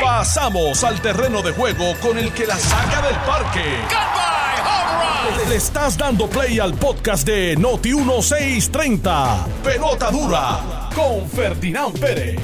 Pasamos 0.00 0.84
al 0.84 1.00
terreno 1.00 1.42
de 1.42 1.52
juego 1.52 1.94
con 2.02 2.18
el 2.18 2.32
que 2.32 2.46
la 2.46 2.56
saca 2.56 3.02
del 3.02 3.16
parque. 3.26 3.64
Le 5.48 5.56
estás 5.56 5.96
dando 5.96 6.28
play 6.28 6.58
al 6.58 6.74
podcast 6.74 7.26
de 7.26 7.56
Noti 7.56 7.94
1630. 7.94 9.46
Pelota 9.64 10.10
dura 10.10 10.90
con 10.94 11.26
Ferdinand 11.28 11.98
Pérez. 11.98 12.38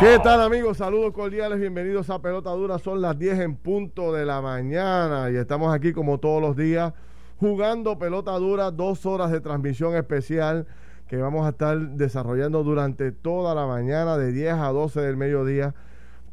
¿Qué 0.00 0.18
tal 0.22 0.40
amigos? 0.42 0.78
Saludos 0.78 1.12
cordiales, 1.12 1.58
bienvenidos 1.58 2.10
a 2.10 2.20
Pelota 2.20 2.50
Dura. 2.50 2.78
Son 2.78 3.00
las 3.00 3.18
10 3.18 3.40
en 3.40 3.56
punto 3.56 4.12
de 4.12 4.24
la 4.24 4.40
mañana 4.40 5.30
y 5.30 5.36
estamos 5.36 5.74
aquí 5.74 5.92
como 5.92 6.18
todos 6.18 6.40
los 6.40 6.56
días 6.56 6.92
jugando 7.38 7.98
Pelota 7.98 8.32
Dura, 8.32 8.70
dos 8.70 9.04
horas 9.06 9.30
de 9.30 9.40
transmisión 9.40 9.96
especial 9.96 10.66
que 11.08 11.16
vamos 11.18 11.46
a 11.46 11.50
estar 11.50 11.78
desarrollando 11.90 12.64
durante 12.64 13.12
toda 13.12 13.54
la 13.54 13.66
mañana 13.66 14.16
de 14.16 14.32
10 14.32 14.54
a 14.54 14.68
12 14.68 15.00
del 15.00 15.16
mediodía 15.16 15.74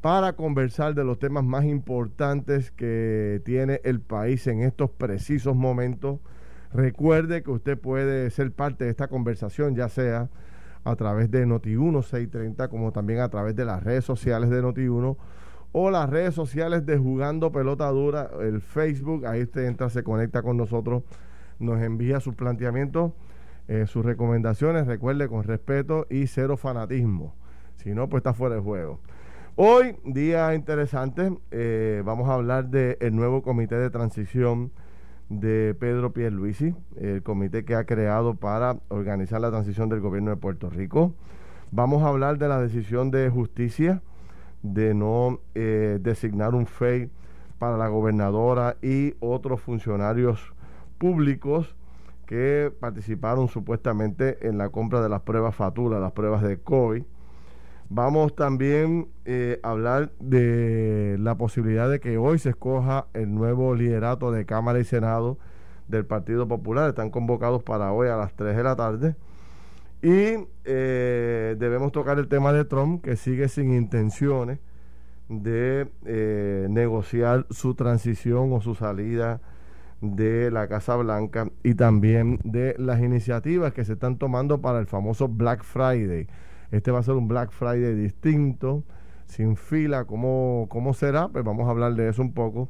para 0.02 0.34
conversar 0.34 0.96
de 0.96 1.04
los 1.04 1.20
temas 1.20 1.44
más 1.44 1.64
importantes 1.66 2.72
que 2.72 3.42
tiene 3.46 3.82
el 3.84 4.02
país 4.02 4.48
en 4.48 4.62
estos 4.62 4.90
precisos 4.90 5.56
momentos. 5.56 6.20
Recuerde 6.74 7.44
que 7.44 7.52
usted 7.52 7.78
puede 7.78 8.30
ser 8.32 8.52
parte 8.52 8.86
de 8.86 8.90
esta 8.90 9.08
conversación, 9.08 9.76
ya 9.76 9.90
sea 9.90 10.30
a 10.84 10.96
través 10.96 11.30
de 11.32 11.46
Noti1 11.46 12.02
630, 12.02 12.68
como 12.68 12.92
también 12.92 13.20
a 13.20 13.30
través 13.30 13.56
de 13.56 13.66
las 13.66 13.82
redes 13.84 14.04
sociales 14.04 14.50
de 14.50 14.62
Noti1 14.62 15.16
o 15.72 15.90
las 15.90 16.10
redes 16.10 16.36
sociales 16.36 16.86
de 16.86 16.98
Jugando 16.98 17.52
Pelota 17.52 17.88
Dura, 17.90 18.30
el 18.42 18.60
Facebook, 18.60 19.26
ahí 19.26 19.44
usted 19.44 19.66
entra, 19.66 19.90
se 19.90 20.04
conecta 20.04 20.42
con 20.42 20.58
nosotros, 20.58 21.04
nos 21.60 21.82
envía 21.82 22.20
sus 22.20 22.36
planteamientos 22.36 23.14
eh, 23.68 23.86
sus 23.88 24.04
recomendaciones, 24.04 24.88
recuerde, 24.88 25.28
con 25.28 25.44
respeto 25.44 26.06
y 26.10 26.28
cero 26.28 26.58
fanatismo. 26.58 27.36
Si 27.78 27.94
no, 27.94 28.10
pues 28.10 28.22
está 28.22 28.34
fuera 28.34 28.56
de 28.56 28.62
juego. 28.62 29.00
Hoy, 29.56 29.96
día 30.04 30.56
interesante, 30.56 31.32
eh, 31.52 32.02
vamos 32.06 32.28
a 32.28 32.34
hablar 32.34 32.70
del 32.70 33.16
nuevo 33.16 33.42
comité 33.44 33.76
de 33.76 33.90
transición 33.90 34.72
de 35.30 35.76
Pedro 35.80 36.12
Pierluisi, 36.12 36.76
el 36.98 37.24
comité 37.24 37.64
que 37.64 37.76
ha 37.76 37.86
creado 37.86 38.36
para 38.36 38.78
organizar 38.90 39.42
la 39.42 39.52
transición 39.52 39.90
del 39.90 40.00
gobierno 40.00 40.32
de 40.32 40.38
Puerto 40.38 40.70
Rico. 40.70 41.14
Vamos 41.72 42.04
a 42.04 42.08
hablar 42.08 42.38
de 42.38 42.48
la 42.48 42.60
decisión 42.60 43.12
de 43.12 43.30
justicia 43.30 44.02
de 44.64 44.94
no 44.94 45.40
eh, 45.56 46.00
designar 46.02 46.56
un 46.56 46.66
FEI 46.66 47.10
para 47.60 47.78
la 47.78 47.88
gobernadora 47.88 48.78
y 48.82 49.16
otros 49.20 49.62
funcionarios 49.62 50.54
públicos 50.98 51.76
que 52.34 52.74
participaron 52.80 53.48
supuestamente 53.48 54.48
en 54.48 54.58
la 54.58 54.70
compra 54.70 55.04
de 55.04 55.08
las 55.08 55.22
pruebas 55.22 55.54
Fatula, 55.56 56.00
las 56.00 56.14
pruebas 56.14 56.42
de 56.42 56.58
COVID. 56.58 57.04
Vamos 57.90 58.36
también 58.36 59.10
eh, 59.26 59.60
a 59.62 59.70
hablar 59.70 60.12
de 60.20 61.18
la 61.20 61.38
posibilidad 61.38 61.88
de 61.92 62.00
que 62.00 62.18
hoy 62.18 62.40
se 62.40 62.50
escoja 62.50 63.06
el 63.14 63.36
nuevo 63.36 63.76
liderato 63.76 64.32
de 64.32 64.48
Cámara 64.48 64.80
y 64.80 64.84
Senado 64.84 65.38
del 65.88 66.08
Partido 66.08 66.48
Popular. 66.48 66.90
Están 66.90 67.12
convocados 67.12 67.62
para 67.62 67.92
hoy 67.92 68.08
a 68.08 68.18
las 68.18 68.34
3 68.34 68.58
de 68.58 68.64
la 68.64 68.76
tarde. 68.76 69.16
Y 70.02 70.48
eh, 70.66 71.56
debemos 71.60 71.92
tocar 71.92 72.18
el 72.18 72.28
tema 72.30 72.52
de 72.52 72.66
Trump, 72.66 73.04
que 73.04 73.16
sigue 73.16 73.48
sin 73.48 73.76
intenciones 73.76 74.58
de 75.30 75.88
eh, 76.04 76.66
negociar 76.68 77.46
su 77.52 77.76
transición 77.76 78.54
o 78.54 78.60
su 78.60 78.74
salida 78.74 79.40
de 80.04 80.52
la 80.52 80.68
Casa 80.68 80.96
Blanca 80.98 81.50
y 81.64 81.76
también 81.76 82.40
de 82.44 82.76
las 82.78 83.02
iniciativas 83.02 83.74
que 83.74 83.86
se 83.86 83.94
están 83.94 84.18
tomando 84.18 84.62
para 84.62 84.80
el 84.80 84.86
famoso 84.86 85.30
Black 85.30 85.64
Friday. 85.64 86.28
Este 86.72 86.92
va 86.92 87.00
a 87.00 87.04
ser 87.04 87.16
un 87.16 87.28
Black 87.28 87.52
Friday 87.52 87.96
distinto, 87.96 88.84
sin 89.26 89.56
fila. 89.56 90.04
¿Cómo, 90.06 90.68
cómo 90.70 90.94
será? 90.94 91.30
Pues 91.30 91.46
vamos 91.46 91.68
a 91.68 91.72
hablar 91.72 91.96
de 91.96 92.10
eso 92.10 92.22
un 92.22 92.34
poco. 92.34 92.70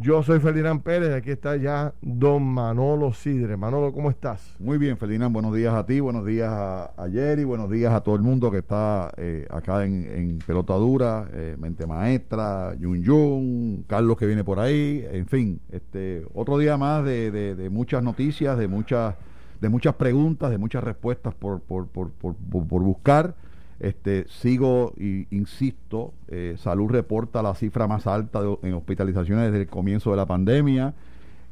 Yo 0.00 0.22
soy 0.22 0.38
Ferdinand 0.38 0.80
Pérez, 0.80 1.12
aquí 1.12 1.32
está 1.32 1.56
ya 1.56 1.92
don 2.00 2.44
Manolo 2.44 3.12
Sidre. 3.12 3.56
Manolo, 3.56 3.92
¿cómo 3.92 4.10
estás? 4.10 4.54
Muy 4.60 4.78
bien, 4.78 4.96
Ferdinand, 4.96 5.32
buenos 5.32 5.52
días 5.52 5.74
a 5.74 5.84
ti, 5.84 5.98
buenos 5.98 6.24
días 6.24 6.52
a, 6.52 7.08
Jerry, 7.10 7.42
buenos 7.42 7.68
días 7.68 7.92
a 7.92 8.00
todo 8.00 8.14
el 8.14 8.22
mundo 8.22 8.48
que 8.52 8.58
está 8.58 9.12
eh, 9.16 9.48
acá 9.50 9.84
en, 9.84 10.38
Pelota 10.46 10.74
Dura, 10.74 11.28
eh, 11.32 11.56
Mente 11.58 11.84
Maestra, 11.84 12.76
Yun 12.78 13.02
Yun, 13.02 13.84
Carlos 13.88 14.16
que 14.16 14.26
viene 14.26 14.44
por 14.44 14.60
ahí, 14.60 15.04
en 15.10 15.26
fin, 15.26 15.60
este 15.72 16.24
otro 16.32 16.58
día 16.58 16.76
más 16.76 17.04
de, 17.04 17.68
muchas 17.72 18.00
noticias, 18.00 18.56
de 18.56 18.68
muchas, 18.68 19.16
de 19.60 19.68
muchas 19.68 19.96
preguntas, 19.96 20.48
de 20.52 20.58
muchas 20.58 20.84
respuestas 20.84 21.34
por, 21.34 21.60
por, 21.60 21.88
por, 21.88 22.12
por 22.12 22.82
buscar. 22.84 23.34
Este, 23.80 24.26
sigo 24.28 24.92
y 24.96 25.28
insisto, 25.30 26.12
eh, 26.26 26.56
Salud 26.58 26.90
reporta 26.90 27.42
la 27.42 27.54
cifra 27.54 27.86
más 27.86 28.06
alta 28.08 28.40
en 28.62 28.74
hospitalizaciones 28.74 29.46
desde 29.46 29.62
el 29.62 29.68
comienzo 29.68 30.10
de 30.10 30.16
la 30.16 30.26
pandemia. 30.26 30.94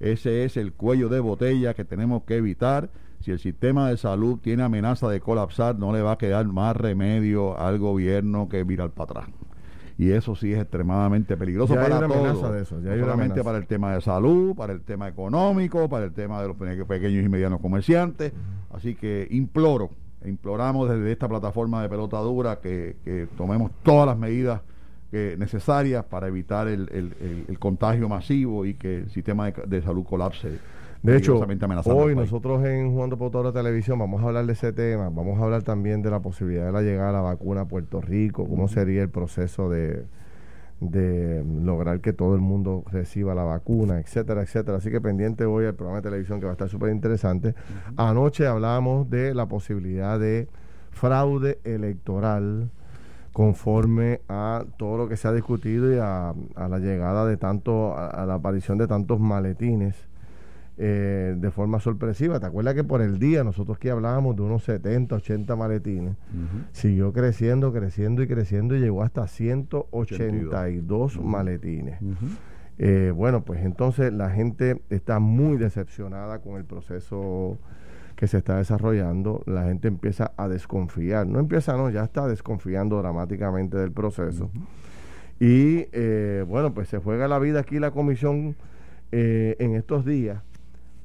Ese 0.00 0.44
es 0.44 0.56
el 0.56 0.72
cuello 0.72 1.08
de 1.08 1.20
botella 1.20 1.74
que 1.74 1.84
tenemos 1.84 2.24
que 2.24 2.36
evitar. 2.36 2.90
Si 3.20 3.30
el 3.30 3.38
sistema 3.38 3.88
de 3.88 3.96
salud 3.96 4.38
tiene 4.40 4.62
amenaza 4.62 5.08
de 5.08 5.20
colapsar, 5.20 5.78
no 5.78 5.92
le 5.92 6.02
va 6.02 6.12
a 6.12 6.18
quedar 6.18 6.46
más 6.46 6.76
remedio 6.76 7.58
al 7.58 7.78
gobierno 7.78 8.48
que 8.48 8.64
mirar 8.64 8.90
para 8.90 9.20
atrás. 9.20 9.28
Y 9.98 10.10
eso 10.10 10.36
sí 10.36 10.52
es 10.52 10.60
extremadamente 10.60 11.36
peligroso 11.36 11.74
para 11.74 12.06
todos. 12.06 12.52
De 12.52 12.62
eso, 12.62 12.82
solamente 12.82 13.42
para 13.42 13.56
el 13.56 13.66
tema 13.66 13.94
de 13.94 14.02
salud, 14.02 14.54
para 14.54 14.74
el 14.74 14.82
tema 14.82 15.08
económico, 15.08 15.88
para 15.88 16.04
el 16.04 16.12
tema 16.12 16.42
de 16.42 16.48
los 16.48 16.56
pequeños 16.56 17.24
y 17.24 17.28
medianos 17.28 17.60
comerciantes. 17.60 18.32
Así 18.70 18.94
que 18.94 19.26
imploro 19.30 19.90
imploramos 20.26 20.88
desde 20.88 21.12
esta 21.12 21.28
plataforma 21.28 21.82
de 21.82 21.88
pelota 21.88 22.18
dura 22.18 22.60
que, 22.60 23.28
tomemos 23.36 23.70
todas 23.82 24.06
las 24.06 24.18
medidas 24.18 24.60
necesarias 25.12 26.04
para 26.04 26.28
evitar 26.28 26.68
el, 26.68 27.56
contagio 27.58 28.08
masivo 28.08 28.66
y 28.66 28.74
que 28.74 28.98
el 28.98 29.10
sistema 29.10 29.50
de, 29.50 29.82
salud 29.82 30.04
colapse. 30.04 30.58
De 31.02 31.16
hecho, 31.16 31.40
hoy 31.84 32.16
nosotros 32.16 32.64
en 32.64 32.90
Jugando 32.90 33.16
por 33.16 33.30
toda 33.30 33.44
la 33.44 33.52
televisión 33.52 33.98
vamos 33.98 34.22
a 34.22 34.26
hablar 34.26 34.46
de 34.46 34.52
ese 34.54 34.72
tema, 34.72 35.08
vamos 35.08 35.38
a 35.38 35.44
hablar 35.44 35.62
también 35.62 36.02
de 36.02 36.10
la 36.10 36.20
posibilidad 36.20 36.66
de 36.66 36.72
la 36.72 36.82
llegada 36.82 37.08
de 37.08 37.12
la 37.14 37.20
vacuna 37.20 37.62
a 37.62 37.64
Puerto 37.66 38.00
Rico, 38.00 38.46
cómo 38.48 38.66
sería 38.66 39.02
el 39.02 39.08
proceso 39.08 39.70
de, 39.70 40.04
de 40.80 41.44
lograr 41.62 42.00
que 42.00 42.12
todo 42.12 42.34
el 42.34 42.40
mundo 42.40 42.84
reciba 42.90 43.34
la 43.34 43.44
vacuna, 43.44 43.98
etcétera, 43.98 44.42
etcétera. 44.42 44.78
Así 44.78 44.90
que 44.90 45.00
pendiente 45.00 45.44
hoy 45.44 45.66
al 45.66 45.74
programa 45.74 45.98
de 45.98 46.10
televisión 46.10 46.38
que 46.38 46.46
va 46.46 46.52
a 46.52 46.54
estar 46.54 46.68
súper 46.68 46.90
interesante. 46.90 47.54
Anoche 47.96 48.46
hablábamos 48.46 49.08
de 49.08 49.34
la 49.34 49.46
posibilidad 49.46 50.18
de 50.18 50.48
fraude 50.90 51.58
electoral 51.64 52.70
conforme 53.32 54.20
a 54.28 54.64
todo 54.78 54.96
lo 54.96 55.08
que 55.08 55.16
se 55.16 55.28
ha 55.28 55.32
discutido 55.32 55.92
y 55.92 55.98
a, 55.98 56.34
la 56.56 56.78
llegada 56.78 57.26
de 57.26 57.36
tanto, 57.36 57.96
a 57.96 58.24
la 58.26 58.34
aparición 58.34 58.78
de 58.78 58.86
tantos 58.86 59.20
maletines 59.20 59.94
eh, 60.78 61.34
de 61.38 61.50
forma 61.50 61.80
sorpresiva. 61.80 62.38
¿Te 62.38 62.44
acuerdas 62.44 62.74
que 62.74 62.84
por 62.84 63.00
el 63.00 63.18
día 63.18 63.42
nosotros 63.42 63.78
que 63.78 63.90
hablábamos 63.90 64.36
de 64.36 64.42
unos 64.42 64.62
70, 64.64 65.14
80 65.14 65.56
maletines? 65.56 66.16
Siguió 66.72 67.14
creciendo, 67.14 67.72
creciendo 67.72 68.22
y 68.22 68.26
creciendo 68.26 68.76
y 68.76 68.80
llegó 68.80 69.02
hasta 69.02 69.26
182 69.26 71.18
maletines. 71.18 71.98
Eh, 72.76 73.10
bueno, 73.16 73.42
pues 73.42 73.64
entonces 73.64 74.12
la 74.12 74.28
gente 74.28 74.82
está 74.90 75.18
muy 75.18 75.56
decepcionada 75.56 76.40
con 76.40 76.56
el 76.56 76.66
proceso 76.66 77.56
que 78.14 78.26
se 78.26 78.36
está 78.36 78.58
desarrollando, 78.58 79.42
la 79.46 79.64
gente 79.64 79.88
empieza 79.88 80.32
a 80.36 80.46
desconfiar, 80.46 81.26
no 81.26 81.38
empieza, 81.38 81.74
no, 81.78 81.88
ya 81.88 82.04
está 82.04 82.28
desconfiando 82.28 82.98
dramáticamente 82.98 83.78
del 83.78 83.92
proceso. 83.92 84.50
Y 85.40 85.86
eh, 85.92 86.44
bueno, 86.46 86.74
pues 86.74 86.88
se 86.88 86.98
juega 86.98 87.28
la 87.28 87.38
vida 87.38 87.60
aquí 87.60 87.78
la 87.78 87.92
comisión 87.92 88.56
en 89.10 89.74
estos 89.74 90.04
días 90.04 90.42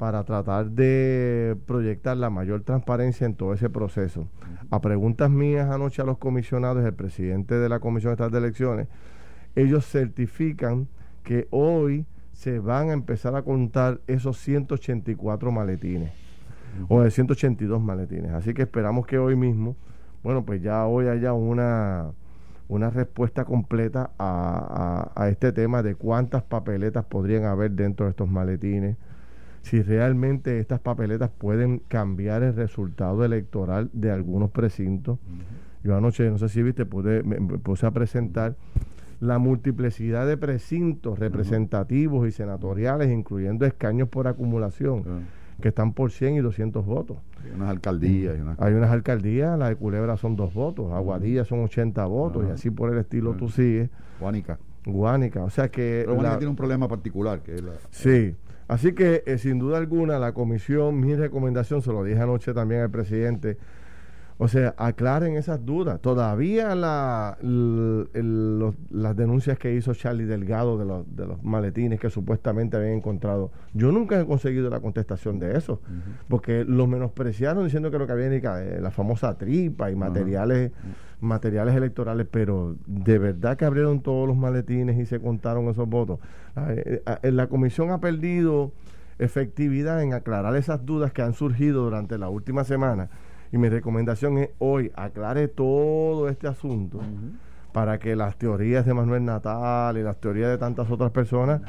para 0.02 0.24
tratar 0.24 0.72
de 0.72 1.56
proyectar 1.68 2.18
la 2.18 2.32
mayor 2.32 2.64
transparencia 2.64 3.28
en 3.28 3.36
todo 3.36 3.54
ese 3.54 3.70
proceso. 3.70 4.28
A 4.72 4.82
preguntas 4.82 5.30
mías 5.30 5.70
anoche 5.70 6.02
a 6.02 6.06
los 6.06 6.18
comisionados, 6.18 6.84
el 6.84 6.96
presidente 6.96 7.54
de 7.54 7.70
la 7.70 7.80
Comisión 7.80 8.12
Estatal 8.12 8.32
de 8.32 8.38
Elecciones, 8.40 8.88
ellos 9.56 9.86
certifican 9.86 10.88
que 11.22 11.48
hoy 11.52 12.08
se 12.34 12.58
van 12.58 12.90
a 12.90 12.94
empezar 12.94 13.36
a 13.36 13.44
contar 13.44 14.02
esos 14.08 14.40
184 14.40 15.52
maletines, 15.52 16.12
o 16.88 17.02
de 17.02 17.12
182 17.12 17.80
maletines. 17.80 18.32
Así 18.32 18.56
que 18.56 18.64
esperamos 18.64 19.06
que 19.06 19.20
hoy 19.20 19.36
mismo, 19.36 19.76
bueno, 20.24 20.44
pues 20.44 20.64
ya 20.64 20.88
hoy 20.88 21.10
haya 21.10 21.34
una, 21.34 22.10
una 22.68 22.90
respuesta 22.90 23.46
completa 23.46 24.10
a, 24.18 25.12
a 25.14 25.30
este 25.30 25.52
tema 25.52 25.84
de 25.84 25.94
cuántas 25.94 26.42
papeletas 26.42 27.06
podrían 27.06 27.44
haber 27.44 27.70
dentro 27.70 28.08
de 28.08 28.10
estos 28.10 28.28
maletines 28.28 28.98
si 29.62 29.82
realmente 29.82 30.60
estas 30.60 30.80
papeletas 30.80 31.30
pueden 31.30 31.80
cambiar 31.88 32.44
el 32.44 32.56
resultado 32.56 33.24
electoral 33.24 33.90
de 33.94 34.12
algunos 34.12 34.52
precintos. 34.52 35.20
Yo 35.84 35.96
anoche, 35.96 36.30
no 36.30 36.38
sé 36.38 36.50
si 36.50 36.62
viste, 36.64 36.86
pude, 36.86 37.24
me, 37.24 37.38
puse 37.58 37.86
a 37.86 37.92
presentar 37.92 38.56
la 39.20 39.38
multiplicidad 39.38 40.28
de 40.28 40.36
precintos 40.36 41.20
representativos 41.20 42.28
y 42.28 42.32
senatoriales, 42.32 43.12
incluyendo 43.12 43.66
escaños 43.66 44.10
por 44.10 44.28
acumulación, 44.28 45.04
que 45.62 45.70
están 45.70 45.94
por 45.94 46.12
100 46.12 46.36
y 46.36 46.40
200 46.40 46.84
votos. 46.86 47.18
Hay 47.44 47.52
unas 47.52 47.70
alcaldías. 47.70 48.36
Hay 48.58 48.74
unas 48.74 48.90
alcaldías, 48.90 49.58
la 49.60 49.70
de 49.70 49.76
Culebra 49.76 50.18
son 50.18 50.36
dos 50.36 50.54
votos, 50.56 50.92
Aguadilla 50.92 51.46
son 51.46 51.64
80 51.64 52.04
votos 52.06 52.46
y 52.48 52.52
así 52.52 52.72
por 52.72 52.92
el 52.92 52.98
estilo 52.98 53.34
tú 53.34 53.48
sigues. 53.48 53.92
Guánica. 54.20 54.58
Guánica, 54.86 55.44
o 55.44 55.50
sea 55.52 55.70
que... 55.70 56.02
Pero 56.06 56.16
Guánica 56.16 56.40
tiene 56.40 56.50
un 56.50 56.56
problema 56.56 56.88
particular. 56.88 57.42
que 57.42 57.56
es 57.56 57.64
la, 57.64 57.74
Sí, 57.92 58.36
así 58.72 58.94
que 58.94 59.24
eh, 59.26 59.38
sin 59.38 59.60
duda 59.60 59.78
alguna 59.78 60.18
la 60.18 60.34
comisión, 60.34 61.00
mi 61.00 61.16
recomendación, 61.16 61.82
se 61.82 61.92
lo 61.92 62.04
dije 62.04 62.20
anoche 62.22 62.54
también 62.54 62.82
al 62.82 62.90
presidente, 62.90 63.58
o 64.38 64.48
sea, 64.48 64.74
aclaren 64.78 65.36
esas 65.36 65.64
dudas. 65.64 66.02
Todavía 66.02 66.74
la, 66.74 67.38
las 67.44 69.16
denuncias 69.16 69.60
que 69.60 69.76
hizo 69.76 69.94
Charlie 69.94 70.26
Delgado 70.26 70.80
de 70.80 70.86
los, 70.86 71.16
de 71.16 71.28
los 71.28 71.44
maletines 71.44 72.00
que 72.00 72.10
supuestamente 72.10 72.76
habían 72.76 72.94
encontrado, 72.94 73.52
yo 73.74 73.92
nunca 73.92 74.20
he 74.20 74.26
conseguido 74.26 74.72
la 74.72 74.80
contestación 74.80 75.38
de 75.38 75.56
eso, 75.58 75.80
porque 76.28 76.66
los 76.66 76.88
menospreciaron 76.88 77.66
diciendo 77.66 77.92
que 77.92 78.00
lo 78.00 78.08
que 78.08 78.14
había 78.14 78.26
era 78.26 78.82
la 78.82 78.90
famosa 78.90 79.38
tripa 79.38 79.92
y 79.92 79.96
materiales, 79.96 80.72
materiales 81.22 81.76
electorales, 81.76 82.28
pero 82.30 82.76
de 82.86 83.18
verdad 83.18 83.56
que 83.58 83.66
abrieron 83.66 84.02
todos 84.02 84.28
los 84.28 84.36
maletines 84.36 84.98
y 85.00 85.06
se 85.06 85.20
contaron 85.20 85.70
esos 85.70 85.88
votos. 85.88 86.20
Eh, 86.68 87.02
eh, 87.24 87.32
la 87.32 87.48
comisión 87.48 87.92
ha 87.92 88.00
perdido 88.00 88.74
efectividad 89.20 90.02
en 90.02 90.14
aclarar 90.14 90.56
esas 90.56 90.86
dudas 90.86 91.14
que 91.14 91.22
han 91.22 91.34
surgido 91.34 91.84
durante 91.84 92.18
la 92.18 92.30
última 92.30 92.64
semana 92.64 93.10
y 93.52 93.58
mi 93.58 93.70
recomendación 93.70 94.38
es 94.38 94.50
hoy 94.60 94.92
aclare 94.96 95.48
todo 95.48 96.30
este 96.30 96.48
asunto 96.48 97.02
para 97.74 98.00
que 98.00 98.16
las 98.16 98.38
teorías 98.38 98.86
de 98.86 98.94
Manuel 98.94 99.26
Natal 99.26 99.98
y 99.98 100.04
las 100.04 100.20
teorías 100.20 100.50
de 100.50 100.58
tantas 100.58 100.90
otras 100.90 101.12
personas 101.12 101.62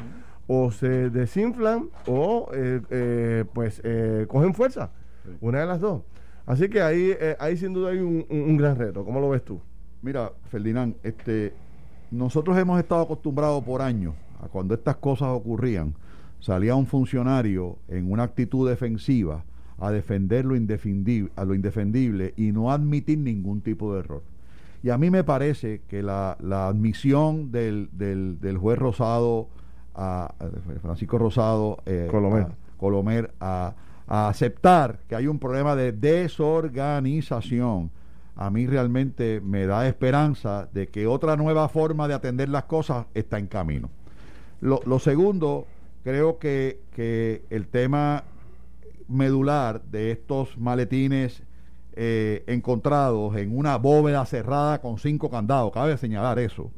o 0.47 0.71
se 0.71 1.11
desinflan 1.11 1.89
o 2.07 2.49
eh, 2.53 2.81
eh, 2.91 3.45
pues 3.53 3.81
eh, 3.85 4.27
cogen 4.29 4.55
fuerza. 4.55 4.91
Una 5.41 5.61
de 5.61 5.67
las 5.67 5.81
dos. 5.81 6.03
Así 6.47 6.69
que 6.69 6.83
ahí, 6.83 7.13
ahí 7.39 7.57
sin 7.57 7.73
duda 7.73 7.91
hay 7.91 7.99
un, 7.99 8.57
gran 8.57 8.77
reto. 8.77 9.05
¿Cómo 9.05 9.21
lo 9.21 9.31
ves 9.31 9.45
tú? 9.45 9.61
Mira, 10.03 10.33
Ferdinand, 10.51 10.97
este, 11.03 11.53
nosotros 12.11 12.59
hemos 12.59 12.79
estado 12.81 13.03
acostumbrados 13.03 13.63
por 13.65 13.81
años 13.83 14.15
a 14.43 14.49
cuando 14.49 14.75
estas 14.75 14.97
cosas 14.97 15.29
ocurrían, 15.29 15.95
salía 16.41 16.75
un 16.75 16.87
funcionario 16.87 17.79
en 17.89 18.11
una 18.11 18.25
actitud 18.25 18.69
defensiva 18.69 19.45
a 19.79 19.91
defender 19.91 20.45
lo 20.45 20.57
indefendible, 20.57 21.31
a 21.37 21.45
lo 21.45 21.55
indefendible 21.55 22.35
y 22.37 22.53
no 22.53 22.71
admitir 22.71 23.19
ningún 23.19 23.61
tipo 23.63 23.95
de 23.95 24.01
error. 24.01 24.23
Y 24.83 24.91
a 24.91 24.99
mí 24.99 25.11
me 25.11 25.23
parece 25.23 25.81
que 25.89 26.03
la, 26.03 26.33
admisión 26.33 27.53
del, 27.53 27.89
del, 27.93 28.59
juez 28.59 28.79
Rosado, 28.79 29.49
a, 29.95 30.35
Francisco 30.81 31.19
Rosado, 31.19 31.79
eh, 31.87 32.09
Colomer, 32.77 33.33
a, 33.39 33.67
a, 33.67 33.75
aceptar 34.07 35.01
que 35.09 35.17
hay 35.17 35.27
un 35.27 35.39
problema 35.39 35.77
de 35.77 35.93
desorganización, 35.93 37.91
a 38.37 38.51
mí 38.51 38.67
realmente 38.67 39.41
me 39.41 39.67
da 39.67 39.87
esperanza 39.87 40.69
de 40.73 40.89
que 40.89 41.07
otra 41.07 41.37
nueva 41.37 41.69
forma 41.69 42.09
de 42.09 42.15
atender 42.15 42.49
las 42.49 42.65
cosas 42.65 43.07
está 43.15 43.39
en 43.39 43.47
camino. 43.47 43.91
Lo, 44.61 44.81
lo 44.87 44.99
segundo, 44.99 45.67
creo 46.03 46.39
que, 46.39 46.81
que 46.95 47.45
el 47.51 47.67
tema 47.67 48.25
medular 49.09 49.83
de 49.83 50.11
estos 50.11 50.57
maletines 50.57 51.43
eh, 51.95 52.43
encontrados 52.47 53.37
en 53.37 53.57
una 53.57 53.77
bóveda 53.77 54.25
cerrada 54.25 54.81
con 54.81 54.99
cinco 54.99 55.31
candados. 55.31 55.73
Cabe 55.73 55.97
señalar 55.99 56.39
eso. 56.39 56.71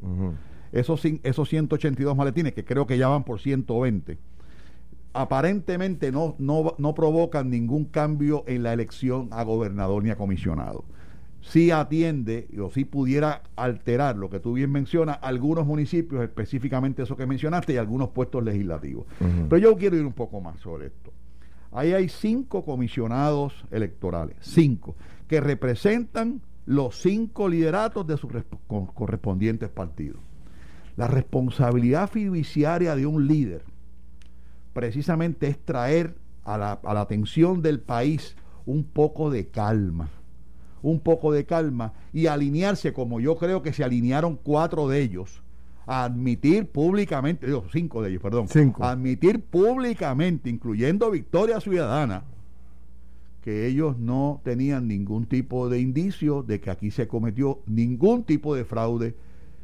esos, 0.72 1.04
esos 1.22 1.48
182 1.48 2.16
maletines, 2.16 2.52
que 2.52 2.64
creo 2.64 2.86
que 2.86 2.98
ya 2.98 3.08
van 3.08 3.22
por 3.22 3.40
120, 3.40 4.18
aparentemente 5.14 6.12
no, 6.12 6.34
no, 6.38 6.74
no 6.76 6.94
provocan 6.94 7.48
ningún 7.48 7.84
cambio 7.86 8.44
en 8.46 8.62
la 8.64 8.72
elección 8.72 9.28
a 9.30 9.44
gobernador 9.44 10.02
ni 10.02 10.10
a 10.10 10.16
comisionado. 10.16 10.84
Sí 11.40 11.70
atiende, 11.70 12.48
o 12.60 12.70
sí 12.70 12.84
pudiera 12.84 13.42
alterar 13.54 14.16
lo 14.16 14.28
que 14.28 14.40
tú 14.40 14.54
bien 14.54 14.72
mencionas, 14.72 15.18
algunos 15.22 15.66
municipios, 15.66 16.22
específicamente 16.22 17.02
eso 17.02 17.16
que 17.16 17.26
mencionaste, 17.26 17.74
y 17.74 17.76
algunos 17.76 18.10
puestos 18.10 18.42
legislativos. 18.42 19.06
Pero 19.48 19.58
yo 19.58 19.76
quiero 19.76 19.96
ir 19.96 20.04
un 20.04 20.14
poco 20.14 20.40
más 20.40 20.58
sobre 20.60 20.86
esto. 20.86 21.12
Ahí 21.70 21.92
hay 21.92 22.08
cinco 22.08 22.64
comisionados 22.64 23.52
electorales, 23.70 24.36
cinco, 24.40 24.96
que 25.28 25.40
representan 25.40 26.40
los 26.66 26.96
cinco 26.96 27.48
lideratos 27.48 28.06
de 28.06 28.16
sus 28.16 28.32
correspondientes 28.94 29.68
partidos. 29.68 30.20
La 30.96 31.08
responsabilidad 31.08 32.08
fiduciaria 32.08 32.96
de 32.96 33.06
un 33.06 33.26
líder 33.26 33.64
precisamente 34.74 35.46
es 35.46 35.58
traer 35.58 36.14
a 36.44 36.58
la, 36.58 36.72
a 36.72 36.92
la 36.92 37.00
atención 37.00 37.62
del 37.62 37.80
país 37.80 38.36
un 38.66 38.84
poco 38.84 39.30
de 39.30 39.46
calma, 39.46 40.10
un 40.82 41.00
poco 41.00 41.32
de 41.32 41.46
calma 41.46 41.94
y 42.12 42.26
alinearse 42.26 42.92
como 42.92 43.20
yo 43.20 43.36
creo 43.36 43.62
que 43.62 43.72
se 43.72 43.82
alinearon 43.82 44.36
cuatro 44.36 44.86
de 44.88 45.00
ellos 45.00 45.42
admitir 45.86 46.66
públicamente, 46.66 47.46
digo, 47.46 47.64
cinco 47.72 48.02
de 48.02 48.10
ellos, 48.10 48.22
perdón, 48.22 48.48
cinco. 48.48 48.84
admitir 48.84 49.40
públicamente, 49.40 50.48
incluyendo 50.48 51.10
Victoria 51.10 51.60
Ciudadana, 51.60 52.24
que 53.42 53.66
ellos 53.66 53.98
no 53.98 54.40
tenían 54.42 54.88
ningún 54.88 55.26
tipo 55.26 55.68
de 55.68 55.80
indicio 55.80 56.42
de 56.42 56.60
que 56.60 56.70
aquí 56.70 56.90
se 56.90 57.06
cometió 57.06 57.60
ningún 57.66 58.24
tipo 58.24 58.54
de 58.54 58.64
fraude. 58.64 59.14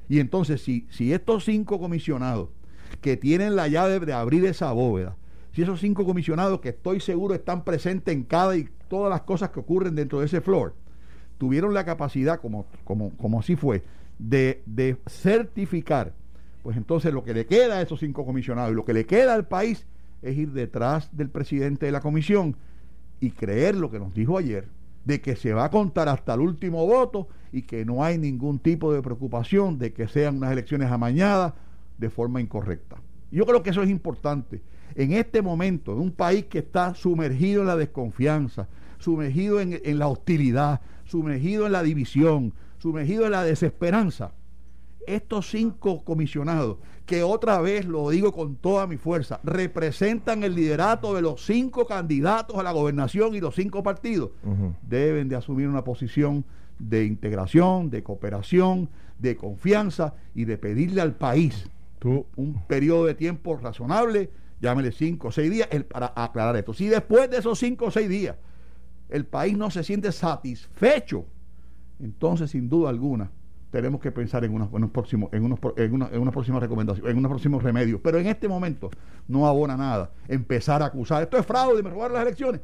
Y 0.09 0.21
entonces, 0.21 0.61
si, 0.63 0.87
si 0.91 1.15
estos 1.15 1.45
cinco 1.45 1.81
comisionados 1.81 2.49
que 2.97 3.17
tienen 3.17 3.57
la 3.57 3.69
llave 3.69 4.01
de 4.01 4.13
abrir 4.13 4.45
esa 4.45 4.73
bóveda, 4.73 5.17
si 5.53 5.63
esos 5.63 5.81
cinco 5.81 6.05
comisionados 6.05 6.61
que 6.61 6.71
estoy 6.71 7.01
seguro 7.01 7.35
están 7.35 7.65
presentes 7.65 8.15
en 8.15 8.23
cada 8.23 8.57
y 8.57 8.69
todas 8.89 9.11
las 9.11 9.23
cosas 9.23 9.51
que 9.51 9.61
ocurren 9.61 9.95
dentro 9.95 10.21
de 10.21 10.27
ese 10.27 10.41
floor, 10.41 10.75
tuvieron 11.39 11.75
la 11.75 11.85
capacidad, 11.85 12.41
como, 12.41 12.67
como, 12.85 13.11
como 13.17 13.41
así 13.41 13.57
fue, 13.57 13.83
de, 14.19 14.97
certificar, 15.07 16.13
pues 16.63 16.77
entonces 16.77 17.13
lo 17.13 17.25
que 17.25 17.35
le 17.35 17.47
queda 17.47 17.79
a 17.79 17.83
esos 17.83 18.01
cinco 18.01 18.27
comisionados 18.27 18.73
y 18.73 18.75
lo 18.75 18.85
que 18.85 18.93
le 18.93 19.07
queda 19.07 19.35
al 19.35 19.49
país 19.49 19.87
es 20.23 20.37
ir 20.37 20.53
detrás 20.53 21.09
del 21.17 21.31
presidente 21.31 21.87
de 21.87 21.93
la 21.93 22.01
comisión 22.01 22.57
y 23.21 23.31
creer 23.31 23.75
lo 23.77 23.91
que 23.91 23.99
nos 23.99 24.15
dijo 24.15 24.37
ayer, 24.37 24.69
de 25.05 25.21
que 25.21 25.37
se 25.37 25.55
va 25.55 25.65
a 25.65 25.71
contar 25.71 26.09
hasta 26.09 26.35
el 26.35 26.41
último 26.41 26.87
voto 26.87 27.29
y 27.53 27.63
que 27.63 27.85
no 27.85 28.05
hay 28.05 28.19
ningún 28.19 28.59
tipo 28.59 28.93
de 28.93 29.03
preocupación 29.03 29.79
de 29.79 29.93
que 29.93 30.09
sean 30.09 30.37
unas 30.37 30.53
elecciones 30.53 30.91
amañadas 30.91 31.55
de 32.01 32.11
forma 32.11 32.41
incorrecta. 32.41 32.97
Yo 33.31 33.47
creo 33.47 33.63
que 33.63 33.71
eso 33.71 33.83
es 33.83 33.91
importante. 33.91 34.63
En 34.95 35.13
este 35.13 35.43
momento, 35.43 35.93
en 35.93 36.01
un 36.01 36.11
país 36.11 36.47
que 36.47 36.59
está 36.59 36.95
sumergido 36.95 37.61
en 37.61 37.69
la 37.69 37.77
desconfianza, 37.77 38.67
sumergido 38.99 39.61
en, 39.61 39.81
en 39.85 39.99
la 39.99 40.09
hostilidad, 40.09 40.81
sumergido 41.05 41.67
en 41.67 41.73
la 41.73 41.83
división, 41.83 42.55
sumergido 42.79 43.27
en 43.27 43.33
la 43.33 43.45
desesperanza, 43.45 44.33
estos 45.07 45.51
cinco 45.51 46.03
comisionados, 46.05 46.79
que 47.07 47.23
otra 47.23 47.61
vez 47.61 47.87
lo 47.87 48.09
digo 48.11 48.33
con 48.33 48.57
toda 48.57 48.87
mi 48.87 48.97
fuerza, 48.97 49.41
representan 49.43 50.43
el 50.43 50.55
liderato 50.55 51.15
de 51.15 51.23
los 51.23 51.45
cinco 51.45 51.87
candidatos 51.87 52.57
a 52.57 52.63
la 52.63 52.73
gobernación 52.73 53.35
y 53.35 53.41
los 53.41 53.55
cinco 53.55 53.83
partidos, 53.83 54.31
deben 54.83 55.29
de 55.29 55.37
asumir 55.37 55.69
una 55.69 55.85
posición 55.85 56.45
de 56.79 57.05
integración, 57.05 57.91
de 57.91 58.03
cooperación, 58.03 58.89
de 59.19 59.37
confianza 59.37 60.15
y 60.35 60.45
de 60.45 60.57
pedirle 60.57 61.01
al 61.01 61.15
país 61.15 61.69
un 62.37 62.63
periodo 62.67 63.07
de 63.07 63.15
tiempo 63.15 63.57
razonable, 63.57 64.31
llámele 64.61 64.93
cinco 64.93 65.29
o 65.29 65.33
seis 65.33 65.51
días, 65.51 65.69
para 65.91 66.13
aclarar 66.17 66.57
esto. 66.57 66.73
Si 66.73 66.89
después 66.89 67.31
de 67.31 67.39
esos 67.39 67.59
cinco 67.59 67.87
o 67.87 67.91
seis 67.91 68.09
días 68.09 68.37
el 69.09 69.27
país 69.27 69.57
no 69.57 69.71
se 69.71 69.83
siente 69.83 70.13
satisfecho 70.13 71.27
entonces 72.03 72.51
sin 72.51 72.69
duda 72.69 72.91
alguna 72.91 73.31
tenemos 73.71 74.01
que 74.01 74.11
pensar 74.11 74.45
en 74.45 74.53
unos, 74.53 74.91
próximos, 74.91 75.33
en 75.33 75.45
unos, 75.45 75.61
en 75.77 75.95
una, 75.95 76.09
en 76.09 76.21
una 76.21 76.33
próxima 76.33 76.59
recomendación, 76.59 77.07
en 77.07 77.17
unos 77.17 77.31
próximos 77.31 77.63
remedios. 77.63 78.01
Pero 78.03 78.19
en 78.19 78.27
este 78.27 78.49
momento 78.49 78.91
no 79.29 79.47
abona 79.47 79.77
nada. 79.77 80.11
Empezar 80.27 80.83
a 80.83 80.87
acusar, 80.87 81.23
esto 81.23 81.39
es 81.39 81.47
fraude, 81.47 81.81
me 81.81 81.89
robaron 81.89 82.15
las 82.15 82.23
elecciones. 82.23 82.61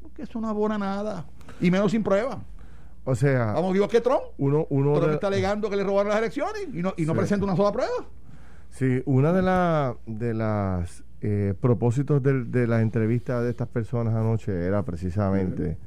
Porque 0.00 0.22
eso 0.22 0.40
no 0.40 0.48
abona 0.48 0.78
nada. 0.78 1.26
Y 1.60 1.70
menos 1.70 1.90
sin 1.90 2.02
prueba. 2.02 2.42
O 3.04 3.14
sea. 3.14 3.52
Vamos, 3.52 3.74
digo 3.74 3.86
que 3.86 4.00
Trump. 4.00 4.22
Uno, 4.38 4.66
uno 4.70 5.10
está 5.10 5.26
alegando 5.26 5.68
que 5.68 5.76
le 5.76 5.84
robaron 5.84 6.08
las 6.08 6.20
elecciones 6.20 6.68
y 6.72 6.80
no, 6.80 6.94
y 6.96 7.04
no 7.04 7.14
presenta 7.14 7.44
una 7.44 7.54
sola 7.54 7.72
prueba. 7.72 8.06
Sí, 8.76 9.02
una 9.06 9.32
de, 9.32 9.40
la, 9.40 9.96
de 10.04 10.34
las 10.34 11.02
eh, 11.22 11.54
propósitos 11.58 12.22
de, 12.22 12.44
de, 12.44 12.66
la 12.66 12.82
entrevista 12.82 13.40
de 13.40 13.48
estas 13.48 13.68
personas 13.68 14.14
anoche 14.14 14.52
era 14.52 14.82
precisamente 14.82 15.78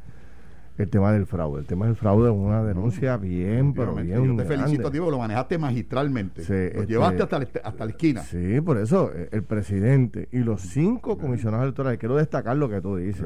el 0.79 0.89
tema 0.89 1.11
del 1.11 1.25
fraude. 1.25 1.59
El 1.59 1.67
tema 1.67 1.87
del 1.87 1.95
fraude 1.95 2.29
es 2.29 2.35
una 2.35 2.63
denuncia 2.63 3.17
bien, 3.17 3.73
pero 3.73 3.95
bien. 3.95 4.23
Yo 4.23 4.35
te 4.37 4.45
felicito, 4.45 4.89
tío, 4.89 5.11
lo 5.11 5.17
manejaste 5.17 5.57
magistralmente. 5.57 6.41
lo 6.41 6.55
este, 6.55 6.85
llevaste 6.87 7.23
hasta 7.23 7.39
la, 7.39 7.47
hasta 7.65 7.85
la 7.85 7.91
esquina. 7.91 8.23
Sí, 8.23 8.61
por 8.61 8.77
eso 8.77 9.11
eh, 9.13 9.27
el 9.33 9.43
presidente 9.43 10.29
y 10.31 10.39
los 10.39 10.61
cinco 10.61 11.17
comisionados 11.17 11.65
electorales, 11.65 11.99
quiero 11.99 12.15
destacar 12.15 12.55
lo 12.55 12.69
que 12.69 12.79
tú 12.79 12.95
dices. 12.95 13.25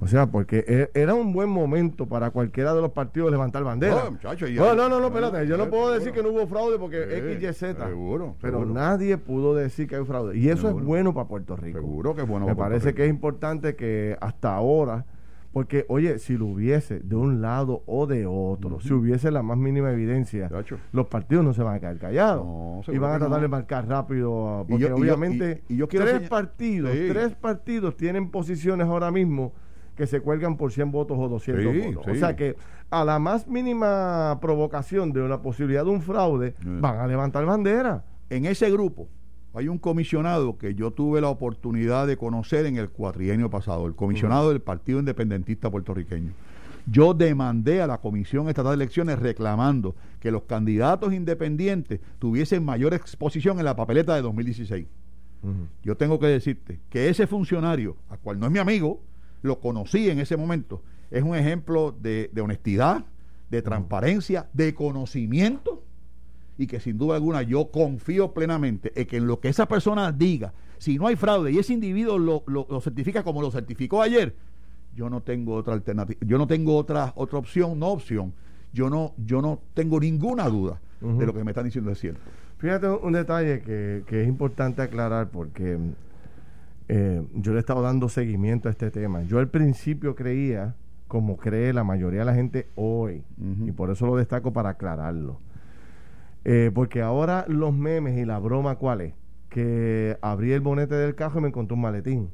O 0.00 0.08
sea, 0.08 0.26
porque 0.26 0.64
e, 0.66 0.90
era 1.00 1.14
un 1.14 1.32
buen 1.32 1.48
momento 1.48 2.06
para 2.06 2.30
cualquiera 2.30 2.74
de 2.74 2.80
los 2.80 2.90
partidos 2.90 3.30
levantar 3.30 3.62
bandera. 3.62 4.10
No, 4.56 4.74
no, 4.74 4.88
no, 4.88 4.98
no, 4.98 5.06
espérate. 5.06 5.46
Yo 5.46 5.56
no 5.56 5.70
puedo 5.70 5.92
decir 5.92 6.12
que 6.12 6.24
no 6.24 6.30
hubo 6.30 6.44
fraude 6.48 6.76
porque 6.76 7.04
X, 7.36 7.50
Y, 7.50 7.52
Z. 7.52 7.86
Seguro. 7.86 8.34
Pero 8.40 8.66
nadie 8.66 9.16
pudo 9.16 9.54
decir 9.54 9.86
que 9.86 9.94
hay 9.94 10.04
fraude. 10.04 10.36
Y 10.36 10.48
eso 10.48 10.68
es 10.70 10.74
bueno 10.74 11.14
para 11.14 11.28
Puerto 11.28 11.54
Rico. 11.54 11.78
Seguro 11.78 12.16
que 12.16 12.22
es 12.22 12.28
bueno 12.28 12.46
Me 12.46 12.56
parece 12.56 12.94
que 12.94 13.04
es 13.04 13.10
importante 13.10 13.76
que 13.76 14.16
hasta 14.20 14.56
ahora 14.56 15.06
porque, 15.54 15.84
oye, 15.88 16.18
si 16.18 16.36
lo 16.36 16.46
hubiese 16.46 16.98
de 16.98 17.14
un 17.14 17.40
lado 17.40 17.84
o 17.86 18.08
de 18.08 18.26
otro, 18.26 18.80
si 18.80 18.92
hubiese 18.92 19.30
la 19.30 19.40
más 19.44 19.56
mínima 19.56 19.92
evidencia, 19.92 20.50
los 20.90 21.06
partidos 21.06 21.44
no 21.44 21.54
se 21.54 21.62
van 21.62 21.76
a 21.76 21.78
quedar 21.78 21.96
callados. 21.98 22.88
y 22.88 22.98
van 22.98 23.12
a 23.12 23.18
tratar 23.20 23.40
de 23.40 23.46
marcar 23.46 23.86
rápido. 23.86 24.66
Porque 24.68 24.92
obviamente, 24.92 25.62
tres 25.88 26.28
partidos, 26.28 26.90
tres 26.90 27.36
partidos 27.36 27.96
tienen 27.96 28.32
posiciones 28.32 28.88
ahora 28.88 29.12
mismo 29.12 29.52
que 29.94 30.08
se 30.08 30.20
cuelgan 30.20 30.56
por 30.56 30.72
100 30.72 30.90
votos 30.90 31.16
o 31.20 31.28
200 31.28 31.94
votos. 31.94 32.08
O 32.08 32.14
sea 32.16 32.34
que 32.34 32.56
a 32.90 33.04
la 33.04 33.20
más 33.20 33.46
mínima 33.46 34.36
provocación 34.40 35.12
de 35.12 35.22
una 35.22 35.40
posibilidad 35.40 35.84
de 35.84 35.90
un 35.90 36.02
fraude, 36.02 36.56
van 36.64 36.98
a 36.98 37.06
levantar 37.06 37.46
bandera. 37.46 38.04
En 38.28 38.44
ese 38.44 38.68
grupo, 38.72 39.08
hay 39.54 39.68
un 39.68 39.78
comisionado 39.78 40.58
que 40.58 40.74
yo 40.74 40.90
tuve 40.90 41.20
la 41.20 41.28
oportunidad 41.28 42.08
de 42.08 42.16
conocer 42.16 42.66
en 42.66 42.76
el 42.76 42.90
cuatrienio 42.90 43.50
pasado, 43.50 43.86
el 43.86 43.94
comisionado 43.94 44.48
del 44.50 44.60
Partido 44.60 44.98
Independentista 44.98 45.70
Puertorriqueño. 45.70 46.32
Yo 46.86 47.14
demandé 47.14 47.80
a 47.80 47.86
la 47.86 47.98
Comisión 47.98 48.48
Estatal 48.48 48.76
de 48.76 48.84
Elecciones 48.84 49.18
reclamando 49.18 49.94
que 50.20 50.30
los 50.30 50.42
candidatos 50.42 51.14
independientes 51.14 52.00
tuviesen 52.18 52.64
mayor 52.64 52.92
exposición 52.94 53.58
en 53.58 53.64
la 53.64 53.76
papeleta 53.76 54.14
de 54.14 54.22
2016. 54.22 54.86
Yo 55.82 55.94
tengo 55.96 56.18
que 56.18 56.26
decirte 56.26 56.80
que 56.88 57.10
ese 57.10 57.26
funcionario, 57.26 57.96
al 58.08 58.18
cual 58.18 58.40
no 58.40 58.46
es 58.46 58.52
mi 58.52 58.58
amigo, 58.58 59.02
lo 59.42 59.60
conocí 59.60 60.08
en 60.08 60.18
ese 60.18 60.38
momento, 60.38 60.82
es 61.10 61.22
un 61.22 61.36
ejemplo 61.36 61.94
de, 62.00 62.30
honestidad, 62.42 63.04
de 63.50 63.60
transparencia, 63.60 64.48
de 64.54 64.74
conocimiento 64.74 65.73
y 66.56 66.66
que 66.66 66.80
sin 66.80 66.98
duda 66.98 67.16
alguna 67.16 67.42
yo 67.42 67.70
confío 67.70 68.32
plenamente 68.32 68.92
en 68.94 69.06
que 69.06 69.16
en 69.16 69.26
lo 69.26 69.40
que 69.40 69.48
esa 69.48 69.66
persona 69.66 70.12
diga, 70.12 70.52
si 70.78 70.98
no 70.98 71.06
hay 71.06 71.16
fraude 71.16 71.52
y 71.52 71.58
ese 71.58 71.72
individuo 71.72 72.18
lo, 72.18 72.44
lo, 72.46 72.80
certifica 72.80 73.22
como 73.22 73.42
lo 73.42 73.50
certificó 73.50 74.02
ayer, 74.02 74.34
yo 74.94 75.10
no 75.10 75.22
tengo 75.22 75.54
otra 75.54 75.74
alternativa, 75.74 76.18
yo 76.24 76.38
no 76.38 76.46
tengo 76.46 76.76
otra 76.76 77.12
otra 77.16 77.38
opción, 77.38 77.78
no 77.78 77.88
opción. 77.88 78.32
Yo 78.72 78.90
no 78.90 79.14
yo 79.16 79.40
no 79.40 79.60
tengo 79.72 80.00
ninguna 80.00 80.48
duda 80.48 80.80
de 81.00 81.26
lo 81.26 81.32
que 81.32 81.44
me 81.44 81.52
están 81.52 81.64
diciendo 81.64 81.90
es 81.90 81.98
cierto. 81.98 82.20
Fíjate 82.58 82.88
un 82.88 83.12
detalle 83.12 83.60
que, 83.60 84.22
es 84.22 84.28
importante 84.28 84.82
aclarar 84.82 85.28
porque 85.28 85.78
eh, 86.88 87.22
yo 87.34 87.52
le 87.52 87.58
he 87.58 87.60
estado 87.60 87.82
dando 87.82 88.08
seguimiento 88.08 88.68
a 88.68 88.72
este 88.72 88.90
tema. 88.90 89.22
Yo 89.22 89.38
al 89.38 89.48
principio 89.48 90.14
creía, 90.14 90.74
como 91.08 91.36
cree 91.36 91.72
la 91.72 91.84
mayoría 91.84 92.20
de 92.20 92.26
la 92.26 92.34
gente 92.34 92.68
hoy, 92.74 93.22
y 93.64 93.70
por 93.72 93.90
eso 93.90 94.06
lo 94.06 94.16
destaco 94.16 94.52
para 94.52 94.70
aclararlo 94.70 95.38
eh, 96.44 96.70
porque 96.74 97.00
ahora 97.00 97.46
los 97.48 97.72
memes 97.72 98.18
y 98.18 98.24
la 98.24 98.38
broma, 98.38 98.76
¿cuál 98.76 99.00
es? 99.00 99.14
Que 99.48 100.18
abrí 100.20 100.52
el 100.52 100.60
bonete 100.60 100.94
del 100.94 101.14
carro 101.14 101.38
y 101.38 101.42
me 101.42 101.48
encontré 101.48 101.74
un 101.74 101.80
maletín. 101.80 102.30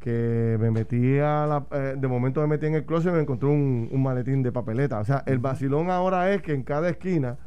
Que 0.00 0.56
me 0.60 0.70
metí 0.70 1.18
a 1.18 1.46
la, 1.46 1.66
eh, 1.72 1.94
de 1.98 2.08
momento 2.08 2.40
me 2.40 2.46
metí 2.46 2.66
en 2.66 2.74
el 2.74 2.84
closet 2.84 3.12
y 3.12 3.16
me 3.16 3.22
encontré 3.22 3.48
un, 3.48 3.90
maletín 4.02 4.42
de 4.42 4.52
papeleta. 4.52 5.00
O 5.00 5.04
sea, 5.04 5.22
el 5.26 5.38
vacilón 5.38 5.90
ahora 5.90 6.32
es 6.32 6.42
que 6.42 6.54
en 6.54 6.62
cada 6.62 6.88
esquina 6.88 7.38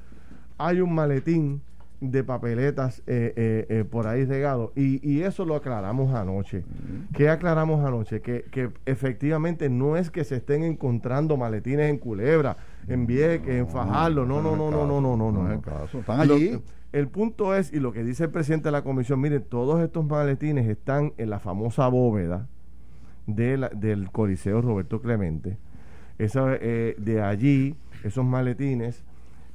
hay 0.58 0.82
un 0.82 0.94
maletín 0.94 1.62
de 2.00 2.24
papeletas 2.24 3.02
eh, 3.08 3.84
por 3.90 4.08
ahí 4.08 4.24
regado 4.26 4.72
y, 4.76 5.00
y, 5.08 5.24
eso 5.24 5.46
lo 5.46 5.56
aclaramos 5.56 6.14
anoche. 6.14 6.64
¿Qué 7.14 7.30
aclaramos 7.30 7.84
anoche? 7.84 8.22
Que, 8.22 8.44
que 8.52 8.70
efectivamente 8.86 9.70
no 9.70 9.98
es 9.98 10.12
que 10.12 10.24
se 10.24 10.36
estén 10.36 10.64
encontrando 10.64 11.38
maletines 11.38 11.90
en 11.90 11.98
Culebra, 11.98 12.58
en 12.88 13.08
Vieques, 13.08 13.56
en 13.56 13.68
Fajardo. 13.68 14.26
No, 14.26 14.42
no, 14.42 14.56
no, 14.56 14.70
no, 14.70 14.86
no, 14.86 15.02
no, 15.02 15.18
no, 15.18 15.32
no. 15.32 15.52
Están 15.52 16.20
allí. 16.22 16.62
el 16.92 17.08
punto 17.08 17.56
es, 17.56 17.74
y 17.74 17.80
lo 17.80 17.92
que 17.92 18.04
dice 18.04 18.26
el 18.26 18.30
presidente 18.30 18.68
de 18.68 18.74
la 18.74 18.84
comisión, 18.84 19.20
miren, 19.20 19.44
todos 19.44 19.82
estos 19.82 20.06
maletines 20.06 20.68
están 20.68 21.14
en 21.18 21.30
la 21.30 21.40
famosa 21.40 21.88
bóveda 21.88 22.48
de 23.28 23.70
del 23.76 24.12
Coliseo 24.12 24.62
Roberto 24.62 25.02
Clemente. 25.02 25.58
Esa, 26.18 26.56
eh, 26.56 26.96
de 26.98 27.22
allí, 27.22 27.76
esos 28.04 28.26
maletines, 28.26 29.04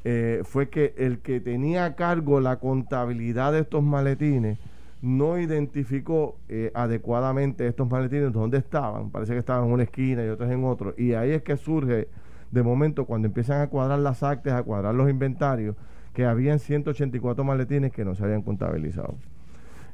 eh, 0.04 0.42
fue 0.44 0.68
que 0.68 0.94
el 0.96 1.20
que 1.20 1.40
tenía 1.40 1.84
a 1.84 1.94
cargo 1.94 2.40
la 2.40 2.58
contabilidad 2.58 3.52
de 3.52 3.60
estos 3.60 3.82
maletines 3.82 4.58
no 5.00 5.38
identificó 5.38 6.38
eh, 6.48 6.70
adecuadamente 6.74 7.66
estos 7.66 7.90
maletines 7.90 8.32
dónde 8.32 8.58
estaban. 8.58 9.10
Parece 9.10 9.32
que 9.32 9.38
estaban 9.38 9.66
en 9.66 9.72
una 9.72 9.82
esquina 9.82 10.24
y 10.24 10.28
otros 10.28 10.50
en 10.50 10.64
otro. 10.64 10.94
Y 10.96 11.14
ahí 11.14 11.30
es 11.30 11.42
que 11.42 11.56
surge 11.56 12.08
de 12.50 12.62
momento 12.62 13.04
cuando 13.04 13.26
empiezan 13.26 13.60
a 13.62 13.66
cuadrar 13.68 13.98
las 13.98 14.22
actas, 14.22 14.54
a 14.54 14.62
cuadrar 14.62 14.94
los 14.94 15.10
inventarios, 15.10 15.74
que 16.12 16.24
habían 16.24 16.58
184 16.58 17.42
maletines 17.42 17.90
que 17.92 18.04
no 18.04 18.14
se 18.14 18.22
habían 18.22 18.42
contabilizado. 18.42 19.16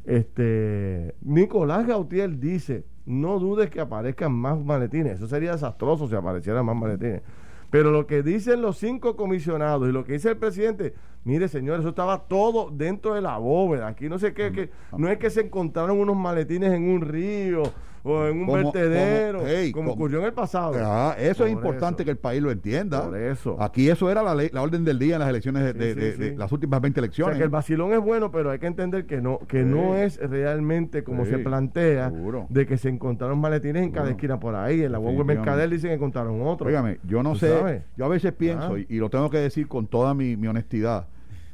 Este, 0.05 1.15
Nicolás 1.23 1.87
Gautier 1.87 2.38
dice, 2.38 2.85
no 3.07 3.38
dudes 3.38 3.71
que 3.71 3.81
aparezcan 3.81 4.33
más 4.33 4.59
maletines. 4.59 5.15
Eso 5.15 5.29
sería 5.29 5.53
desastroso 5.53 6.09
si 6.09 6.15
aparecieran 6.15 6.67
más 6.67 6.77
maletines. 6.77 7.23
Pero 7.71 7.91
lo 7.91 8.07
que 8.07 8.23
dicen 8.23 8.63
los 8.63 8.79
cinco 8.79 9.17
comisionados 9.17 9.89
y 9.89 9.93
lo 9.93 10.05
que 10.05 10.15
dice 10.15 10.31
el 10.31 10.37
presidente, 10.39 10.95
mire 11.25 11.49
señor, 11.49 11.81
eso 11.81 11.91
estaba 11.91 12.27
todo 12.27 12.71
dentro 12.71 13.15
de 13.15 13.21
la 13.21 13.37
bóveda. 13.37 13.89
Aquí 13.89 14.09
no 14.09 14.19
sé 14.19 14.33
qué, 14.33 14.53
que, 14.53 14.71
no 14.97 15.09
es 15.09 15.19
que 15.19 15.29
se 15.29 15.43
encontraron 15.43 15.99
unos 15.99 16.17
maletines 16.17 16.73
en 16.73 16.89
un 16.89 17.03
río 17.03 17.65
o 18.09 18.29
en 18.29 18.41
un 18.41 18.47
vertedero, 18.47 19.43
como, 19.73 19.93
ocurrió 19.93 20.21
en 20.21 20.27
el 20.27 20.33
pasado. 20.33 20.75
Ah, 20.79 21.17
eso 21.19 21.45
es 21.45 21.53
importante 21.53 22.05
que 22.05 22.11
el 22.11 22.19
país 22.19 22.43
lo 22.43 22.50
entienda. 22.50 23.05
Por 23.05 23.17
eso. 23.17 23.57
Aquí 23.61 23.88
eso 23.88 24.11
era 24.11 24.23
la, 24.23 24.35
la 24.35 24.62
orden 24.62 24.85
del 24.85 24.99
día 24.99 25.15
en 25.15 25.21
las 25.21 25.29
elecciones 25.29 25.75
de, 25.75 26.35
las 26.37 26.50
últimas 26.53 26.81
20 26.81 27.00
elecciones. 27.00 27.31
O 27.31 27.35
sea, 27.35 27.38
que 27.38 27.45
el 27.45 27.50
vacilón 27.50 27.93
es 27.93 28.00
bueno, 28.00 28.31
pero 28.31 28.50
hay 28.50 28.59
que 28.59 28.67
entender 28.67 29.07
que 29.07 29.21
no 29.21 29.38
que 29.47 29.62
no 29.62 29.97
es 29.97 30.19
realmente 30.19 31.05
como 31.05 31.25
se 31.25 31.38
plantea 31.38 32.12
de 32.49 32.67
que 32.67 32.77
se 32.77 32.88
encontraron 32.88 33.41
maletines 33.41 33.83
en 33.83 33.93
cada 33.93 34.11
esquina 34.11 34.41
por 34.41 34.55
ahí. 34.55 34.83
En 34.83 34.93
la 34.93 34.99
web 34.99 35.25
Mercader 35.25 35.69
dicen 35.71 35.91
que 35.91 35.95
encontraron 35.95 36.41
otro. 36.43 36.69
Dígame, 36.69 36.99
yo 37.05 37.23
no 37.23 37.35
sé, 37.35 37.83
yo 37.97 38.05
a 38.05 38.09
veces 38.09 38.33
pienso, 38.33 38.75
ah. 38.75 38.81
y, 38.88 38.99
lo 38.99 39.11
tengo 39.11 39.31
que 39.31 39.38
decir 39.38 39.69
con 39.69 39.87
toda 39.87 40.15
mi, 40.15 40.37
mi 40.37 40.49
honestidad, 40.49 41.07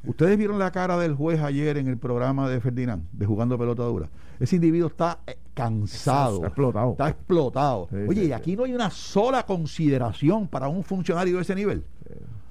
Ustedes 0.06 0.36
vieron 0.36 0.58
la 0.58 0.70
cara 0.70 0.98
del 0.98 1.14
juez 1.14 1.40
ayer 1.40 1.78
en 1.78 1.88
el 1.88 1.96
programa 1.96 2.48
de 2.50 2.60
Ferdinand, 2.60 3.08
de 3.12 3.24
jugando 3.24 3.56
pelota 3.56 3.84
dura. 3.84 4.10
Ese 4.38 4.56
individuo 4.56 4.88
está 4.88 5.20
eh, 5.26 5.38
cansado. 5.54 6.36
Está 6.36 6.46
explotado. 6.48 6.90
Está 6.92 7.08
explotado. 7.08 7.88
Oye, 8.08 8.24
y 8.24 8.32
aquí 8.32 8.56
no 8.56 8.64
hay 8.64 8.74
una 8.74 8.90
sola 8.90 9.46
consideración 9.46 10.48
para 10.48 10.68
un 10.68 10.82
funcionario 10.82 11.36
de 11.36 11.42
ese 11.42 11.54
nivel. 11.54 11.84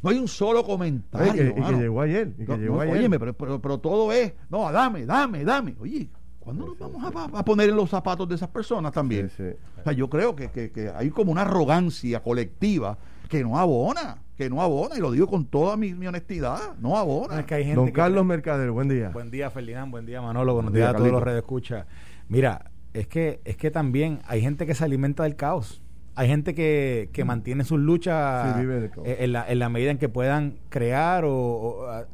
No 0.02 0.10
hay 0.10 0.18
un 0.18 0.28
solo 0.28 0.64
comentario. 0.64 1.50
y, 1.50 1.54
que, 1.54 1.74
llegó 1.74 2.02
ayer. 2.02 2.34
Y 2.38 2.46
que 2.46 2.58
llegó 2.58 2.82
ayer. 2.82 3.10
pero, 3.20 3.62
pero, 3.62 3.78
todo 3.80 4.12
es, 4.12 4.34
no, 4.50 4.70
dame, 4.72 5.06
dame, 5.06 5.46
dame. 5.46 5.76
Oye, 5.80 6.10
¿cuándo 6.40 6.66
nos 6.66 6.78
vamos 6.78 7.32
a, 7.34 7.46
poner 7.46 7.70
en 7.70 7.76
los 7.76 7.90
zapatos 7.90 8.28
de 8.28 8.36
esas 8.36 8.50
personas 8.50 8.92
también? 8.92 9.28
O 9.28 9.84
sea, 9.84 9.94
yo 9.94 10.10
creo 10.10 10.36
que, 10.36 10.50
que 10.50 10.92
hay 10.94 11.10
como 11.10 11.32
una 11.32 11.42
arrogancia 11.42 12.22
colectiva 12.22 12.98
que 13.30 13.44
no 13.44 13.58
abona 13.58 14.18
que 14.38 14.50
no 14.50 14.62
abona, 14.62 14.98
y 14.98 15.00
lo 15.00 15.12
digo 15.12 15.28
con 15.28 15.46
toda 15.46 15.78
mi, 15.78 15.92
honestidad, 16.06 16.76
no 16.80 16.98
abona. 16.98 17.46
Don 17.76 17.92
Carlos 17.92 18.26
Mercader, 18.26 18.72
buen 18.72 18.90
día. 18.90 19.10
Buen 19.10 19.30
día, 19.30 19.50
Ferdinand, 19.52 19.92
buen 19.92 20.06
día, 20.06 20.22
Manolo, 20.22 20.56
buenos 20.56 20.74
días 20.74 20.90
a 20.90 20.94
todos 20.96 21.12
los 21.12 21.22
redes 21.22 21.40
escucha. 21.40 21.86
Mira, 22.30 22.72
es 22.94 23.08
que, 23.08 23.42
es 23.46 23.58
que 23.58 23.72
también 23.72 24.22
hay 24.26 24.42
gente 24.42 24.66
que 24.66 24.76
se 24.76 24.84
alimenta 24.84 25.24
del 25.24 25.36
caos. 25.36 25.82
Hay 26.16 26.28
gente 26.28 26.54
que, 26.54 27.10
que 27.12 27.24
mm. 27.24 27.28
mantiene 27.28 27.64
sus 27.64 27.80
luchas 27.80 28.58
eh, 28.58 29.18
en, 29.20 29.34
la, 29.34 29.50
en 29.50 29.60
la 29.60 29.70
medida 29.70 29.92
en 29.92 29.98
que 29.98 30.10
puedan 30.10 30.60
crear 30.70 31.24
o, 31.26 32.06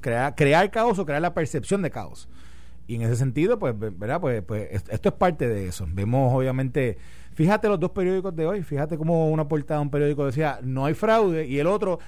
crear, 0.00 0.34
crear 0.34 0.70
caos 0.70 0.98
o 0.98 1.06
crear 1.06 1.20
la 1.20 1.34
percepción 1.34 1.82
de 1.82 1.90
caos. 1.90 2.28
Y 2.86 2.96
en 2.96 3.02
ese 3.02 3.16
sentido, 3.16 3.58
pues, 3.58 3.74
¿verdad? 3.78 4.20
Pues, 4.20 4.42
pues 4.42 4.84
esto 4.88 5.08
es 5.08 5.14
parte 5.14 5.48
de 5.48 5.68
eso. 5.68 5.86
Vemos, 5.88 6.32
obviamente, 6.32 6.98
Fíjate 7.34 7.68
los 7.68 7.80
dos 7.80 7.90
periódicos 7.90 8.34
de 8.36 8.46
hoy, 8.46 8.62
fíjate 8.62 8.96
cómo 8.96 9.28
una 9.28 9.48
portada 9.48 9.80
de 9.80 9.82
un 9.82 9.90
periódico 9.90 10.24
decía 10.24 10.60
no 10.62 10.86
hay 10.86 10.94
fraude 10.94 11.46
y 11.46 11.58
el 11.58 11.66
otro 11.66 11.98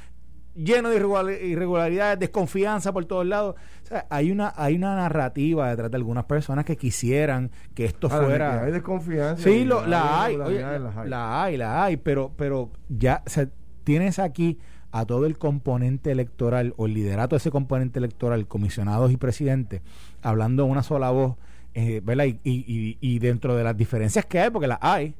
lleno 0.57 0.91
de 0.91 0.97
irregularidades, 0.97 2.19
desconfianza 2.19 2.93
por 2.93 3.05
todos 3.05 3.27
lados. 3.27 3.57
O 3.85 3.87
sea, 3.87 4.07
hay 4.11 4.31
una 4.31 4.53
hay 4.57 4.75
una 4.75 4.97
narrativa 4.97 5.71
detrás 5.71 5.91
de 5.91 5.97
algunas 5.97 6.25
personas 6.25 6.65
que 6.65 6.77
quisieran 6.77 7.51
que 7.75 7.85
esto 7.85 8.09
fuera. 8.09 8.65
hay 8.65 8.73
desconfianza. 8.73 9.43
Sí, 9.43 9.65
la, 9.65 10.23
hay, 10.23 10.37
la 11.07 11.43
hay, 11.43 11.57
la 11.57 11.85
hay, 11.85 11.97
pero 11.97 12.33
pero 12.37 12.71
ya 12.89 13.23
tienes 13.85 14.19
aquí 14.19 14.59
a 14.91 15.05
todo 15.05 15.27
el 15.27 15.37
componente 15.39 16.11
electoral 16.11 16.75
o 16.77 16.87
el 16.87 16.95
liderato 16.95 17.37
de 17.37 17.39
ese 17.39 17.51
componente 17.51 17.99
electoral, 17.99 18.47
comisionados 18.47 19.13
y 19.13 19.17
presidentes, 19.17 19.83
hablando 20.23 20.65
una 20.65 20.83
sola 20.83 21.11
voz 21.11 21.37
eh, 21.79 22.01
¿verdad? 22.03 22.25
Y, 22.25 22.39
y, 22.43 22.97
y, 23.03 23.19
dentro 23.19 23.55
de 23.55 23.63
las 23.63 23.77
diferencias 23.77 24.25
que 24.25 24.41
hay, 24.41 24.49
porque 24.49 24.67
las 24.67 24.79
hay, 24.81 25.15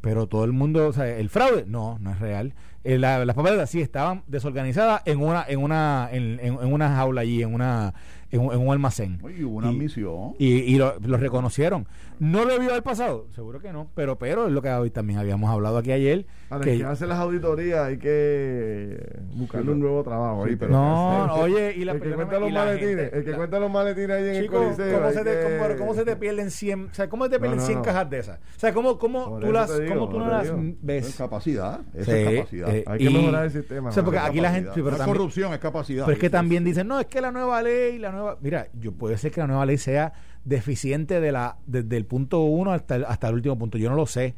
pero 0.00 0.28
todo 0.28 0.44
el 0.44 0.52
mundo, 0.52 0.86
o 0.86 0.92
sea, 0.92 1.08
el 1.08 1.28
fraude, 1.30 1.64
no, 1.66 1.98
no 1.98 2.12
es 2.12 2.20
real. 2.20 2.54
Eh, 2.82 2.98
las 2.98 3.34
papeletas 3.34 3.68
sí 3.68 3.80
estaban 3.80 4.22
desorganizadas 4.26 5.02
en 5.04 5.20
una, 5.20 5.44
en 5.46 5.62
una, 5.62 6.08
en, 6.10 6.40
en, 6.40 6.72
una 6.72 6.94
jaula 6.96 7.20
allí, 7.20 7.42
en 7.42 7.52
una, 7.52 7.92
en, 8.30 8.40
un 8.40 8.72
almacén. 8.72 9.20
Y 9.36 9.42
hubo 9.44 9.56
una 9.56 9.72
misión. 9.72 10.34
Y, 10.38 10.76
lo, 10.76 10.98
reconocieron. 10.98 11.86
¿No 12.18 12.44
debió 12.44 12.70
haber 12.70 12.82
pasado? 12.82 13.26
Seguro 13.34 13.60
que 13.60 13.72
no, 13.72 13.88
pero 13.94 14.18
pero 14.18 14.46
es 14.46 14.52
lo 14.52 14.60
que 14.60 14.68
hoy 14.70 14.90
también 14.90 15.18
habíamos 15.18 15.50
hablado 15.50 15.78
aquí 15.78 15.90
ayer. 15.90 16.26
Para 16.48 16.62
que, 16.62 16.78
que 16.78 16.84
hace 16.84 17.06
las 17.06 17.18
auditorías 17.18 17.86
hay 17.86 17.98
que 17.98 19.20
buscarle 19.34 19.72
un 19.72 19.80
nuevo 19.80 20.02
trabajo 20.02 20.44
ahí. 20.44 20.56
Pero 20.56 20.70
no, 20.70 21.34
oye, 21.34 21.74
y 21.76 21.84
la 21.84 21.92
El 21.92 22.00
que 22.00 22.12
cuenta 22.12 22.38
los 22.38 22.52
maletines, 22.52 23.12
el 23.12 23.24
que 23.24 23.32
cuenta 23.32 23.58
los 23.58 23.70
maletines 23.70 24.10
ahí 24.10 24.28
en 24.28 24.34
el 24.36 24.50
coliseo. 24.50 24.98
¿cómo 24.98 25.12
se, 25.12 25.24
te, 25.24 25.76
¿cómo, 25.78 25.94
se 25.94 26.04
te 26.04 26.16
pierden 26.16 26.50
100, 26.50 26.88
o 26.90 26.94
sea, 26.94 27.08
cómo 27.08 27.28
te 27.28 27.40
pierden 27.40 27.60
100 27.60 27.82
cajas 27.82 28.10
de 28.10 28.18
esas? 28.18 28.38
O 28.38 28.60
sea, 28.60 28.72
¿cómo, 28.74 28.98
cómo 28.98 29.38
tú 29.40 29.50
las, 29.50 29.70
cómo 29.88 30.08
tú 30.08 30.18
no 30.18 30.28
las 30.28 30.50
ves? 30.82 31.08
Es 31.08 31.16
capacidad, 31.16 31.80
es 31.94 32.06
capacidad. 32.06 32.69
Eh, 32.74 32.84
hay 32.86 32.98
que 32.98 33.10
mejorar 33.10 33.44
el 33.44 33.50
sistema. 33.50 33.88
O 33.88 33.92
sea, 33.92 34.02
porque 34.02 34.18
aquí 34.18 34.40
la 34.40 34.52
gente... 34.52 34.70
Pero 34.74 34.96
corrupción, 34.98 35.52
es 35.52 35.58
capacidad. 35.58 36.04
Pero 36.04 36.14
es 36.14 36.20
que 36.20 36.30
también 36.30 36.64
dicen, 36.64 36.86
no, 36.88 37.00
es 37.00 37.06
que 37.06 37.20
la 37.20 37.32
nueva 37.32 37.62
ley, 37.62 37.98
la 37.98 38.12
nueva... 38.12 38.38
Mira, 38.40 38.68
yo 38.74 38.92
puede 38.92 39.16
ser 39.18 39.32
que 39.32 39.40
la 39.40 39.46
nueva 39.46 39.66
ley 39.66 39.78
sea 39.78 40.12
deficiente 40.44 41.20
de 41.20 41.32
la 41.32 41.58
desde 41.66 41.96
el 41.96 42.06
punto 42.06 42.40
uno 42.40 42.72
hasta 42.72 42.96
el, 42.96 43.04
hasta 43.04 43.28
el 43.28 43.34
último 43.34 43.58
punto. 43.58 43.78
Yo 43.78 43.90
no 43.90 43.96
lo 43.96 44.06
sé. 44.06 44.34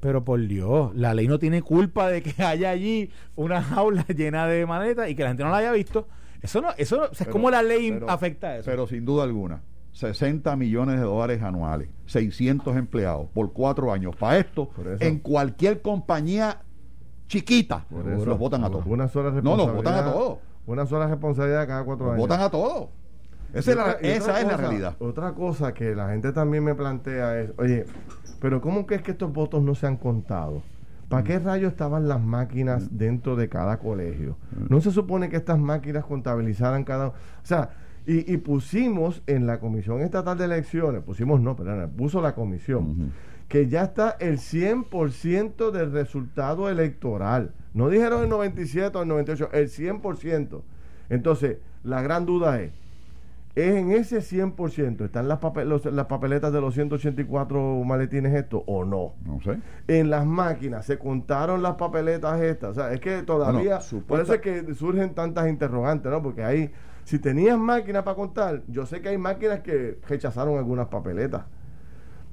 Pero 0.00 0.24
por 0.24 0.40
Dios, 0.46 0.92
la 0.94 1.12
ley 1.12 1.28
no 1.28 1.38
tiene 1.38 1.62
culpa 1.62 2.08
de 2.08 2.22
que 2.22 2.42
haya 2.42 2.70
allí 2.70 3.10
una 3.36 3.62
jaula 3.62 4.06
llena 4.08 4.46
de 4.46 4.64
maletas 4.66 5.10
y 5.10 5.14
que 5.14 5.22
la 5.22 5.30
gente 5.30 5.44
no 5.44 5.50
la 5.50 5.58
haya 5.58 5.72
visto. 5.72 6.08
Eso 6.42 6.62
no, 6.62 6.70
eso 6.78 7.10
es 7.12 7.28
como 7.28 7.50
la 7.50 7.62
ley 7.62 7.98
afecta 8.08 8.48
a 8.48 8.56
eso. 8.56 8.70
Pero 8.70 8.86
sin 8.86 9.04
duda 9.04 9.24
alguna, 9.24 9.60
60 9.92 10.56
millones 10.56 10.98
de 10.98 11.04
dólares 11.04 11.42
anuales, 11.42 11.90
600 12.06 12.76
empleados 12.76 13.28
por 13.34 13.52
cuatro 13.52 13.92
años. 13.92 14.16
Para 14.16 14.38
esto, 14.38 14.70
en 15.00 15.18
cualquier 15.18 15.82
compañía 15.82 16.62
chiquita, 17.30 17.86
los 17.90 18.38
votan 18.38 18.64
a 18.64 18.70
todos. 18.70 18.84
Una 18.86 19.06
sola 19.06 19.30
no, 19.40 19.56
los 19.56 19.72
votan 19.72 19.94
a 19.94 20.12
todos. 20.12 20.38
Una 20.66 20.84
sola 20.84 21.06
responsabilidad 21.06 21.66
cada 21.66 21.84
cuatro 21.84 22.08
años. 22.08 22.18
Votan 22.18 22.40
a 22.40 22.50
todos. 22.50 22.88
Esa, 23.54 23.70
es 23.70 23.76
la, 23.76 23.90
esa 23.92 24.40
es 24.40 24.46
la 24.46 24.56
realidad. 24.56 24.96
Otra 24.98 25.32
cosa 25.32 25.72
que 25.72 25.94
la 25.94 26.10
gente 26.10 26.32
también 26.32 26.62
me 26.64 26.74
plantea 26.74 27.40
es, 27.40 27.52
oye, 27.56 27.86
pero 28.40 28.60
¿cómo 28.60 28.86
que 28.86 28.96
es 28.96 29.02
que 29.02 29.12
estos 29.12 29.32
votos 29.32 29.62
no 29.62 29.74
se 29.74 29.86
han 29.86 29.96
contado? 29.96 30.62
¿Para 31.08 31.24
qué 31.24 31.38
rayos 31.38 31.72
estaban 31.72 32.08
las 32.08 32.20
máquinas 32.20 32.96
dentro 32.96 33.36
de 33.36 33.48
cada 33.48 33.78
colegio? 33.78 34.36
No 34.68 34.80
se 34.80 34.90
supone 34.90 35.28
que 35.28 35.36
estas 35.36 35.58
máquinas 35.58 36.04
contabilizaran 36.04 36.84
cada... 36.84 37.08
O 37.08 37.14
sea, 37.42 37.70
y, 38.06 38.36
pusimos 38.38 39.22
en 39.26 39.46
la 39.46 39.60
Comisión 39.60 40.00
Estatal 40.00 40.36
de 40.36 40.46
Elecciones, 40.46 41.02
pusimos 41.02 41.40
no, 41.40 41.54
perdón, 41.54 41.90
puso 41.96 42.20
la 42.20 42.34
comisión, 42.34 43.12
que 43.50 43.68
ya 43.68 43.82
está 43.82 44.16
el 44.20 44.38
100% 44.38 45.72
del 45.72 45.90
resultado 45.90 46.70
electoral. 46.70 47.50
No 47.74 47.88
dijeron 47.88 48.22
el 48.22 48.28
97 48.28 48.96
o 48.96 49.02
el 49.02 49.08
98, 49.08 49.50
el 49.52 49.68
100%. 49.68 50.62
Entonces, 51.08 51.58
la 51.82 52.00
gran 52.00 52.26
duda 52.26 52.60
es, 52.62 52.70
¿Es 53.56 53.74
en 53.74 53.90
ese 53.90 54.18
100%? 54.18 55.04
¿Están 55.04 55.26
las, 55.26 55.40
las 55.86 56.06
papeletas 56.06 56.52
de 56.52 56.60
los 56.60 56.74
184 56.74 57.82
maletines 57.84 58.32
estos 58.34 58.62
o 58.66 58.84
no? 58.84 59.14
No 59.26 59.40
sé. 59.40 59.58
En 59.88 60.10
las 60.10 60.24
máquinas, 60.24 60.86
¿se 60.86 60.96
contaron 60.96 61.60
las 61.60 61.74
papeletas 61.74 62.40
estas? 62.40 62.70
O 62.70 62.74
sea, 62.74 62.92
es 62.92 63.00
que 63.00 63.24
todavía... 63.24 63.80
por 64.06 64.20
eso 64.20 64.34
es 64.34 64.40
que 64.40 64.72
surgen 64.74 65.14
tantas 65.14 65.48
interrogantes, 65.48 66.12
¿no? 66.12 66.22
Porque 66.22 66.44
ahí, 66.44 66.70
si 67.02 67.18
tenías 67.18 67.58
máquinas 67.58 68.04
para 68.04 68.14
contar, 68.14 68.62
yo 68.68 68.86
sé 68.86 69.00
que 69.00 69.08
hay 69.08 69.18
máquinas 69.18 69.58
que 69.60 69.98
rechazaron 70.08 70.56
algunas 70.56 70.86
papeletas. 70.86 71.42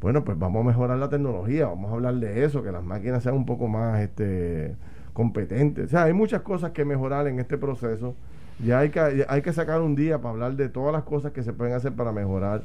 Bueno, 0.02 0.24
pues 0.24 0.38
vamos 0.38 0.64
a 0.64 0.68
mejorar 0.68 0.98
la 0.98 1.10
tecnología, 1.10 1.68
vamos 1.68 1.92
a 1.92 1.96
hablar 1.96 2.16
de 2.16 2.44
eso, 2.44 2.64
que 2.64 2.72
las 2.72 2.84
máquinas 2.84 3.24
sean 3.24 3.36
un 3.36 3.46
poco 3.46 3.68
más 3.68 4.02
este, 4.02 4.76
competentes. 5.14 5.86
O 5.86 5.90
sea, 5.90 6.04
hay 6.04 6.14
muchas 6.14 6.42
cosas 6.42 6.72
que 6.72 6.86
mejorar 6.86 7.28
en 7.28 7.40
este 7.40 7.58
proceso 7.58 8.16
ya 8.64 8.80
hay 8.80 8.90
que, 8.90 9.26
hay 9.28 9.42
que 9.42 9.54
sacar 9.54 9.82
un 9.82 9.96
día 9.96 10.20
para 10.20 10.32
hablar 10.32 10.56
de 10.56 10.70
todas 10.70 10.92
las 10.92 11.04
cosas 11.04 11.32
que 11.32 11.44
se 11.44 11.54
pueden 11.54 11.74
hacer 11.74 11.94
para 11.94 12.12
mejorar 12.12 12.64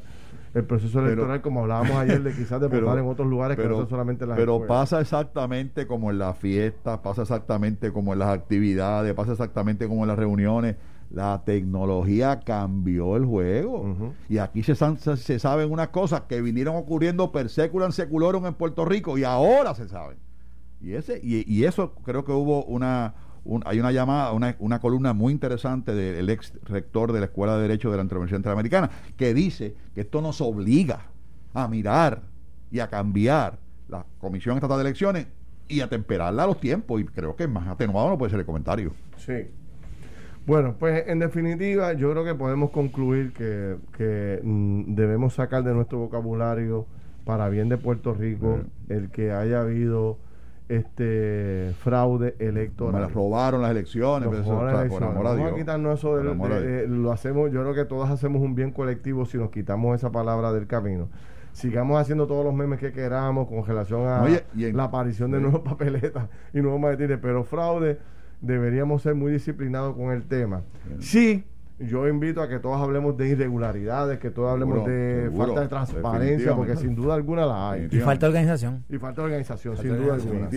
el 0.53 0.63
proceso 0.63 0.99
electoral, 0.99 1.41
como 1.41 1.61
hablábamos 1.61 1.95
ayer, 1.97 2.21
de 2.21 2.31
quizás 2.31 2.61
de 2.61 2.67
votar 2.81 2.97
en 2.97 3.05
otros 3.07 3.27
lugares 3.27 3.57
que 3.57 3.67
no 3.67 3.87
solamente 3.87 4.25
las 4.25 4.37
Pero 4.37 4.65
pasa 4.65 5.01
exactamente 5.01 5.87
como 5.87 6.11
en 6.11 6.19
las 6.19 6.37
fiestas, 6.37 6.99
pasa 6.99 7.23
exactamente 7.23 7.91
como 7.91 8.13
en 8.13 8.19
las 8.19 8.29
actividades, 8.29 9.13
pasa 9.13 9.31
exactamente 9.31 9.87
como 9.87 10.03
en 10.03 10.07
las 10.09 10.17
reuniones. 10.17 10.75
La 11.13 11.43
tecnología 11.45 12.39
cambió 12.41 13.15
el 13.15 13.25
juego. 13.25 14.13
Y 14.27 14.39
aquí 14.39 14.63
se, 14.63 14.75
se, 14.75 15.39
saben 15.39 15.71
unas 15.71 15.89
cosas 15.89 16.21
que 16.21 16.41
vinieron 16.41 16.75
ocurriendo 16.75 17.31
per 17.31 17.49
secular 17.49 17.93
seculorum 17.93 18.47
en 18.47 18.55
Puerto 18.55 18.83
Rico 18.83 19.17
y 19.17 19.23
ahora 19.23 19.75
se 19.75 19.87
saben. 19.87 20.17
Y, 20.81 20.93
ese, 20.93 21.21
y 21.23 21.63
eso 21.63 21.93
creo 22.03 22.25
que 22.25 22.31
hubo 22.31 22.65
una 22.65 23.13
hay 23.65 23.79
una 23.79 23.91
llamada, 23.91 24.31
una, 24.31 24.55
una, 24.59 24.79
columna 24.79 25.13
muy 25.13 25.33
interesante 25.33 25.93
del 25.93 26.29
ex 26.29 26.53
rector 26.63 27.11
de 27.11 27.19
la 27.19 27.25
Escuela 27.25 27.55
de 27.57 27.63
Derecho 27.63 27.91
de 27.91 27.97
la 27.97 28.03
Intervención 28.03 28.39
Interamericana, 28.39 28.89
que 29.17 29.33
dice 29.33 29.75
que 29.93 30.01
esto 30.01 30.21
nos 30.21 30.39
obliga 30.39 31.07
a 31.53 31.67
mirar 31.67 32.21
y 32.71 32.79
a 32.79 32.89
cambiar 32.89 33.59
la 33.89 34.05
Comisión 34.19 34.55
Estatal 34.55 34.77
de 34.77 34.83
Elecciones 34.83 35.27
y 35.67 35.81
a 35.81 35.89
temperarla 35.89 36.43
a 36.43 36.47
los 36.47 36.59
tiempos. 36.59 37.01
Y 37.01 37.05
creo 37.05 37.35
que 37.35 37.47
más 37.47 37.67
atenuado 37.67 38.09
no 38.09 38.17
puede 38.17 38.31
ser 38.31 38.39
el 38.39 38.45
comentario. 38.45 38.93
Sí. 39.17 39.47
Bueno, 40.45 40.75
pues 40.77 41.07
en 41.07 41.19
definitiva, 41.19 41.93
yo 41.93 42.11
creo 42.11 42.25
que 42.25 42.35
podemos 42.35 42.71
concluir 42.71 43.31
que, 43.31 43.77
que 43.97 44.41
mm, 44.43 44.93
debemos 44.95 45.35
sacar 45.35 45.63
de 45.63 45.73
nuestro 45.73 45.99
vocabulario 45.99 46.85
para 47.25 47.49
bien 47.49 47.69
de 47.69 47.77
Puerto 47.77 48.13
Rico 48.13 48.59
el 48.89 49.09
que 49.09 49.31
haya 49.31 49.61
habido 49.61 50.17
este 50.69 51.73
fraude 51.79 52.35
electoral. 52.39 53.03
Me 53.03 53.07
robaron 53.07 53.61
las 53.61 53.71
elecciones. 53.71 54.29
Vamos 54.29 55.51
a 55.51 55.55
quitarnos 55.55 55.99
eso 55.99 56.21
lo 56.21 57.11
hacemos, 57.11 57.51
yo 57.51 57.61
creo 57.61 57.73
que 57.73 57.85
todos 57.85 58.09
hacemos 58.09 58.41
un 58.41 58.55
bien 58.55 58.71
colectivo 58.71 59.25
si 59.25 59.37
nos 59.37 59.49
quitamos 59.49 59.95
esa 59.95 60.11
palabra 60.11 60.51
del 60.51 60.67
camino. 60.67 61.09
Sigamos 61.51 62.01
haciendo 62.01 62.25
todos 62.25 62.43
los 62.43 62.53
memes 62.53 62.79
que 62.79 62.91
queramos 62.91 63.47
con 63.47 63.63
relación 63.63 64.07
a 64.07 64.25
la 64.55 64.83
aparición 64.83 65.31
de 65.31 65.39
nuevas 65.39 65.61
papeletas 65.65 66.27
y 66.53 66.61
nuevos 66.61 66.81
maletines, 66.81 67.19
pero 67.21 67.43
fraude 67.43 67.99
deberíamos 68.43 69.01
ser 69.01 69.15
muy 69.15 69.31
disciplinados 69.31 69.95
con 69.95 70.11
el 70.11 70.23
tema. 70.23 70.61
Sí, 70.99 71.43
yo 71.79 72.07
invito 72.07 72.41
a 72.41 72.47
que 72.47 72.59
todos 72.59 72.79
hablemos 72.79 73.17
de 73.17 73.29
irregularidades, 73.29 74.19
que 74.19 74.29
todos 74.29 74.51
hablemos 74.51 74.85
de 74.85 75.31
falta 75.35 75.61
de 75.61 75.67
transparencia, 75.67 76.55
porque 76.55 76.75
sin 76.75 76.93
duda 76.93 77.15
alguna 77.15 77.45
la 77.45 77.71
hay. 77.71 77.87
Y 77.89 77.99
falta 77.99 78.27
de 78.27 78.31
organización. 78.31 78.83
Y 78.89 78.97
falta 78.97 79.21
de 79.21 79.25
organización, 79.25 79.77
sin, 79.77 79.97
duda 79.97 80.15
alguna, 80.15 80.49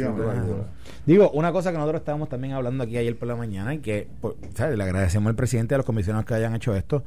Digo, 1.07 1.31
una 1.31 1.53
cosa 1.53 1.70
que 1.70 1.79
nosotros 1.79 2.01
estábamos 2.01 2.29
también 2.29 2.55
hablando 2.55 2.85
aquí 2.85 2.99
ayer 2.99 3.16
por 3.16 3.29
la 3.29 3.37
mañana 3.37 3.72
y 3.72 3.79
que 3.79 4.09
pues, 4.20 4.35
le 4.59 4.83
agradecemos 4.83 5.31
al 5.31 5.37
presidente 5.37 5.75
y 5.75 5.77
a 5.77 5.79
los 5.79 5.87
comisionados 5.87 6.27
que 6.27 6.35
hayan 6.35 6.55
hecho 6.55 6.75
esto 6.75 7.05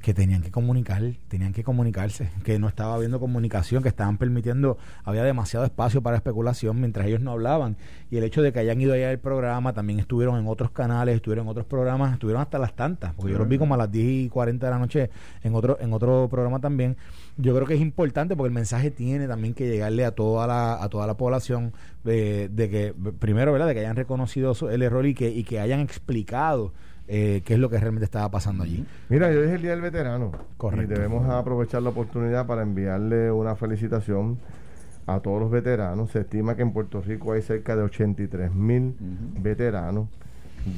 que 0.00 0.14
tenían 0.14 0.42
que 0.42 0.50
comunicar, 0.50 1.02
tenían 1.28 1.52
que 1.52 1.62
comunicarse, 1.62 2.30
que 2.42 2.58
no 2.58 2.68
estaba 2.68 2.94
habiendo 2.94 3.20
comunicación, 3.20 3.82
que 3.82 3.90
estaban 3.90 4.16
permitiendo, 4.16 4.78
había 5.04 5.22
demasiado 5.24 5.66
espacio 5.66 6.02
para 6.02 6.16
especulación 6.16 6.80
mientras 6.80 7.06
ellos 7.06 7.20
no 7.20 7.32
hablaban. 7.32 7.76
Y 8.10 8.16
el 8.16 8.24
hecho 8.24 8.40
de 8.40 8.52
que 8.52 8.60
hayan 8.60 8.80
ido 8.80 8.94
allá 8.94 9.10
al 9.10 9.18
programa, 9.18 9.74
también 9.74 10.00
estuvieron 10.00 10.38
en 10.38 10.46
otros 10.46 10.70
canales, 10.70 11.16
estuvieron 11.16 11.46
en 11.46 11.50
otros 11.50 11.66
programas, 11.66 12.14
estuvieron 12.14 12.40
hasta 12.40 12.58
las 12.58 12.74
tantas, 12.74 13.12
porque 13.12 13.32
yo 13.32 13.38
los 13.38 13.46
vi 13.46 13.58
como 13.58 13.74
a 13.74 13.76
las 13.76 13.92
10 13.92 14.26
y 14.26 14.28
40 14.30 14.66
de 14.66 14.70
la 14.70 14.78
noche 14.78 15.10
en 15.42 15.54
otro, 15.54 15.78
en 15.80 15.92
otro 15.92 16.28
programa 16.30 16.60
también. 16.60 16.96
Yo 17.36 17.54
creo 17.54 17.66
que 17.66 17.74
es 17.74 17.80
importante 17.80 18.36
porque 18.36 18.48
el 18.48 18.54
mensaje 18.54 18.90
tiene 18.90 19.28
también 19.28 19.52
que 19.52 19.68
llegarle 19.68 20.06
a 20.06 20.12
toda 20.12 20.46
la, 20.46 20.82
a 20.82 20.88
toda 20.88 21.06
la 21.06 21.16
población 21.16 21.72
de, 22.04 22.48
de 22.48 22.70
que, 22.70 22.94
primero, 23.18 23.52
¿verdad?, 23.52 23.68
de 23.68 23.74
que 23.74 23.80
hayan 23.80 23.96
reconocido 23.96 24.54
el 24.70 24.82
error 24.82 25.04
y 25.04 25.14
que, 25.14 25.28
y 25.28 25.44
que 25.44 25.60
hayan 25.60 25.80
explicado 25.80 26.72
eh, 27.12 27.42
qué 27.44 27.54
es 27.54 27.60
lo 27.60 27.68
que 27.68 27.76
realmente 27.76 28.04
estaba 28.04 28.30
pasando 28.30 28.62
allí. 28.62 28.86
Mira, 29.08 29.32
yo 29.32 29.42
dije 29.42 29.56
el 29.56 29.62
Día 29.62 29.72
del 29.72 29.80
Veterano. 29.80 30.30
Correcto. 30.56 30.92
Y 30.92 30.94
debemos 30.94 31.28
aprovechar 31.28 31.82
la 31.82 31.90
oportunidad 31.90 32.46
para 32.46 32.62
enviarle 32.62 33.32
una 33.32 33.56
felicitación 33.56 34.38
a 35.06 35.18
todos 35.18 35.40
los 35.40 35.50
veteranos. 35.50 36.12
Se 36.12 36.20
estima 36.20 36.54
que 36.54 36.62
en 36.62 36.72
Puerto 36.72 37.02
Rico 37.02 37.32
hay 37.32 37.42
cerca 37.42 37.74
de 37.74 37.82
83 37.82 38.54
mil 38.54 38.94
veteranos. 39.40 40.08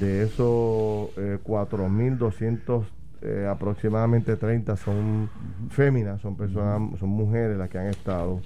De 0.01 0.23
esos 0.23 1.11
eh, 1.19 1.39
4.200 1.45 2.85
eh, 3.21 3.47
aproximadamente 3.51 4.37
30 4.37 4.77
son 4.79 5.29
féminas, 5.69 6.23
son 6.23 6.37
personas, 6.37 6.99
son 6.99 7.11
mujeres 7.11 7.59
las 7.59 7.69
que 7.69 7.79
han 7.79 7.89
estado 7.89 8.41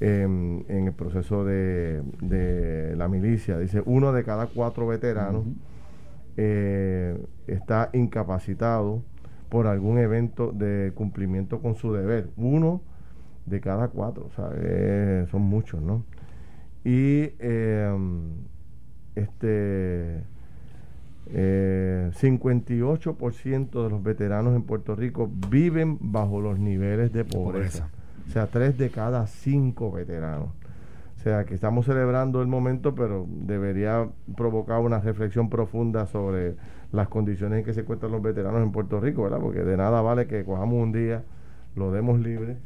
en 0.00 0.64
el 0.68 0.92
proceso 0.92 1.44
de, 1.44 2.02
de, 2.20 2.96
la 2.96 3.06
milicia. 3.06 3.56
Dice 3.60 3.80
uno 3.86 4.12
de 4.12 4.24
cada 4.24 4.46
cuatro 4.46 4.88
veteranos 4.88 5.44
eh, 6.36 7.18
está 7.46 7.90
incapacitado 7.92 9.02
por 9.48 9.66
algún 9.66 9.98
evento 9.98 10.52
de 10.52 10.92
cumplimiento 10.94 11.60
con 11.60 11.74
su 11.74 11.92
deber. 11.92 12.28
Uno 12.36 12.82
de 13.46 13.60
cada 13.60 13.88
cuatro, 13.88 14.26
o 14.26 14.30
son 15.30 15.42
muchos, 15.42 15.82
¿no? 15.82 16.04
Y 16.84 17.30
eh, 17.38 17.96
este 19.14 20.24
58% 21.30 23.54
eh, 23.54 23.68
de 23.82 23.90
los 23.90 24.02
veteranos 24.02 24.56
en 24.56 24.62
Puerto 24.62 24.96
Rico 24.96 25.30
viven 25.50 25.98
bajo 26.00 26.40
los 26.40 26.58
niveles 26.58 27.12
de 27.12 27.24
pobreza. 27.24 27.90
O 28.26 28.30
sea, 28.30 28.46
tres 28.46 28.78
de 28.78 28.90
cada 28.90 29.26
cinco 29.26 29.92
veteranos. 29.92 30.48
O 31.22 31.24
sea, 31.24 31.44
que 31.44 31.54
estamos 31.54 31.86
celebrando 31.86 32.42
el 32.42 32.48
momento, 32.48 32.96
pero 32.96 33.28
debería 33.28 34.08
provocar 34.36 34.80
una 34.80 34.98
reflexión 34.98 35.48
profunda 35.48 36.06
sobre 36.06 36.56
las 36.90 37.06
condiciones 37.06 37.60
en 37.60 37.64
que 37.64 37.72
se 37.72 37.82
encuentran 37.82 38.10
los 38.10 38.20
veteranos 38.20 38.60
en 38.60 38.72
Puerto 38.72 38.98
Rico, 38.98 39.22
¿verdad? 39.22 39.38
Porque 39.38 39.60
de 39.60 39.76
nada 39.76 40.02
vale 40.02 40.26
que 40.26 40.44
cojamos 40.44 40.82
un 40.82 40.90
día, 40.90 41.22
lo 41.76 41.92
demos 41.92 42.18
libre, 42.18 42.56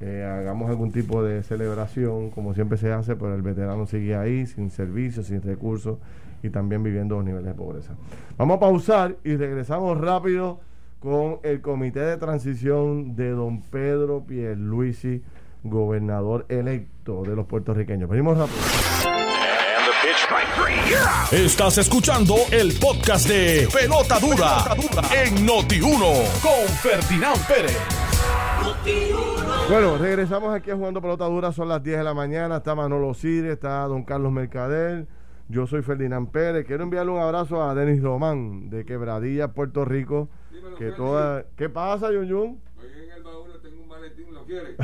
eh, 0.00 0.24
hagamos 0.24 0.68
algún 0.68 0.90
tipo 0.90 1.22
de 1.22 1.44
celebración, 1.44 2.30
como 2.30 2.54
siempre 2.54 2.76
se 2.76 2.92
hace, 2.92 3.14
pero 3.14 3.36
el 3.36 3.42
veterano 3.42 3.86
sigue 3.86 4.16
ahí, 4.16 4.46
sin 4.46 4.70
servicios, 4.70 5.26
sin 5.26 5.40
recursos 5.40 5.98
y 6.42 6.50
también 6.50 6.82
viviendo 6.82 7.14
los 7.14 7.24
niveles 7.24 7.46
de 7.46 7.54
pobreza. 7.54 7.94
Vamos 8.36 8.56
a 8.56 8.60
pausar 8.60 9.16
y 9.22 9.36
regresamos 9.36 9.96
rápido 10.00 10.58
con 10.98 11.38
el 11.44 11.60
comité 11.60 12.00
de 12.00 12.16
transición 12.16 13.14
de 13.14 13.30
don 13.30 13.62
Pedro 13.62 14.24
Pierluisi 14.26 15.22
gobernador 15.62 16.46
electo 16.48 17.22
de 17.22 17.36
los 17.36 17.46
puertorriqueños. 17.46 18.08
Venimos 18.08 18.36
rápido. 18.38 18.58
Estás 21.30 21.78
escuchando 21.78 22.34
el 22.50 22.72
podcast 22.78 23.28
de 23.28 23.68
Pelota 23.72 24.18
Dura, 24.18 24.64
en 25.24 25.46
Noti1 25.46 26.42
con 26.42 26.68
Ferdinand 26.80 27.46
Pérez. 27.46 27.78
Bueno, 29.70 29.96
regresamos 29.96 30.54
aquí 30.54 30.70
a 30.70 30.76
Jugando 30.76 31.00
Pelota 31.00 31.24
Dura, 31.24 31.52
son 31.52 31.68
las 31.68 31.82
10 31.82 31.98
de 31.98 32.04
la 32.04 32.14
mañana, 32.14 32.58
está 32.58 32.74
Manolo 32.74 33.14
Cire, 33.14 33.52
está 33.52 33.84
don 33.84 34.02
Carlos 34.02 34.32
Mercader, 34.32 35.06
yo 35.48 35.66
soy 35.66 35.82
Ferdinand 35.82 36.30
Pérez, 36.30 36.66
quiero 36.66 36.82
enviarle 36.82 37.12
un 37.12 37.20
abrazo 37.20 37.62
a 37.62 37.74
Denis 37.74 38.02
Román 38.02 38.68
de 38.68 38.84
Quebradilla, 38.84 39.48
Puerto 39.48 39.84
Rico, 39.84 40.28
que 40.78 40.90
toda... 40.92 41.46
¿Qué 41.56 41.68
pasa, 41.70 42.12
Yun 42.12 42.26
Yun? 42.26 42.60
Quiere. 44.52 44.76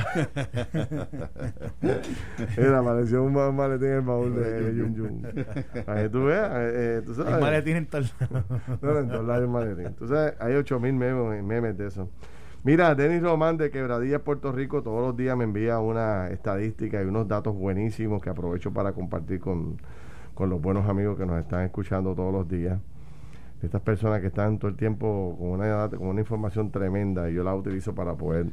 Era, 2.56 2.78
apareció 2.78 3.22
un 3.22 3.32
maletín 3.32 3.88
en 3.88 3.94
el 3.94 4.00
baúl 4.02 4.34
de 4.34 4.74
Yun 4.74 4.94
Yun. 4.94 5.26
Ahí 5.86 6.08
tú 6.08 6.24
veas, 6.24 6.50
eh, 6.54 7.02
tú 7.04 7.14
sabes. 7.14 7.34
El 7.34 7.40
maletín 7.40 7.76
en 7.76 7.86
tal 7.86 8.10
No, 8.82 8.98
en 8.98 9.08
todos 9.08 9.26
lados 9.26 9.42
el 9.42 9.48
maletín. 9.48 9.94
Tú 9.94 10.08
sabes, 10.08 10.34
hay 10.40 10.54
8000 10.54 10.94
memes, 10.94 11.44
memes 11.44 11.76
de 11.76 11.88
eso. 11.88 12.08
Mira, 12.64 12.94
Denis 12.94 13.22
Román 13.22 13.56
de 13.56 13.70
Quebradilla, 13.70 14.18
Puerto 14.18 14.50
Rico, 14.50 14.82
todos 14.82 15.00
los 15.00 15.16
días 15.16 15.36
me 15.36 15.44
envía 15.44 15.78
una 15.78 16.28
estadística 16.28 17.00
y 17.02 17.06
unos 17.06 17.28
datos 17.28 17.54
buenísimos 17.54 18.20
que 18.20 18.30
aprovecho 18.30 18.72
para 18.72 18.92
compartir 18.92 19.38
con, 19.40 19.80
con 20.34 20.50
los 20.50 20.60
buenos 20.60 20.88
amigos 20.88 21.16
que 21.16 21.24
nos 21.24 21.38
están 21.38 21.64
escuchando 21.64 22.14
todos 22.14 22.32
los 22.32 22.48
días. 22.48 22.80
Estas 23.62 23.80
personas 23.80 24.20
que 24.20 24.28
están 24.28 24.58
todo 24.58 24.70
el 24.70 24.76
tiempo 24.76 25.36
con 25.38 25.50
una, 25.50 25.88
con 25.88 26.08
una 26.08 26.20
información 26.20 26.70
tremenda 26.70 27.30
y 27.30 27.34
yo 27.34 27.42
la 27.42 27.54
utilizo 27.54 27.94
para 27.94 28.14
poder 28.14 28.46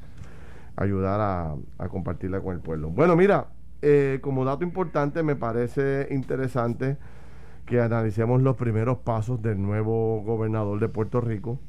ayudar 0.75 1.19
a, 1.77 1.87
compartirla 1.89 2.41
con 2.41 2.55
el 2.55 2.61
pueblo. 2.61 2.89
Bueno, 2.89 3.15
mira, 3.15 3.47
eh, 3.81 4.19
como 4.21 4.45
dato 4.45 4.63
importante, 4.63 5.23
me 5.23 5.35
parece 5.35 6.07
interesante 6.11 6.97
que 7.65 7.79
analicemos 7.81 8.41
los 8.41 8.55
primeros 8.55 8.99
pasos 8.99 9.41
del 9.41 9.61
nuevo 9.61 10.21
gobernador 10.23 10.79
de 10.79 10.89
Puerto 10.89 11.21
Rico. 11.21 11.59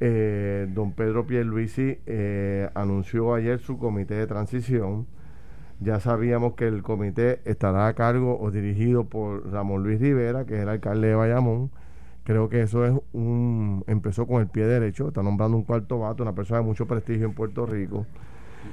Eh, 0.00 0.66
don 0.70 0.92
Pedro 0.92 1.26
Pierluisi 1.26 1.98
eh, 2.06 2.68
anunció 2.74 3.34
ayer 3.34 3.58
su 3.58 3.78
comité 3.78 4.14
de 4.14 4.26
transición. 4.26 5.06
Ya 5.80 6.00
sabíamos 6.00 6.54
que 6.54 6.66
el 6.66 6.82
comité 6.82 7.40
estará 7.44 7.86
a 7.86 7.94
cargo 7.94 8.38
o 8.40 8.50
dirigido 8.50 9.04
por 9.04 9.50
Ramón 9.52 9.82
Luis 9.82 10.00
Rivera, 10.00 10.46
que 10.46 10.56
es 10.56 10.62
el 10.62 10.68
alcalde 10.68 11.08
de 11.08 11.14
Bayamón 11.14 11.70
Creo 12.24 12.48
que 12.48 12.62
eso 12.62 12.86
es 12.86 12.94
un 13.12 13.84
empezó 13.86 14.26
con 14.26 14.40
el 14.40 14.48
pie 14.48 14.64
derecho, 14.64 15.08
está 15.08 15.22
nombrando 15.22 15.58
un 15.58 15.64
cuarto 15.64 15.98
vato, 15.98 16.22
una 16.22 16.34
persona 16.34 16.60
de 16.60 16.66
mucho 16.66 16.86
prestigio 16.86 17.26
en 17.26 17.34
Puerto 17.34 17.66
Rico. 17.66 18.06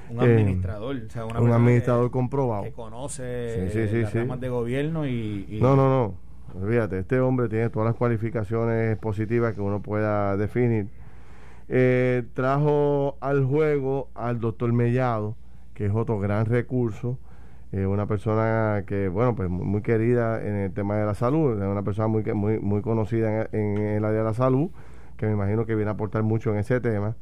Un 0.10 0.22
administrador, 0.22 0.96
o 0.96 1.10
sea, 1.10 1.26
un 1.26 1.52
administrador 1.52 2.10
comprobado. 2.12 2.64
Que 2.64 2.72
conoce 2.72 3.70
las 4.02 4.14
ramas 4.14 4.40
de 4.40 4.48
gobierno 4.48 5.06
y, 5.06 5.60
No, 5.62 5.76
no, 5.76 5.90
no. 5.90 6.66
Fíjate, 6.66 7.00
este 7.00 7.20
hombre 7.20 7.50
tiene 7.50 7.70
todas 7.70 7.88
las 7.88 7.96
cualificaciones 7.96 8.98
positivas 8.98 9.54
que 9.54 9.62
uno 9.62 9.82
pueda 9.82 10.38
definir. 10.38 10.88
Eh, 11.68 12.24
trajo 12.34 13.18
al 13.20 13.46
juego 13.46 14.10
al 14.16 14.40
doctor 14.40 14.72
Mellado, 14.72 15.36
que 15.74 15.86
es 15.86 15.94
otro 15.94 16.20
gran 16.20 16.46
recurso 16.46 17.18
eh, 17.72 17.86
una 17.86 18.06
persona 18.06 18.84
que, 18.86 19.08
bueno, 19.08 19.34
pues 19.36 19.50
muy 19.50 19.82
querida 19.82 20.42
en 20.46 20.56
el 20.56 20.74
tema 20.74 20.98
de 20.98 21.06
la 21.06 21.14
salud, 21.14 21.62
es 21.62 21.68
una 21.68 21.84
persona 21.84 22.08
muy, 22.08 22.24
muy, 22.34 22.60
muy 22.60 22.82
conocida 22.82 23.48
en, 23.54 23.78
el 23.78 24.04
área 24.04 24.20
de 24.20 24.26
la 24.26 24.34
salud, 24.34 24.70
que 25.16 25.26
me 25.26 25.34
imagino 25.34 25.66
que 25.66 25.76
viene 25.76 25.90
a 25.90 25.94
aportar 25.94 26.24
mucho 26.24 26.52
en 26.52 26.58
ese 26.58 26.82
tema. 26.82 27.16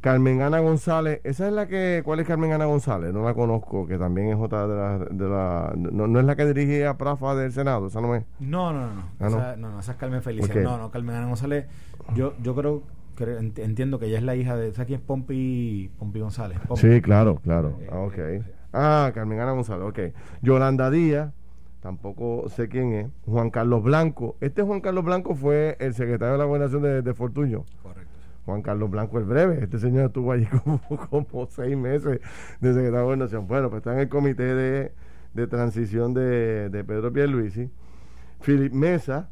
Carmen 0.00 0.42
Ana 0.42 0.60
González, 0.60 1.20
esa 1.24 1.48
es 1.48 1.52
la 1.52 1.66
que, 1.66 2.02
¿cuál 2.04 2.20
es 2.20 2.26
Carmen 2.26 2.52
Ana 2.52 2.66
González? 2.66 3.12
No 3.12 3.24
la 3.24 3.34
conozco, 3.34 3.86
que 3.86 3.98
también 3.98 4.28
es 4.28 4.36
otra 4.38 4.66
de 4.66 4.76
las, 4.76 5.18
de 5.18 5.28
la, 5.28 5.74
no, 5.76 6.20
es 6.20 6.24
la 6.24 6.36
que 6.36 6.46
dirigía 6.46 6.96
Prafa 6.96 7.34
del 7.34 7.52
Senado, 7.52 7.88
esa 7.88 8.00
no 8.00 8.14
es. 8.14 8.24
No, 8.38 8.72
no, 8.72 8.94
no, 8.94 9.02
ah, 9.18 9.26
esa, 9.26 9.56
no? 9.56 9.72
no, 9.72 9.80
esa 9.80 9.92
es 9.92 9.98
Carmen 9.98 10.22
Felicia. 10.22 10.62
No, 10.62 10.78
no, 10.78 10.90
Carmen 10.90 11.16
Ana 11.16 11.26
González, 11.26 11.66
yo, 12.14 12.32
yo 12.40 12.54
creo, 12.54 12.82
que 13.16 13.24
entiendo 13.62 13.98
que 13.98 14.06
ella 14.06 14.18
es 14.18 14.24
la 14.24 14.36
hija 14.36 14.56
de, 14.56 14.72
¿sabes 14.72 14.86
quién 14.86 15.00
es 15.00 15.06
Pompi, 15.06 15.90
Pompi 15.98 16.20
González? 16.20 16.58
Sí, 16.76 17.02
claro, 17.02 17.40
claro, 17.42 17.78
ah, 17.90 17.98
ok. 17.98 18.18
Ah, 18.72 19.10
Carmen 19.14 19.40
Ana 19.40 19.52
González, 19.52 19.86
ok. 19.86 19.98
Yolanda 20.42 20.90
Díaz, 20.90 21.32
tampoco 21.80 22.48
sé 22.48 22.68
quién 22.68 22.92
es. 22.92 23.08
Juan 23.26 23.50
Carlos 23.50 23.82
Blanco. 23.82 24.36
Este 24.40 24.62
Juan 24.62 24.80
Carlos 24.80 25.04
Blanco 25.04 25.34
fue 25.34 25.76
el 25.80 25.94
secretario 25.94 26.32
de 26.32 26.38
la 26.38 26.44
gobernación 26.44 26.82
de, 26.82 27.14
Fortuño. 27.14 27.64
Correcto. 27.82 28.10
Juan 28.46 28.62
Carlos 28.62 28.90
Blanco 28.90 29.18
el 29.18 29.24
breve. 29.24 29.62
Este 29.62 29.78
señor 29.78 30.06
estuvo 30.06 30.32
allí 30.32 30.46
como, 31.10 31.48
seis 31.50 31.76
meses 31.76 32.20
de 32.60 32.68
secretario 32.68 32.98
de 32.98 33.04
gobernación. 33.04 33.46
Bueno, 33.48 33.70
pues 33.70 33.80
está 33.80 33.92
en 33.92 34.00
el 34.00 34.08
comité 34.08 34.54
de, 34.54 35.46
transición 35.48 36.14
de, 36.14 36.84
Pedro 36.86 37.12
Pierluisi. 37.12 37.70
Philip 38.42 38.72
Mesa, 38.72 39.28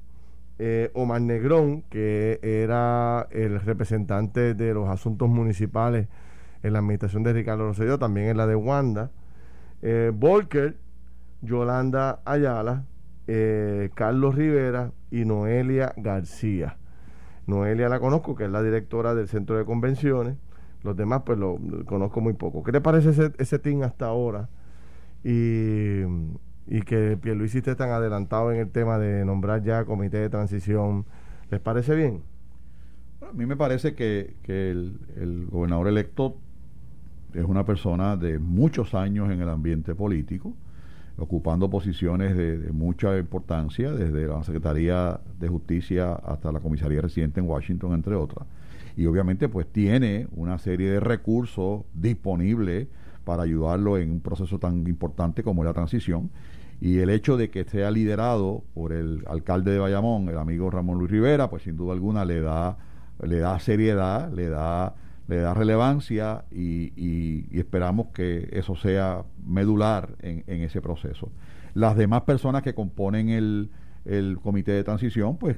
eh, 0.58 0.90
Omar 0.94 1.20
Negrón, 1.22 1.82
que 1.82 2.40
era 2.42 3.26
el 3.30 3.60
representante 3.60 4.54
de 4.54 4.74
los 4.74 4.88
asuntos 4.88 5.28
municipales 5.28 6.08
en 6.62 6.72
la 6.72 6.80
administración 6.80 7.22
de 7.22 7.32
Ricardo 7.32 7.68
Rosselló, 7.68 7.98
también 7.98 8.26
en 8.26 8.36
la 8.36 8.46
de 8.46 8.56
Wanda 8.56 9.10
eh, 9.82 10.12
Volker, 10.14 10.76
Yolanda 11.42 12.20
Ayala, 12.24 12.84
eh, 13.26 13.90
Carlos 13.94 14.34
Rivera 14.34 14.92
y 15.10 15.24
Noelia 15.24 15.92
García. 15.96 16.76
Noelia 17.46 17.88
la 17.88 18.00
conozco, 18.00 18.34
que 18.34 18.44
es 18.44 18.50
la 18.50 18.62
directora 18.62 19.14
del 19.14 19.28
centro 19.28 19.56
de 19.56 19.64
convenciones. 19.64 20.36
Los 20.82 20.96
demás, 20.96 21.22
pues 21.24 21.38
lo, 21.38 21.58
conozco 21.86 22.20
muy 22.20 22.34
poco. 22.34 22.62
¿Qué 22.62 22.72
te 22.72 22.80
parece 22.80 23.32
ese, 23.38 23.58
team 23.58 23.82
hasta 23.82 24.06
ahora? 24.06 24.48
Y, 25.24 26.02
que 26.86 27.18
Pierluisi 27.20 27.58
esté 27.58 27.74
tan 27.74 27.90
adelantado 27.90 28.52
en 28.52 28.60
el 28.60 28.70
tema 28.70 28.98
de 28.98 29.24
nombrar 29.24 29.62
ya 29.62 29.84
comité 29.84 30.18
de 30.18 30.28
transición. 30.28 31.06
¿Les 31.50 31.60
parece 31.60 31.94
bien? 31.94 32.22
a 33.20 33.32
mí 33.32 33.46
me 33.46 33.56
parece 33.56 33.94
que, 33.94 34.36
el, 34.46 35.00
el 35.16 35.46
gobernador 35.46 35.88
electo 35.88 36.36
es 37.34 37.44
una 37.44 37.64
persona 37.64 38.16
de 38.16 38.38
muchos 38.38 38.94
años 38.94 39.30
en 39.30 39.40
el 39.40 39.48
ambiente 39.48 39.94
político, 39.94 40.54
ocupando 41.18 41.68
posiciones 41.68 42.36
de, 42.36 42.70
mucha 42.72 43.18
importancia, 43.18 43.92
desde 43.92 44.26
la 44.26 44.42
Secretaría 44.44 45.20
de 45.38 45.48
Justicia 45.48 46.14
hasta 46.14 46.52
la 46.52 46.60
Comisaría 46.60 47.00
Residente 47.00 47.40
en 47.40 47.48
Washington, 47.48 47.94
entre 47.94 48.14
otras. 48.14 48.46
Y 48.96 49.06
obviamente 49.06 49.48
pues 49.48 49.66
tiene 49.66 50.26
una 50.34 50.58
serie 50.58 50.90
de 50.90 51.00
recursos 51.00 51.82
disponibles 51.94 52.88
para 53.24 53.42
ayudarlo 53.42 53.98
en 53.98 54.10
un 54.10 54.20
proceso 54.20 54.58
tan 54.58 54.86
importante 54.86 55.42
como 55.42 55.64
la 55.64 55.72
transición. 55.72 56.30
Y 56.80 56.98
el 56.98 57.10
hecho 57.10 57.36
de 57.36 57.50
que 57.50 57.64
sea 57.64 57.90
liderado 57.90 58.62
por 58.74 58.92
el 58.92 59.24
alcalde 59.28 59.72
de 59.72 59.78
Bayamón, 59.80 60.28
el 60.28 60.38
amigo 60.38 60.70
Ramón 60.70 60.98
Luis 60.98 61.10
Rivera, 61.10 61.50
pues 61.50 61.64
sin 61.64 61.76
duda 61.76 61.92
alguna 61.92 62.24
le 62.24 62.40
da, 62.40 62.78
le 63.22 63.38
da 63.40 63.58
seriedad, 63.58 64.32
le 64.32 64.48
da 64.48 64.94
le 65.28 65.36
da 65.36 65.54
relevancia 65.54 66.44
y, 66.50 67.46
esperamos 67.56 68.08
que 68.08 68.48
eso 68.52 68.74
sea 68.76 69.24
medular 69.46 70.16
en, 70.20 70.42
ese 70.62 70.80
proceso. 70.80 71.30
Las 71.74 71.96
demás 71.96 72.22
personas 72.22 72.62
que 72.62 72.74
componen 72.74 73.28
el, 73.28 73.70
comité 74.42 74.72
de 74.72 74.84
transición, 74.84 75.36
pues 75.36 75.56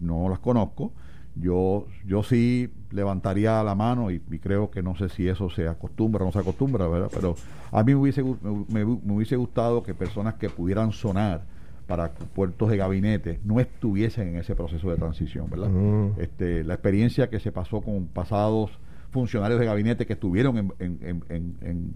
no 0.00 0.28
las 0.28 0.38
conozco. 0.38 0.92
Yo, 1.34 1.86
yo 2.06 2.22
sí 2.22 2.70
levantaría 2.90 3.62
la 3.62 3.74
mano 3.74 4.10
y, 4.10 4.20
creo 4.20 4.70
que 4.70 4.82
no 4.82 4.96
sé 4.96 5.08
si 5.08 5.28
eso 5.28 5.48
se 5.48 5.66
acostumbra 5.66 6.22
o 6.22 6.26
no 6.26 6.32
se 6.32 6.38
acostumbra, 6.38 6.86
¿verdad? 6.86 7.10
Pero 7.12 7.36
a 7.72 7.82
mí 7.82 7.94
me 7.94 8.00
hubiese, 8.00 8.22
me, 8.22 8.84
hubiese 8.84 9.36
gustado 9.36 9.82
que 9.82 9.94
personas 9.94 10.34
que 10.34 10.50
pudieran 10.50 10.92
sonar 10.92 11.44
para 11.86 12.10
puertos 12.10 12.68
de 12.68 12.76
gabinete 12.76 13.40
no 13.44 13.60
estuviesen 13.60 14.28
en 14.28 14.36
ese 14.36 14.54
proceso 14.54 14.90
de 14.90 14.96
transición, 14.96 15.48
¿verdad? 15.48 15.70
Este, 16.18 16.64
la 16.64 16.74
experiencia 16.74 17.30
que 17.30 17.40
se 17.40 17.50
pasó 17.52 17.80
con 17.80 18.06
pasados 18.06 18.78
funcionarios 19.10 19.60
de 19.60 19.66
gabinete 19.66 20.06
que 20.06 20.14
estuvieron 20.14 20.72
en, 20.78 21.94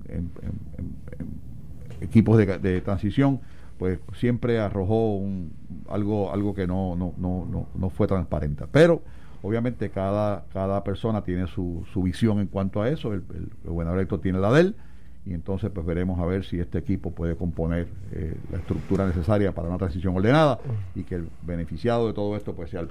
equipos 2.00 2.38
de, 2.38 2.80
transición, 2.80 3.40
pues 3.78 3.98
siempre 4.14 4.58
arrojó 4.58 5.16
un, 5.16 5.52
algo, 5.88 6.32
algo 6.32 6.54
que 6.54 6.66
no, 6.66 6.96
no, 6.96 7.14
no, 7.18 7.66
no, 7.74 7.90
fue 7.90 8.06
transparente. 8.06 8.64
Pero 8.70 9.02
obviamente 9.42 9.90
cada, 9.90 10.44
cada 10.52 10.82
persona 10.84 11.22
tiene 11.22 11.46
su, 11.46 11.84
su 11.92 12.02
visión 12.02 12.40
en 12.40 12.46
cuanto 12.46 12.82
a 12.82 12.88
eso, 12.88 13.12
el, 13.12 13.22
el 13.34 13.50
gobernador 13.64 13.98
electo 13.98 14.20
tiene 14.20 14.38
la 14.38 14.52
de 14.52 14.60
él, 14.60 14.76
y 15.26 15.34
entonces 15.34 15.70
pues 15.70 15.84
veremos 15.84 16.18
a 16.18 16.24
ver 16.24 16.44
si 16.44 16.58
este 16.58 16.78
equipo 16.78 17.10
puede 17.10 17.36
componer 17.36 17.86
eh, 18.12 18.34
la 18.50 18.58
estructura 18.58 19.06
necesaria 19.06 19.52
para 19.52 19.68
una 19.68 19.76
transición 19.76 20.16
ordenada 20.16 20.58
y 20.94 21.02
que 21.02 21.16
el 21.16 21.28
beneficiado 21.42 22.06
de 22.06 22.14
todo 22.14 22.36
esto 22.36 22.54
pues 22.54 22.70
sea 22.70 22.80
el, 22.80 22.88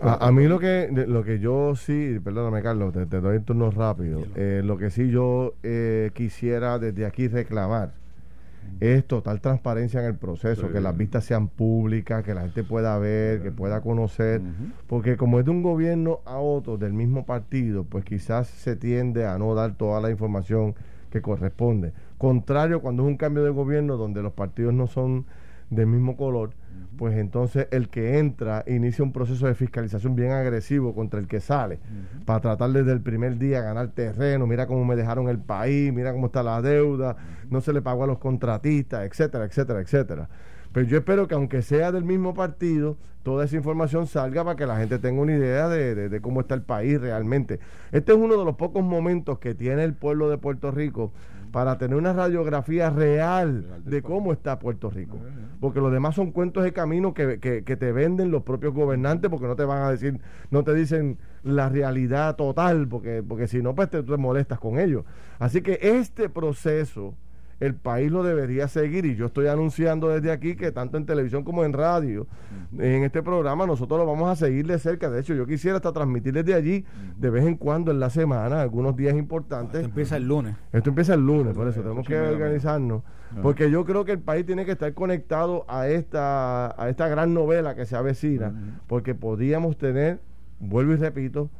a, 0.00 0.32
mí 0.32 0.48
lo 0.48 0.58
que 0.58 0.90
lo 1.06 1.22
que 1.22 1.38
yo 1.38 1.76
sí 1.76 2.18
perdóname 2.22 2.62
Carlos 2.62 2.92
te, 2.92 3.06
doy 3.06 3.36
el 3.36 3.44
turno 3.44 3.70
rápido. 3.70 4.22
Eh, 4.34 4.62
lo 4.64 4.76
que 4.76 4.90
sí 4.90 5.10
yo 5.10 5.54
eh, 5.62 6.10
quisiera 6.14 6.78
desde 6.78 7.06
aquí 7.06 7.28
reclamar 7.28 7.92
es 8.80 9.04
total 9.06 9.40
transparencia 9.40 10.00
en 10.00 10.06
el 10.06 10.14
proceso, 10.14 10.70
que 10.70 10.80
las 10.80 10.96
vistas 10.96 11.24
sean 11.24 11.48
públicas, 11.48 12.22
que 12.22 12.34
la 12.34 12.42
gente 12.42 12.62
pueda 12.62 12.96
ver, 12.98 13.42
que 13.42 13.50
pueda 13.50 13.80
conocer, 13.80 14.40
porque 14.86 15.16
como 15.16 15.38
es 15.38 15.44
de 15.44 15.50
un 15.50 15.62
gobierno 15.62 16.20
a 16.24 16.36
otro 16.38 16.76
del 16.76 16.92
mismo 16.92 17.24
partido, 17.24 17.84
pues 17.84 18.04
quizás 18.04 18.46
se 18.46 18.76
tiende 18.76 19.26
a 19.26 19.38
no 19.38 19.54
dar 19.54 19.74
toda 19.74 20.00
la 20.00 20.10
información 20.10 20.74
que 21.10 21.22
corresponde. 21.22 21.92
Contrario 22.18 22.80
cuando 22.80 23.04
es 23.04 23.08
un 23.08 23.16
cambio 23.16 23.44
de 23.44 23.50
gobierno 23.50 23.96
donde 23.96 24.22
los 24.22 24.32
partidos 24.32 24.74
no 24.74 24.86
son 24.86 25.26
del 25.70 25.86
mismo 25.86 26.16
color, 26.16 26.50
pues 26.96 27.16
entonces 27.16 27.68
el 27.70 27.88
que 27.88 28.18
entra 28.18 28.64
inicia 28.66 29.04
un 29.04 29.12
proceso 29.12 29.46
de 29.46 29.54
fiscalización 29.54 30.16
bien 30.16 30.32
agresivo 30.32 30.94
contra 30.94 31.20
el 31.20 31.28
que 31.28 31.40
sale, 31.40 31.78
para 32.24 32.40
tratar 32.40 32.70
desde 32.70 32.92
el 32.92 33.00
primer 33.00 33.38
día 33.38 33.60
ganar 33.60 33.88
terreno, 33.88 34.46
mira 34.46 34.66
cómo 34.66 34.84
me 34.84 34.96
dejaron 34.96 35.28
el 35.28 35.38
país, 35.38 35.92
mira 35.92 36.12
cómo 36.12 36.26
está 36.26 36.42
la 36.42 36.60
deuda, 36.62 37.16
no 37.50 37.60
se 37.60 37.72
le 37.72 37.82
pagó 37.82 38.04
a 38.04 38.06
los 38.06 38.18
contratistas, 38.18 39.06
etcétera, 39.06 39.44
etcétera, 39.44 39.80
etcétera. 39.80 40.28
Pero 40.78 40.90
yo 40.90 40.98
espero 40.98 41.26
que 41.26 41.34
aunque 41.34 41.60
sea 41.62 41.90
del 41.90 42.04
mismo 42.04 42.34
partido, 42.34 42.98
toda 43.24 43.44
esa 43.44 43.56
información 43.56 44.06
salga 44.06 44.44
para 44.44 44.54
que 44.54 44.64
la 44.64 44.76
gente 44.76 45.00
tenga 45.00 45.20
una 45.20 45.34
idea 45.34 45.68
de, 45.68 46.20
cómo 46.20 46.40
está 46.40 46.54
el 46.54 46.62
país 46.62 47.00
realmente. 47.00 47.58
Este 47.90 48.12
es 48.12 48.18
uno 48.18 48.36
de 48.36 48.44
los 48.44 48.54
pocos 48.54 48.84
momentos 48.84 49.40
que 49.40 49.56
tiene 49.56 49.82
el 49.82 49.94
pueblo 49.94 50.30
de 50.30 50.38
Puerto 50.38 50.70
Rico 50.70 51.10
para 51.50 51.78
tener 51.78 51.96
una 51.96 52.12
radiografía 52.12 52.90
real 52.90 53.82
de 53.86 54.02
cómo 54.02 54.32
está 54.32 54.60
Puerto 54.60 54.88
Rico. 54.88 55.18
Porque 55.58 55.80
los 55.80 55.90
demás 55.90 56.14
son 56.14 56.30
cuentos 56.30 56.62
de 56.62 56.72
camino 56.72 57.12
que, 57.12 57.40
que, 57.40 57.76
te 57.76 57.90
venden 57.90 58.30
los 58.30 58.44
propios 58.44 58.72
gobernantes 58.72 59.28
porque 59.32 59.48
no 59.48 59.56
te 59.56 59.64
van 59.64 59.82
a 59.82 59.90
decir, 59.90 60.20
no 60.52 60.62
te 60.62 60.74
dicen 60.74 61.18
la 61.42 61.68
realidad 61.68 62.36
total, 62.36 62.86
porque, 62.86 63.24
porque 63.26 63.48
si 63.48 63.62
no, 63.62 63.74
pues 63.74 63.90
te, 63.90 64.04
te 64.04 64.16
molestas 64.16 64.60
con 64.60 64.78
ellos. 64.78 65.04
Así 65.40 65.60
que 65.60 65.80
este 65.82 66.28
proceso 66.28 67.16
el 67.60 67.74
país 67.74 68.10
lo 68.10 68.22
debería 68.22 68.68
seguir. 68.68 69.04
Y 69.04 69.16
yo 69.16 69.26
estoy 69.26 69.48
anunciando 69.48 70.08
desde 70.08 70.30
aquí 70.30 70.56
que 70.56 70.70
tanto 70.72 70.96
en 70.96 71.06
televisión 71.06 71.44
como 71.44 71.64
en 71.64 71.72
radio, 71.72 72.26
en 72.78 73.04
este 73.04 73.22
programa 73.22 73.66
nosotros 73.66 73.98
lo 73.98 74.06
vamos 74.06 74.28
a 74.28 74.36
seguir 74.36 74.66
de 74.66 74.78
cerca. 74.78 75.10
De 75.10 75.20
hecho, 75.20 75.34
yo 75.34 75.46
quisiera 75.46 75.76
hasta 75.76 75.92
transmitir 75.92 76.32
desde 76.32 76.54
allí 76.54 76.84
de 77.16 77.30
vez 77.30 77.44
en 77.44 77.56
cuando 77.56 77.90
en 77.90 78.00
la 78.00 78.10
semana, 78.10 78.60
algunos 78.60 78.96
días 78.96 79.14
importantes. 79.16 79.80
Esto 79.80 79.88
empieza 79.88 80.16
el 80.16 80.28
lunes. 80.28 80.54
Esto 80.72 80.90
empieza 80.90 81.14
el 81.14 81.26
lunes, 81.26 81.54
por 81.54 81.66
eso 81.68 81.80
tenemos 81.80 82.06
que 82.06 82.18
organizarnos, 82.18 83.02
porque 83.42 83.70
yo 83.70 83.84
creo 83.84 84.04
que 84.04 84.12
el 84.12 84.20
país 84.20 84.46
tiene 84.46 84.64
que 84.64 84.72
estar 84.72 84.92
conectado 84.94 85.64
a 85.68 85.88
esta, 85.88 86.80
a 86.80 86.88
esta 86.88 87.08
gran 87.08 87.34
novela 87.34 87.74
que 87.74 87.86
se 87.86 87.96
avecina, 87.96 88.52
porque 88.86 89.14
podríamos 89.14 89.76
tener, 89.76 90.20
vuelvo 90.60 90.92
y 90.92 90.96
repito, 90.96 91.50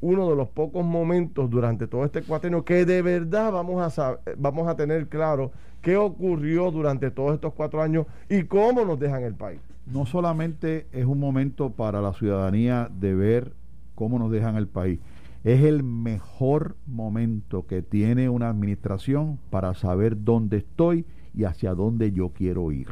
uno 0.00 0.28
de 0.30 0.36
los 0.36 0.48
pocos 0.48 0.84
momentos 0.84 1.50
durante 1.50 1.86
todo 1.86 2.04
este 2.04 2.22
cuatrenio 2.22 2.64
que 2.64 2.84
de 2.84 3.02
verdad 3.02 3.52
vamos 3.52 3.98
a, 3.98 4.18
vamos 4.36 4.68
a 4.68 4.76
tener 4.76 5.08
claro 5.08 5.50
qué 5.82 5.96
ocurrió 5.96 6.70
durante 6.70 7.10
todos 7.10 7.34
estos 7.34 7.52
cuatro 7.54 7.82
años 7.82 8.06
y 8.28 8.44
cómo 8.44 8.84
nos 8.84 8.98
dejan 8.98 9.22
el 9.22 9.34
país. 9.34 9.60
No 9.86 10.06
solamente 10.06 10.86
es 10.92 11.04
un 11.04 11.18
momento 11.18 11.70
para 11.70 12.00
la 12.00 12.12
ciudadanía 12.12 12.90
de 13.00 13.14
ver 13.14 13.52
cómo 13.94 14.18
nos 14.18 14.30
dejan 14.30 14.56
el 14.56 14.68
país, 14.68 15.00
es 15.44 15.62
el 15.62 15.82
mejor 15.82 16.76
momento 16.86 17.66
que 17.66 17.82
tiene 17.82 18.28
una 18.28 18.48
administración 18.48 19.38
para 19.50 19.74
saber 19.74 20.24
dónde 20.24 20.58
estoy 20.58 21.06
y 21.34 21.44
hacia 21.44 21.74
dónde 21.74 22.12
yo 22.12 22.30
quiero 22.30 22.70
ir. 22.72 22.88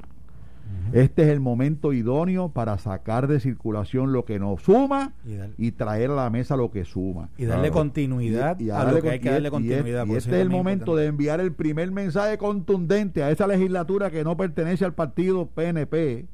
Este 0.92 1.24
es 1.24 1.28
el 1.28 1.40
momento 1.40 1.92
idóneo 1.92 2.50
para 2.50 2.78
sacar 2.78 3.26
de 3.26 3.40
circulación 3.40 4.12
lo 4.12 4.24
que 4.24 4.38
nos 4.38 4.62
suma 4.62 5.12
y, 5.58 5.72
traer 5.72 6.10
a 6.10 6.14
la 6.14 6.30
mesa 6.30 6.56
lo 6.56 6.70
que 6.70 6.84
suma. 6.84 7.28
Y 7.36 7.44
darle 7.44 7.70
continuidad 7.70 8.58
a 8.72 8.92
lo 8.92 9.02
que 9.02 9.10
hay 9.10 9.20
que 9.20 9.30
darle 9.30 9.50
continuidad. 9.50 10.06
Y, 10.06 10.14
este 10.14 10.36
es 10.36 10.42
el 10.42 10.50
momento 10.50 10.96
de 10.96 11.06
enviar 11.06 11.40
el 11.40 11.52
primer 11.52 11.90
mensaje 11.90 12.38
contundente 12.38 13.22
a 13.22 13.30
esa 13.30 13.46
legislatura 13.46 14.10
que 14.10 14.24
no 14.24 14.36
pertenece 14.36 14.84
al 14.84 14.94
partido 14.94 15.46
PNP 15.46 16.26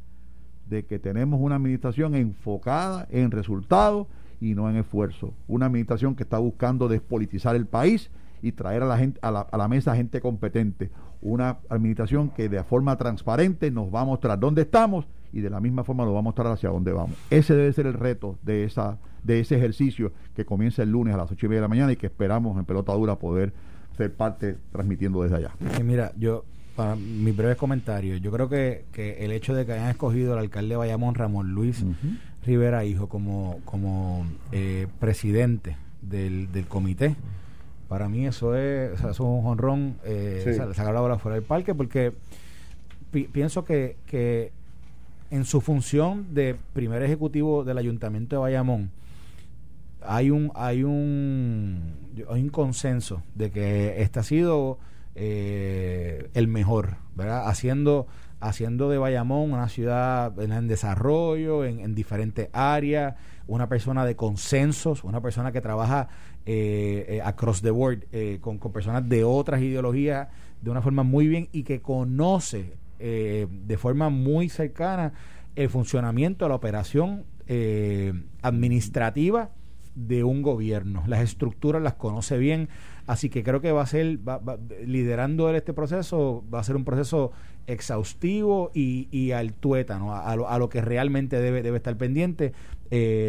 de 0.68 0.85
que 0.85 0.99
tenemos 0.99 1.40
una 1.40 1.57
administración 1.57 2.14
enfocada 2.14 3.07
en 3.11 3.31
resultados 3.31 4.07
y 4.40 4.55
no 4.55 4.68
en 4.71 4.77
esfuerzo. 4.77 5.35
Una 5.49 5.66
administración 5.66 6.14
que 6.14 6.23
está 6.23 6.38
buscando 6.38 6.88
despolitizar 6.88 7.57
el 7.57 7.66
país 7.66 8.11
y 8.42 8.53
traer 8.53 8.83
a 8.83 8.87
la 8.87 8.99
gente 8.99 9.21
a 9.23 9.31
la, 9.31 9.40
a 9.40 9.57
la 9.57 9.68
mesa 9.68 9.95
gente 9.95 10.21
competente 10.21 10.90
una 11.23 11.59
administración 11.69 12.31
que 12.31 12.49
de 12.49 12.63
forma 12.65 12.97
transparente 12.97 13.71
nos 13.71 13.95
va 13.95 14.03
a 14.03 14.05
mostrar 14.05 14.39
dónde 14.39 14.63
estamos 14.63 15.07
y 15.33 15.41
de 15.41 15.51
la 15.51 15.61
misma 15.61 15.85
forma 15.85 16.05
nos 16.05 16.15
va 16.15 16.19
a 16.19 16.23
mostrar 16.23 16.49
hacia 16.49 16.69
dónde 16.69 16.93
vamos. 16.93 17.17
Ese 17.31 17.55
debe 17.55 17.73
ser 17.73 17.87
el 17.87 17.95
reto 17.95 18.39
de 18.43 18.65
esa 18.65 18.99
de 19.23 19.39
ese 19.39 19.57
ejercicio 19.57 20.13
que 20.35 20.45
comienza 20.45 20.83
el 20.83 20.91
lunes 20.91 21.15
a 21.15 21.17
las 21.17 21.31
ocho 21.31 21.47
y 21.47 21.49
media 21.49 21.61
de 21.61 21.63
la 21.63 21.69
mañana 21.69 21.93
y 21.93 21.97
que 21.97 22.07
esperamos 22.07 22.59
en 22.59 22.65
pelota 22.65 22.93
dura 22.93 23.17
poder 23.17 23.53
ser 23.97 24.13
parte 24.13 24.57
transmitiendo 24.73 25.23
desde 25.23 25.37
allá. 25.37 25.51
mira, 25.85 26.13
yo 26.19 26.45
para 26.75 26.97
mi 26.97 27.33
breve 27.33 27.55
comentario, 27.57 28.17
yo 28.17 28.33
creo 28.33 28.49
que, 28.49 28.87
que, 28.93 29.25
el 29.25 29.33
hecho 29.33 29.55
de 29.55 29.67
que 29.67 29.73
hayan 29.73 29.91
escogido 29.91 30.33
al 30.33 30.39
alcalde 30.39 30.71
de 30.71 30.77
Bayamón, 30.77 31.15
Ramón 31.15 31.53
Luis 31.53 31.85
Rivera 32.47 32.85
Hijo, 32.85 33.09
como, 33.09 33.61
como 33.67 34.27
eh, 34.53 34.87
presidente 34.99 35.77
del, 36.01 36.51
del 36.51 36.67
comité, 36.67 37.15
para 37.92 38.09
mí 38.09 38.26
eso 38.26 38.57
es, 38.57 38.98
es 39.05 39.20
un 39.20 39.44
honrón 39.44 39.96
eh, 40.02 40.59
sacar 40.74 40.94
la 40.94 41.00
bola 41.02 41.18
fuera 41.18 41.35
del 41.35 41.44
parque 41.44 41.74
porque 41.74 42.14
pienso 43.11 43.66
que, 43.66 43.96
que 44.07 44.50
en 45.31 45.44
su 45.44 45.61
función 45.61 46.33
de 46.33 46.57
primer 46.72 47.02
ejecutivo 47.02 47.64
del 47.64 47.76
ayuntamiento 47.76 48.37
de 48.37 48.40
Bayamón 48.40 48.90
hay 50.00 50.31
un 50.31 50.50
hay 50.55 50.85
un 50.85 51.92
hay 52.31 52.40
un 52.40 52.48
consenso 52.48 53.22
de 53.35 53.50
que 53.50 54.00
este 54.00 54.20
ha 54.20 54.22
sido 54.22 54.78
eh, 55.14 56.31
el 56.33 56.48
mejor 56.48 56.96
verdad 57.14 57.46
haciendo 57.46 58.07
haciendo 58.40 58.88
de 58.88 58.96
Bayamón 58.96 59.52
una 59.52 59.68
ciudad 59.68 60.33
en, 60.40 60.66
desarrollo 60.66 61.66
en, 61.66 61.81
en 61.81 61.94
diferentes 61.94 62.48
áreas 62.55 63.16
una 63.46 63.68
persona 63.68 64.07
de 64.07 64.16
consensos 64.16 65.05
una 65.05 65.20
persona 65.20 65.52
que 65.52 65.61
trabaja 65.61 66.09
eh, 66.44 67.07
eh, 67.09 67.22
across 67.22 67.62
the 67.62 67.70
board, 67.70 68.07
eh, 68.11 68.38
con, 68.40 68.59
personas 68.59 69.09
de 69.09 69.22
otras 69.22 69.62
ideologías 69.62 70.26
de 70.61 70.70
una 70.70 70.83
forma 70.83 71.05
muy 71.05 71.28
bien 71.28 71.48
y 71.52 71.62
que 71.62 71.81
conoce 71.81 72.74
de 72.98 73.76
forma 73.78 74.11
muy 74.11 74.48
cercana 74.48 75.12
el 75.57 75.68
funcionamiento, 75.68 76.48
la 76.48 76.55
operación 76.55 77.24
administrativa 78.40 79.50
de 79.96 80.22
un 80.22 80.42
gobierno. 80.42 81.02
Las 81.09 81.20
estructuras 81.22 81.83
las 81.83 81.94
conoce 81.94 82.38
bien, 82.38 82.68
así 83.09 83.28
que 83.28 83.42
creo 83.42 83.61
que 83.61 83.72
va 83.72 83.83
a 83.83 83.87
ser, 83.87 84.20
liderando 84.87 85.52
este 85.52 85.72
proceso, 85.72 86.44
va 86.55 86.61
a 86.61 86.62
ser 86.62 86.76
un 86.76 86.85
proceso 86.85 87.33
exhaustivo 87.66 88.70
y, 88.72 89.09
y 89.11 89.33
al 89.33 89.52
tuétano, 89.52 90.14
a, 90.14 90.31
a, 90.31 90.59
lo, 90.59 90.68
que 90.68 90.81
realmente 90.81 91.40
debe, 91.40 91.62
debe 91.62 91.78
estar 91.78 91.96
pendiente 91.96 92.52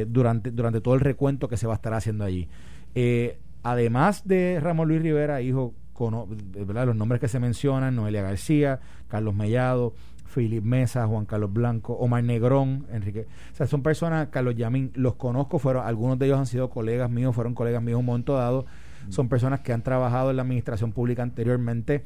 durante, 0.07 0.51
durante 0.51 0.81
todo 0.81 0.93
el 0.93 1.01
recuento 1.01 1.47
que 1.47 1.57
se 1.57 1.65
va 1.65 1.73
a 1.73 1.77
estar 1.77 1.95
haciendo 1.95 2.25
allí. 2.25 2.47
Eh, 2.95 3.39
además 3.63 4.27
de 4.27 4.59
Ramón 4.61 4.89
Luis 4.89 5.01
Rivera, 5.01 5.41
hijo, 5.41 5.73
con, 5.93 6.13
los 6.13 6.95
nombres 6.95 7.21
que 7.21 7.27
se 7.27 7.39
mencionan, 7.39 7.95
Noelia 7.95 8.21
García, 8.21 8.79
Carlos 9.07 9.33
Mellado, 9.35 9.93
Philip 10.33 10.63
Mesa, 10.63 11.05
Juan 11.07 11.25
Carlos 11.25 11.53
Blanco, 11.53 11.93
Omar 11.93 12.23
Negrón, 12.23 12.87
Enrique. 12.91 13.27
O 13.51 13.55
sea, 13.55 13.67
son 13.67 13.83
personas, 13.83 14.29
Carlos 14.29 14.55
Yamín, 14.55 14.91
los 14.95 15.15
conozco, 15.15 15.59
fueron, 15.59 15.85
algunos 15.85 16.17
de 16.17 16.25
ellos 16.25 16.39
han 16.39 16.47
sido 16.47 16.69
colegas 16.69 17.09
míos, 17.09 17.35
fueron 17.35 17.53
colegas 17.53 17.81
míos 17.81 17.99
un 17.99 18.05
momento 18.05 18.35
dado. 18.35 18.65
Son 19.09 19.27
personas 19.27 19.59
que 19.59 19.73
han 19.73 19.83
trabajado 19.83 20.31
en 20.31 20.37
la 20.37 20.43
administración 20.43 20.93
pública 20.93 21.23
anteriormente 21.23 22.03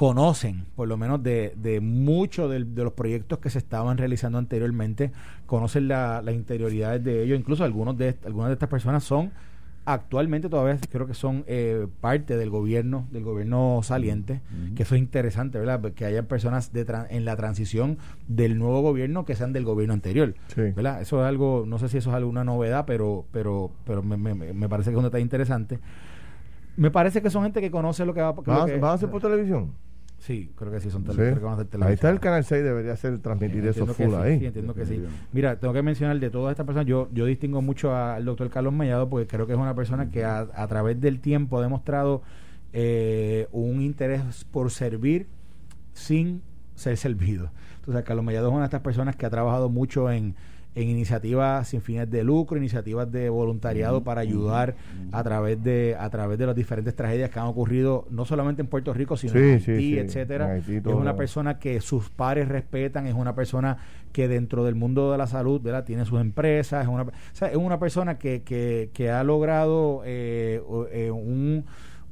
conocen, 0.00 0.64
por 0.76 0.88
lo 0.88 0.96
menos 0.96 1.22
de, 1.22 1.52
de 1.58 1.80
muchos 1.80 2.50
de, 2.50 2.60
los 2.60 2.94
proyectos 2.94 3.38
que 3.38 3.50
se 3.50 3.58
estaban 3.58 3.98
realizando 3.98 4.38
anteriormente, 4.38 5.12
conocen 5.44 5.88
las 5.88 6.34
interioridades 6.34 7.04
de 7.04 7.22
ellos, 7.22 7.38
incluso 7.38 7.64
algunos 7.64 7.98
de 7.98 8.16
algunas 8.24 8.48
de 8.48 8.54
estas 8.54 8.70
personas 8.70 9.04
son 9.04 9.30
actualmente 9.92 10.48
todavía 10.48 10.78
creo 10.90 11.06
que 11.06 11.14
son 11.14 11.44
eh, 11.46 11.86
parte 12.00 12.36
del 12.36 12.50
gobierno 12.50 13.06
del 13.10 13.24
gobierno 13.24 13.80
saliente 13.82 14.40
que 14.74 14.82
eso 14.82 14.94
es 14.94 15.00
interesante 15.00 15.58
verdad 15.58 15.80
que 15.92 16.04
haya 16.04 16.22
personas 16.24 16.72
de 16.72 16.86
en 17.10 17.24
la 17.24 17.36
transición 17.36 17.98
del 18.26 18.58
nuevo 18.58 18.80
gobierno 18.80 19.24
que 19.24 19.34
sean 19.34 19.52
del 19.52 19.64
gobierno 19.64 19.94
anterior 19.94 20.34
verdad 20.56 21.00
eso 21.00 21.20
es 21.22 21.28
algo 21.28 21.64
no 21.66 21.78
sé 21.78 21.88
si 21.88 21.98
eso 21.98 22.10
es 22.10 22.16
alguna 22.16 22.44
novedad 22.44 22.84
pero 22.86 23.26
pero 23.32 23.70
pero 23.84 24.02
me, 24.02 24.16
me, 24.16 24.34
me 24.34 24.68
parece 24.68 24.90
que 24.90 24.94
es 24.94 24.98
un 24.98 25.04
detalle 25.04 25.22
interesante. 25.22 25.78
Me 26.76 26.90
parece 26.90 27.20
que 27.20 27.30
son 27.30 27.42
gente 27.42 27.60
que 27.60 27.70
conoce 27.70 28.04
lo 28.06 28.14
que 28.14 28.20
va, 28.20 28.32
¿Va, 28.32 28.90
a 28.90 28.94
hacer 28.94 29.10
por 29.10 29.20
televisión 29.20 29.72
Sí, 30.20 30.52
creo 30.54 30.70
que 30.70 30.80
sí, 30.80 30.90
son 30.90 31.02
televisión. 31.02 31.58
Ahí 31.82 31.94
está 31.94 32.10
el 32.10 32.20
canal 32.20 32.44
6, 32.44 32.62
debería 32.62 32.94
ser 32.94 33.18
transmitir 33.20 33.66
eso 33.66 33.86
full 33.86 34.14
ahí. 34.16 34.38
Sí, 34.38 34.46
entiendo 34.46 34.74
que 34.74 34.84
sí. 34.84 35.02
Mira, 35.32 35.58
tengo 35.58 35.72
que 35.72 35.82
mencionar 35.82 36.20
de 36.20 36.28
todas 36.28 36.52
estas 36.52 36.66
personas, 36.66 36.86
yo, 36.86 37.08
yo 37.12 37.24
distingo 37.24 37.62
mucho 37.62 37.96
al 37.96 38.26
doctor 38.26 38.50
Carlos 38.50 38.74
Mellado 38.74 39.08
porque 39.08 39.26
creo 39.26 39.46
que 39.46 39.54
es 39.54 39.58
una 39.58 39.74
persona 39.74 40.10
que 40.10 40.22
a, 40.22 40.66
través 40.68 41.00
del 41.00 41.20
tiempo 41.20 41.58
ha 41.58 41.62
demostrado 41.62 42.20
eh, 42.74 43.48
un 43.50 43.80
interés 43.80 44.44
por 44.52 44.70
servir 44.70 45.26
sin 45.94 46.42
ser 46.74 46.98
servido. 46.98 47.50
Entonces, 47.76 48.04
Carlos 48.04 48.22
Mellado 48.22 48.48
es 48.48 48.52
una 48.52 48.60
de 48.60 48.66
estas 48.66 48.82
personas 48.82 49.16
que 49.16 49.24
ha 49.24 49.30
trabajado 49.30 49.70
mucho 49.70 50.10
en 50.10 50.34
en 50.74 50.88
iniciativas 50.88 51.68
sin 51.68 51.80
fines 51.80 52.10
de 52.10 52.22
lucro, 52.22 52.56
iniciativas 52.56 53.10
de 53.10 53.28
voluntariado 53.28 54.02
para 54.04 54.20
ayudar 54.20 54.76
a 55.12 55.22
través 55.24 55.62
de 55.62 55.96
a 55.98 56.08
través 56.10 56.38
de 56.38 56.46
las 56.46 56.54
diferentes 56.54 56.94
tragedias 56.94 57.30
que 57.30 57.38
han 57.38 57.46
ocurrido 57.46 58.06
no 58.10 58.24
solamente 58.24 58.62
en 58.62 58.68
Puerto 58.68 58.94
Rico, 58.94 59.16
sino 59.16 59.34
en 59.34 59.54
Haití, 59.54 59.98
etcétera. 59.98 60.56
es 60.56 60.84
una 60.86 61.16
persona 61.16 61.58
que 61.58 61.80
sus 61.80 62.10
pares 62.10 62.48
respetan, 62.48 63.06
es 63.06 63.14
una 63.14 63.34
persona 63.34 63.78
que 64.12 64.28
dentro 64.28 64.64
del 64.64 64.74
mundo 64.74 65.12
de 65.12 65.18
la 65.18 65.26
salud, 65.26 65.60
¿verdad? 65.60 65.84
tiene 65.84 66.04
sus 66.04 66.20
empresas, 66.20 66.82
es 66.84 66.88
una 66.88 67.06
es 67.40 67.56
una 67.56 67.78
persona 67.78 68.18
que, 68.18 68.42
que, 68.42 68.90
que 68.92 69.10
ha 69.10 69.24
logrado 69.24 70.02
eh, 70.04 70.62
eh, 70.92 71.10
un 71.10 71.64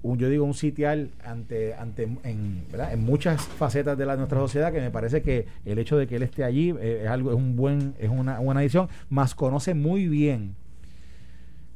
yo 0.02 0.28
digo 0.28 0.44
un 0.44 0.54
sitial 0.54 1.10
ante 1.24 1.74
ante 1.74 2.04
en, 2.24 2.64
en 2.72 3.04
muchas 3.04 3.42
facetas 3.42 3.98
de 3.98 4.06
la, 4.06 4.16
nuestra 4.16 4.38
sociedad 4.38 4.72
que 4.72 4.80
me 4.80 4.90
parece 4.90 5.22
que 5.22 5.46
el 5.64 5.78
hecho 5.78 5.96
de 5.96 6.06
que 6.06 6.16
él 6.16 6.22
esté 6.22 6.44
allí 6.44 6.74
eh, 6.80 7.02
es 7.04 7.08
algo 7.08 7.30
es 7.30 7.36
un 7.36 7.56
buen 7.56 7.94
es 7.98 8.10
una 8.10 8.38
buena 8.38 8.60
adición 8.60 8.88
más 9.08 9.34
conoce 9.34 9.74
muy 9.74 10.08
bien 10.08 10.54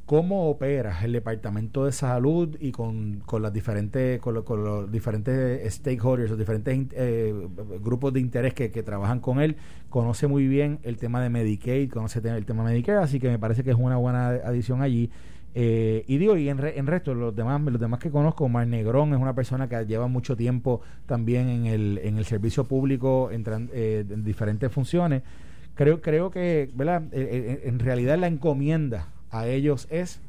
cómo 0.05 0.49
opera 0.49 1.03
el 1.03 1.13
departamento 1.13 1.85
de 1.85 1.91
salud 1.91 2.57
y 2.59 2.71
con, 2.71 3.21
con 3.25 3.41
las 3.41 3.53
diferentes 3.53 4.19
con, 4.19 4.33
los 4.35 4.91
diferentes 4.91 5.73
stakeholders 5.73 6.31
los 6.31 6.39
diferentes 6.39 6.87
eh, 6.93 7.33
grupos 7.81 8.13
de 8.13 8.19
interés 8.19 8.53
que, 8.53 8.69
trabajan 8.69 9.19
con 9.19 9.39
él 9.39 9.55
conoce 9.89 10.27
muy 10.27 10.47
bien 10.47 10.79
el 10.83 10.97
tema 10.97 11.21
de 11.21 11.29
Medicaid 11.29 11.89
conoce 11.89 12.19
el 12.19 12.45
tema 12.45 12.63
de 12.63 12.71
Medicare 12.71 12.99
así 12.99 13.19
que 13.19 13.29
me 13.29 13.39
parece 13.39 13.63
que 13.63 13.71
es 13.71 13.77
una 13.77 13.97
buena 13.97 14.27
adición 14.27 14.81
allí 14.81 15.09
eh, 15.55 16.03
y 16.07 16.17
digo, 16.17 16.35
y 16.35 16.49
en, 16.49 16.59
en 16.63 16.87
resto, 16.87 17.13
los 17.13 17.35
demás, 17.35 17.61
los 17.61 17.79
demás 17.79 17.99
que 17.99 18.09
conozco, 18.09 18.49
Mar 18.49 18.65
Negrón 18.67 19.13
es 19.13 19.19
una 19.19 19.35
persona 19.35 19.69
que 19.69 19.85
lleva 19.85 20.07
mucho 20.07 20.35
tiempo 20.35 20.81
también 21.05 21.47
en 21.47 21.65
el, 21.67 21.99
en 22.03 22.17
el 22.17 22.25
servicio 22.25 22.63
público 22.63 23.29
en, 23.31 23.43
eh, 23.71 24.03
en 24.09 24.23
diferentes 24.23 24.71
funciones. 24.71 25.21
Creo, 25.75 26.01
creo 26.01 26.31
que, 26.31 26.71
¿verdad? 26.73 27.03
Eh, 27.11 27.61
en 27.65 27.79
realidad 27.79 28.17
la 28.17 28.27
encomienda 28.27 29.07
a 29.33 29.47
ellos 29.47 29.87
es 29.89 30.19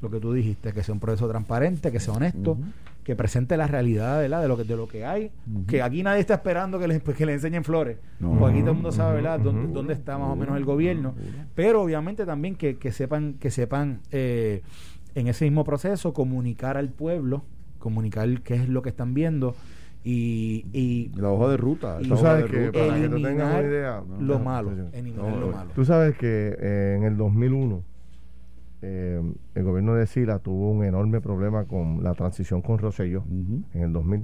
lo 0.00 0.10
que 0.10 0.20
tú 0.20 0.32
dijiste, 0.32 0.72
que 0.72 0.82
sea 0.82 0.94
un 0.94 1.00
proceso 1.00 1.28
transparente, 1.28 1.90
que 1.90 2.00
sea 2.00 2.14
honesto, 2.14 2.56
que 3.04 3.16
presente 3.16 3.56
la 3.56 3.66
realidad 3.66 4.20
de 4.20 4.28
lo 4.48 4.56
que 4.56 4.64
de 4.64 4.76
lo 4.76 4.86
que 4.86 5.04
hay. 5.04 5.30
Que 5.66 5.82
aquí 5.82 6.02
nadie 6.02 6.20
está 6.20 6.34
esperando 6.34 6.78
que 6.78 6.86
le, 6.86 7.00
pues, 7.00 7.16
que 7.16 7.26
le 7.26 7.32
enseñen 7.32 7.64
flores. 7.64 7.98
Porque 8.20 8.54
aquí 8.54 8.60
todo 8.60 8.70
el 8.70 8.76
mundo 8.76 8.92
sabe 8.92 9.16
¿verdad? 9.16 9.40
dónde, 9.40 9.72
dónde 9.72 9.94
está 9.94 10.18
más 10.18 10.30
o 10.30 10.36
menos 10.36 10.56
el 10.56 10.64
gobierno 10.64 11.14
pero 11.54 11.82
obviamente 11.82 12.24
también 12.24 12.54
que, 12.54 12.76
que 12.76 12.92
sepan 12.92 13.34
que 13.34 13.50
sepan 13.50 14.00
eh, 14.12 14.62
en 15.14 15.26
ese 15.26 15.44
mismo 15.44 15.64
proceso 15.64 16.12
comunicar 16.12 16.76
al 16.76 16.88
pueblo 16.90 17.42
comunicar 17.78 18.42
qué 18.42 18.54
es 18.54 18.68
lo 18.68 18.82
que 18.82 18.90
están 18.90 19.14
viendo 19.14 19.54
y, 20.04 20.66
y 20.72 21.10
la 21.16 21.30
hoja 21.30 21.50
de 21.50 21.56
ruta 21.56 21.98
tú 22.06 22.16
sabes 22.16 22.50
que 22.50 22.70
para 22.70 23.00
que 23.00 23.08
tú 23.08 23.22
tengas 23.22 23.54
una 23.54 23.62
idea 23.62 24.02
lo 24.20 24.38
malo, 24.38 24.70
lo 24.70 25.48
malo. 25.50 25.70
tú 25.74 25.84
sabes 25.84 26.16
que 26.16 26.56
eh, 26.60 26.94
en 26.96 27.04
el 27.04 27.16
2001 27.16 27.82
eh, 28.80 29.20
el 29.54 29.64
gobierno 29.64 29.94
de 29.94 30.06
Sila 30.06 30.38
tuvo 30.38 30.70
un 30.70 30.84
enorme 30.84 31.20
problema 31.20 31.64
con 31.64 32.04
la 32.04 32.14
transición 32.14 32.62
con 32.62 32.78
Rosselló 32.78 33.24
en 33.74 33.82
el 33.82 33.92
2000. 33.92 34.22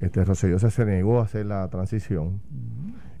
este 0.00 0.24
Rosselló 0.24 0.58
se, 0.58 0.84
negó 0.84 1.20
a 1.20 1.24
hacer 1.24 1.46
la 1.46 1.68
transición. 1.68 2.40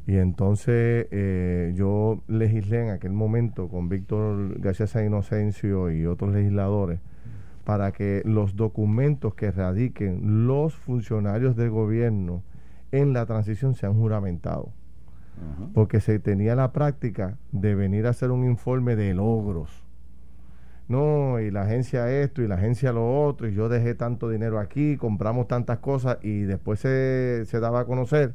Y 0.06 0.16
entonces 0.16 1.06
eh, 1.12 1.72
yo 1.76 2.22
legislé 2.28 2.82
en 2.84 2.90
aquel 2.90 3.12
momento 3.12 3.68
con 3.68 3.88
Víctor 3.88 4.60
García 4.60 4.86
San 4.86 5.06
Inocencio 5.06 5.90
y 5.90 6.04
otros 6.04 6.34
legisladores 6.34 7.00
para 7.64 7.92
que 7.92 8.20
los 8.26 8.56
documentos 8.56 9.34
que 9.34 9.50
radiquen 9.50 10.46
los 10.46 10.74
funcionarios 10.74 11.56
del 11.56 11.70
gobierno 11.70 12.42
en 12.92 13.14
la 13.14 13.24
transición 13.24 13.74
sean 13.74 13.94
juramentados. 13.94 14.68
Porque 15.72 16.00
se 16.00 16.20
tenía 16.20 16.54
la 16.54 16.72
práctica 16.72 17.38
de 17.50 17.74
venir 17.74 18.06
a 18.06 18.10
hacer 18.10 18.30
un 18.30 18.44
informe 18.44 18.94
de 18.94 19.14
logros 19.14 19.83
no, 20.88 21.40
y 21.40 21.50
la 21.50 21.62
agencia 21.62 22.10
esto 22.10 22.42
y 22.42 22.48
la 22.48 22.56
agencia 22.56 22.92
lo 22.92 23.24
otro, 23.24 23.48
y 23.48 23.54
yo 23.54 23.68
dejé 23.68 23.94
tanto 23.94 24.28
dinero 24.28 24.58
aquí, 24.58 24.96
compramos 24.96 25.48
tantas 25.48 25.78
cosas, 25.78 26.18
y 26.22 26.42
después 26.42 26.80
se, 26.80 27.44
se 27.46 27.60
daba 27.60 27.80
a 27.80 27.84
conocer 27.86 28.34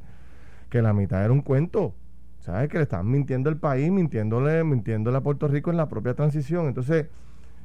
que 0.69 0.81
la 0.81 0.93
mitad 0.93 1.23
era 1.23 1.33
un 1.33 1.41
cuento. 1.41 1.93
¿Sabes? 2.39 2.69
Que 2.69 2.77
le 2.77 2.83
están 2.83 3.05
mintiendo 3.11 3.49
al 3.49 3.57
país, 3.57 3.91
mintiéndole, 3.91 4.63
mintiéndole 4.63 5.17
a 5.17 5.21
Puerto 5.21 5.47
Rico 5.49 5.71
en 5.71 5.77
la 5.77 5.89
propia 5.89 6.13
transición. 6.13 6.67
Entonces, 6.67 7.07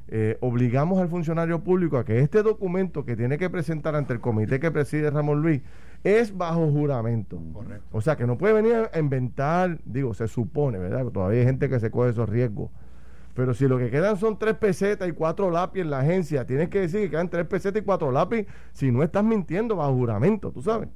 eh, 0.09 0.37
obligamos 0.41 0.99
al 0.99 1.09
funcionario 1.09 1.63
público 1.63 1.97
a 1.97 2.05
que 2.05 2.19
este 2.19 2.43
documento 2.43 3.05
que 3.05 3.17
tiene 3.17 3.39
que 3.39 3.49
presentar 3.49 3.95
ante 3.95 4.13
el 4.13 4.21
comité 4.21 4.59
que 4.61 4.71
preside 4.71 5.11
Ramón 5.11 5.43
Luis 5.43 5.63
es 6.03 6.37
bajo 6.37 6.69
juramento. 6.71 7.41
Correcto. 7.53 7.87
O 7.93 8.01
sea, 8.01 8.17
que 8.17 8.27
no 8.27 8.37
puede 8.37 8.53
venir 8.53 8.91
a 8.93 8.99
inventar, 8.99 9.79
digo, 9.85 10.13
se 10.13 10.27
supone, 10.27 10.79
¿verdad? 10.79 11.07
Todavía 11.07 11.41
hay 11.41 11.47
gente 11.47 11.69
que 11.69 11.79
se 11.79 11.91
coge 11.91 12.11
esos 12.11 12.29
riesgos 12.29 12.71
pero 13.35 13.53
si 13.53 13.67
lo 13.67 13.79
que 13.79 13.91
quedan 13.91 14.17
son 14.17 14.39
tres 14.39 14.55
pesetas 14.55 15.09
y 15.09 15.13
cuatro 15.13 15.51
lápiz 15.51 15.81
en 15.81 15.91
la 15.91 16.01
agencia, 16.01 16.47
tienes 16.47 16.69
que 16.69 16.81
decir 16.81 17.01
que 17.01 17.11
quedan 17.11 17.29
tres 17.29 17.47
pesetas 17.47 17.83
y 17.83 17.85
cuatro 17.85 18.13
lápiz 18.13 18.47
si 18.73 18.93
no 18.93 19.03
estás 19.03 19.25
mintiendo 19.25 19.77
bajo 19.77 19.93
juramento, 19.95 20.53
tú 20.53 20.63
sabes. 20.63 20.89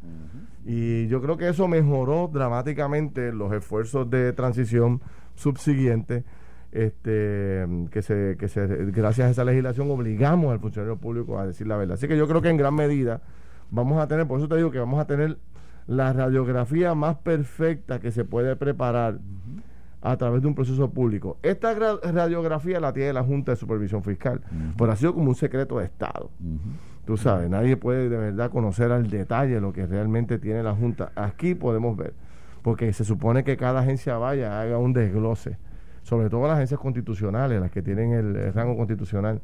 Y 0.64 1.08
yo 1.08 1.20
creo 1.20 1.36
que 1.36 1.48
eso 1.48 1.66
mejoró 1.66 2.30
dramáticamente 2.32 3.32
los 3.32 3.52
esfuerzos 3.52 4.08
de 4.08 4.32
transición 4.32 5.00
subsiguientes. 5.34 6.24
Este, 6.70 7.66
que 7.90 8.02
se, 8.02 8.36
que 8.38 8.46
se, 8.46 8.66
gracias 8.90 9.28
a 9.28 9.30
esa 9.30 9.42
legislación 9.42 9.90
obligamos 9.90 10.52
al 10.52 10.60
funcionario 10.60 10.98
público 10.98 11.38
a 11.38 11.46
decir 11.46 11.66
la 11.66 11.78
verdad. 11.78 11.94
Así 11.94 12.06
que 12.06 12.16
yo 12.16 12.28
creo 12.28 12.42
que 12.42 12.50
en 12.50 12.58
gran 12.58 12.74
medida 12.74 13.22
vamos 13.70 13.98
a 13.98 14.06
tener, 14.06 14.26
por 14.26 14.38
eso 14.38 14.48
te 14.48 14.56
digo 14.56 14.70
que 14.70 14.78
vamos 14.78 15.00
a 15.00 15.06
tener 15.06 15.38
la 15.86 16.12
radiografía 16.12 16.94
más 16.94 17.16
perfecta 17.16 17.98
que 18.00 18.10
se 18.12 18.26
puede 18.26 18.54
preparar 18.54 19.18
a 20.00 20.16
través 20.16 20.42
de 20.42 20.48
un 20.48 20.54
proceso 20.54 20.90
público. 20.90 21.38
Esta 21.42 21.74
radiografía 21.74 22.80
la 22.80 22.92
tiene 22.92 23.12
la 23.12 23.22
Junta 23.22 23.52
de 23.52 23.56
Supervisión 23.56 24.02
Fiscal, 24.02 24.40
pero 24.76 24.92
ha 24.92 24.96
sido 24.96 25.14
como 25.14 25.28
un 25.28 25.34
secreto 25.34 25.78
de 25.78 25.86
Estado. 25.86 26.30
Tú 27.04 27.16
sabes, 27.16 27.48
nadie 27.48 27.76
puede 27.76 28.08
de 28.08 28.16
verdad 28.16 28.50
conocer 28.50 28.92
al 28.92 29.08
detalle 29.08 29.60
lo 29.60 29.72
que 29.72 29.86
realmente 29.86 30.38
tiene 30.38 30.62
la 30.62 30.74
Junta. 30.74 31.10
Aquí 31.16 31.54
podemos 31.54 31.96
ver, 31.96 32.12
porque 32.62 32.92
se 32.92 33.04
supone 33.04 33.44
que 33.44 33.56
cada 33.56 33.80
agencia 33.80 34.18
vaya, 34.18 34.60
haga 34.60 34.78
un 34.78 34.92
desglose, 34.92 35.56
sobre 36.02 36.30
todo 36.30 36.46
las 36.46 36.56
agencias 36.56 36.78
constitucionales, 36.78 37.60
las 37.60 37.70
que 37.70 37.82
tienen 37.82 38.12
el, 38.12 38.52
rango 38.52 38.76
constitucional. 38.76 39.40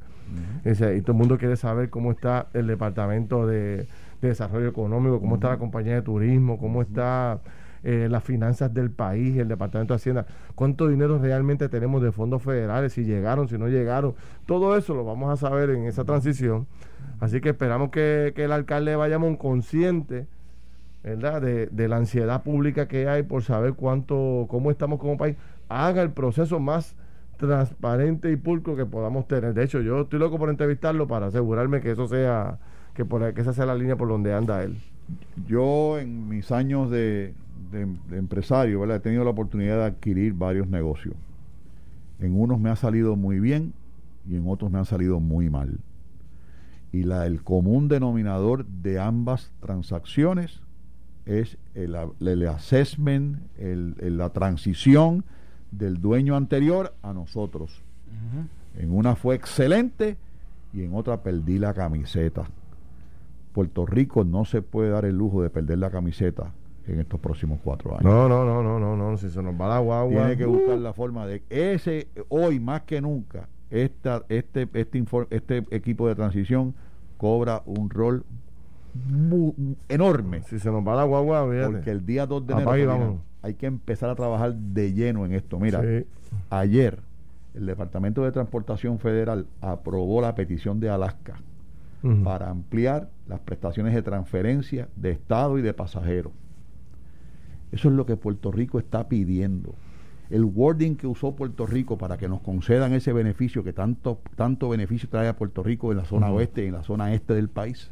y 0.65 1.01
todo 1.01 1.13
el 1.13 1.19
mundo 1.19 1.39
quiere 1.39 1.57
saber 1.57 1.91
cómo 1.91 2.13
está 2.13 2.47
el 2.53 2.67
Departamento 2.67 3.47
de, 3.47 3.87
Desarrollo 4.29 4.69
Económico, 4.69 5.21
cómo 5.21 5.35
está 5.35 5.51
la 5.51 5.59
compañía 5.59 5.95
de 5.95 6.03
turismo, 6.03 6.59
cómo 6.59 6.83
está 6.83 7.41
eh, 7.85 8.09
las 8.11 8.25
finanzas 8.25 8.73
del 8.73 8.91
país, 8.91 9.37
el 9.37 9.47
Departamento 9.47 9.95
de 9.95 9.97
Hacienda, 9.97 10.27
cuánto 10.55 10.89
dinero 10.89 11.19
realmente 11.19 11.69
tenemos 11.69 12.03
de 12.03 12.13
fondos 12.13 12.43
federales, 12.43 12.95
si 12.95 13.05
llegaron, 13.05 13.49
si 13.49 13.59
no 13.59 13.69
llegaron, 13.69 14.15
todo 14.47 14.77
eso 14.77 14.95
lo 14.95 15.05
vamos 15.05 15.31
a 15.31 15.37
saber 15.37 15.71
en 15.71 15.85
esa 15.85 16.05
transición. 16.05 16.67
Así 17.21 17.41
que 17.41 17.51
esperamos 17.51 17.91
que, 17.91 18.33
el 18.37 18.53
alcalde 18.53 18.97
vayamos 18.97 19.37
consciente 19.37 20.27
¿verdad? 21.03 21.43
De, 21.43 21.67
de, 21.67 21.87
la 21.87 21.97
ansiedad 21.97 22.43
pública 22.43 22.89
que 22.89 23.07
hay 23.09 23.23
por 23.23 23.43
saber 23.43 23.75
cuánto, 23.75 24.47
cómo 24.49 24.71
estamos 24.71 24.99
como 24.99 25.19
país, 25.19 25.37
haga 25.69 26.01
el 26.01 26.11
proceso 26.11 26.61
más 26.61 26.97
transparente 27.37 28.31
y 28.31 28.37
pulcro 28.37 28.77
que 28.77 28.87
podamos 28.87 29.27
tener. 29.29 29.55
De 29.55 29.65
hecho, 29.65 29.81
yo 29.81 30.03
estoy 30.03 30.19
loco 30.19 30.39
por 30.39 30.51
entrevistarlo 30.51 31.07
para 31.07 31.27
asegurarme 31.27 31.81
que 31.81 31.91
eso 31.91 32.09
sea, 32.09 32.59
que, 32.95 33.05
por, 33.05 33.35
que 33.35 33.41
esa 33.41 33.53
sea 33.53 33.67
la 33.67 33.75
línea 33.75 33.97
por 33.97 34.09
donde 34.09 34.33
anda 34.33 34.63
él. 34.63 34.79
Yo 35.47 35.99
en 35.99 36.29
mis 36.29 36.51
años 36.51 36.91
de, 36.91 37.35
de, 37.71 37.83
empresario, 38.17 38.81
¿verdad? 38.81 38.99
he 38.99 39.01
tenido 39.01 39.25
la 39.25 39.31
oportunidad 39.31 39.77
de 39.79 39.85
adquirir 39.85 40.35
varios 40.35 40.69
negocios. 40.69 41.15
En 42.21 42.39
unos 42.39 42.61
me 42.61 42.71
ha 42.71 42.77
salido 42.77 43.17
muy 43.17 43.41
bien 43.41 43.73
y 44.29 44.37
en 44.37 44.49
otros 44.49 44.71
me 44.71 44.79
han 44.79 44.85
salido 44.85 45.21
muy 45.21 45.51
mal. 45.51 45.79
Y 46.93 47.03
la, 47.03 47.27
el 47.27 47.43
común 47.43 47.89
denominador 47.89 48.65
de 48.65 49.01
ambas 49.01 49.51
transacciones 49.61 50.61
es 51.27 51.57
el, 51.75 51.97
el 52.21 52.47
assessment, 52.47 53.39
el, 53.59 53.97
la 54.17 54.31
transición 54.31 55.25
del 55.73 56.01
dueño 56.01 56.37
anterior 56.37 56.95
a 57.03 57.13
nosotros. 57.13 57.83
En 58.79 58.93
una 58.93 59.17
fue 59.17 59.35
excelente 59.35 60.17
y 60.73 60.83
en 60.83 60.95
otra 60.95 61.23
perdí 61.23 61.59
la 61.59 61.75
camiseta. 61.75 62.45
Puerto 63.53 63.87
Rico 63.87 64.25
no 64.25 64.45
se 64.45 64.63
puede 64.63 64.91
dar 64.91 65.05
el 65.05 65.17
lujo 65.17 65.43
de 65.43 65.51
perder 65.51 65.79
la 65.79 65.91
camiseta 65.91 66.53
en 66.87 67.01
estos 67.01 67.21
próximos 67.21 67.61
cuatro 67.63 67.93
años. 67.93 68.05
No, 68.05 68.29
no, 68.29 68.45
no, 68.45 68.63
no, 68.63 68.79
no, 68.79 68.97
no, 68.97 69.17
si 69.17 69.31
se 69.31 69.43
nos 69.43 69.59
va 69.59 69.69
la 69.69 69.79
guagua. 69.79 70.23
Tiene 70.23 70.37
que 70.37 70.47
buscar 70.47 70.79
la 70.79 70.93
forma 70.93 71.27
de 71.27 71.43
ese, 71.51 72.09
hoy 72.29 72.61
más 72.61 72.83
que 72.83 73.01
nunca, 73.01 73.49
esta, 73.71 74.25
este, 74.29 74.69
este, 74.75 75.05
este 75.31 75.65
equipo 75.71 76.09
de 76.09 76.15
transición 76.15 76.75
cobra 77.17 77.63
un 77.67 77.91
rol 77.91 78.25
enorme. 79.89 80.43
Si 80.43 80.59
se 80.59 80.71
nos 80.71 80.87
va 80.87 80.95
la 80.95 81.05
guagua, 81.05 81.47
porque 81.67 81.91
el 81.91 82.05
día 82.07 82.27
2 82.27 82.47
de 82.47 82.55
enero 82.55 83.21
hay 83.43 83.55
que 83.55 83.67
empezar 83.67 84.11
a 84.11 84.15
trabajar 84.15 84.55
de 84.55 84.93
lleno 84.93 85.27
en 85.27 85.33
esto. 85.33 85.59
Mira, 85.59 85.83
ayer 86.51 87.01
el 87.55 87.67
Departamento 87.67 88.25
de 88.25 88.33
Transportación 88.33 88.99
Federal 88.99 89.47
aprobó 89.61 90.21
la 90.21 90.35
petición 90.35 90.81
de 90.81 90.91
Alaska 90.91 91.41
para 92.23 92.51
ampliar 92.51 93.09
las 93.27 93.41
prestaciones 93.41 93.95
de 93.95 94.03
transferencia 94.03 94.89
de 94.95 95.13
Estado 95.13 95.59
y 95.59 95.63
de 95.63 95.73
pasajeros. 95.73 96.33
Eso 97.75 97.89
es 97.89 97.95
lo 97.97 98.07
que 98.07 98.17
Puerto 98.17 98.53
Rico 98.53 98.79
está 98.79 99.09
pidiendo. 99.09 99.75
El 100.31 100.45
wording 100.45 100.95
que 100.95 101.09
usó 101.09 101.35
Puerto 101.35 101.67
Rico 101.67 101.99
para 101.99 102.17
que 102.17 102.29
nos 102.29 102.41
concedan 102.41 102.93
ese 102.93 103.13
beneficio 103.13 103.65
que 103.65 103.73
tanto, 103.73 104.21
tanto 104.37 104.69
beneficio 104.69 105.09
trae 105.09 105.27
a 105.27 105.37
Puerto 105.37 105.65
Rico 105.65 105.91
en 105.91 105.99
la 105.99 106.05
zona 106.05 106.31
oeste 106.31 106.63
y 106.65 106.69
en 106.69 106.75
la 106.75 106.85
zona 106.85 107.13
este 107.13 107.35
del 107.35 107.49
país, 107.49 107.91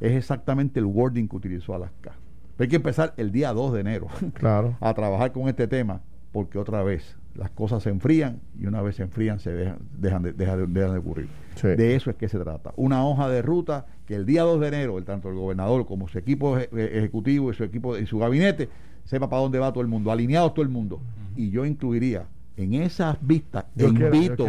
es 0.00 0.12
exactamente 0.12 0.78
el 0.78 0.86
wording 0.86 1.26
que 1.26 1.34
utilizó 1.34 1.74
Alaska. 1.74 2.12
hay 2.60 2.68
que 2.68 2.76
empezar 2.76 3.12
el 3.16 3.32
día 3.32 3.52
2 3.52 3.72
de 3.72 3.80
enero 3.80 4.06
claro. 4.34 4.76
a 4.80 4.94
trabajar 4.94 5.32
con 5.32 5.48
este 5.48 5.66
tema, 5.66 6.00
porque 6.30 6.58
otra 6.58 6.84
vez 6.84 7.16
las 7.34 7.50
cosas 7.50 7.82
se 7.82 7.90
enfrían 7.90 8.40
y 8.56 8.66
una 8.66 8.82
vez 8.82 8.96
se 8.96 9.02
enfrían 9.02 9.40
se 9.40 9.50
dejan, 9.50 9.78
dejan, 9.98 10.22
de, 10.22 10.32
dejan, 10.32 10.72
de, 10.72 10.84
ocurrir. 10.98 11.28
De 11.60 11.96
eso 11.96 12.08
es 12.10 12.16
que 12.16 12.28
se 12.28 12.38
trata. 12.38 12.72
Una 12.76 13.04
hoja 13.04 13.28
de 13.28 13.42
ruta 13.42 13.86
que 14.06 14.14
el 14.14 14.26
día 14.26 14.42
2 14.42 14.60
de 14.60 14.68
enero, 14.68 15.02
tanto 15.02 15.28
el 15.28 15.34
gobernador 15.34 15.86
como 15.86 16.06
su 16.06 16.18
equipo 16.18 16.56
ejecutivo 16.56 17.50
y 17.50 17.54
su 17.54 17.64
equipo 17.64 17.98
y 17.98 18.06
su 18.06 18.18
gabinete 18.18 18.68
sepa 19.04 19.28
para 19.28 19.42
dónde 19.42 19.58
va 19.58 19.72
todo 19.72 19.82
el 19.82 19.88
mundo, 19.88 20.10
alineado 20.10 20.52
todo 20.52 20.62
el 20.62 20.70
mundo. 20.70 21.00
Y 21.36 21.50
yo 21.50 21.64
incluiría 21.64 22.26
en 22.56 22.74
esas 22.74 23.16
vistas, 23.20 23.64
e 23.76 23.86
invito, 23.86 24.46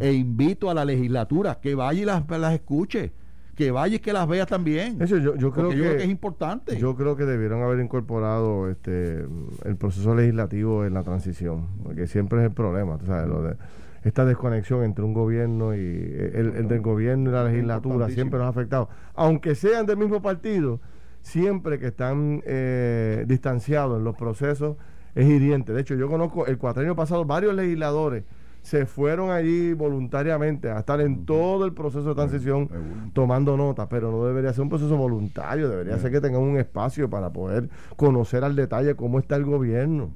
e 0.00 0.12
invito 0.12 0.70
a 0.70 0.74
la 0.74 0.84
legislatura 0.84 1.58
que 1.60 1.74
vaya 1.74 2.00
y 2.00 2.04
las, 2.04 2.28
las 2.28 2.54
escuche 2.54 3.12
que 3.54 3.70
vaya 3.70 3.96
y 3.96 3.98
que 3.98 4.12
las 4.12 4.26
vea 4.26 4.46
también. 4.46 5.00
Eso 5.00 5.18
yo, 5.18 5.52
creo, 5.52 5.68
que, 5.70 5.96
es 6.04 6.08
importante. 6.08 6.78
Yo 6.78 6.96
creo 6.96 7.16
que 7.16 7.24
debieron 7.24 7.62
haber 7.62 7.80
incorporado 7.80 8.70
este 8.70 9.26
el 9.64 9.76
proceso 9.76 10.14
legislativo 10.14 10.84
en 10.84 10.94
la 10.94 11.02
transición, 11.02 11.66
porque 11.82 12.06
siempre 12.06 12.40
es 12.40 12.46
el 12.46 12.52
problema, 12.52 12.98
tú 12.98 13.06
sabes, 13.06 13.28
lo 13.28 13.42
de 13.42 13.56
esta 14.04 14.24
desconexión 14.24 14.82
entre 14.82 15.04
un 15.04 15.12
gobierno 15.14 15.76
y 15.76 15.78
el, 15.78 16.66
del 16.66 16.80
gobierno 16.80 17.30
y 17.30 17.32
la 17.32 17.44
legislatura 17.44 18.08
siempre 18.08 18.38
nos 18.38 18.46
ha 18.46 18.50
afectado, 18.50 18.88
aunque 19.14 19.54
sean 19.54 19.86
del 19.86 19.96
mismo 19.96 20.20
partido, 20.20 20.80
siempre 21.22 21.78
que 21.78 21.88
están 21.88 22.42
eh, 22.44 23.24
distanciados 23.26 23.98
en 23.98 24.04
los 24.04 24.16
procesos 24.16 24.76
es 25.14 25.26
hiriente. 25.26 25.72
De 25.72 25.80
hecho, 25.80 25.94
yo 25.94 26.08
conozco 26.08 26.46
el 26.46 26.58
cuatrienio 26.58 26.94
pasado 26.94 27.24
varios 27.24 27.54
legisladores 27.54 28.24
se 28.62 28.86
fueron 28.86 29.30
allí 29.30 29.72
voluntariamente 29.72 30.70
a 30.70 30.78
estar 30.78 31.00
en 31.00 31.26
todo 31.26 31.64
el 31.64 31.72
proceso 31.72 32.10
de 32.10 32.14
transición 32.14 32.68
tomando 33.12 33.56
nota, 33.56 33.88
pero 33.88 34.10
no 34.10 34.24
debería 34.24 34.52
ser 34.52 34.62
un 34.62 34.68
proceso 34.68 34.96
voluntario, 34.96 35.68
debería 35.68 35.98
ser 35.98 36.12
que 36.12 36.20
tengan 36.20 36.42
un 36.42 36.56
espacio 36.56 37.10
para 37.10 37.30
poder 37.30 37.68
conocer 37.96 38.44
al 38.44 38.54
detalle 38.54 38.94
cómo 38.94 39.18
está 39.18 39.36
el 39.36 39.44
gobierno. 39.44 40.10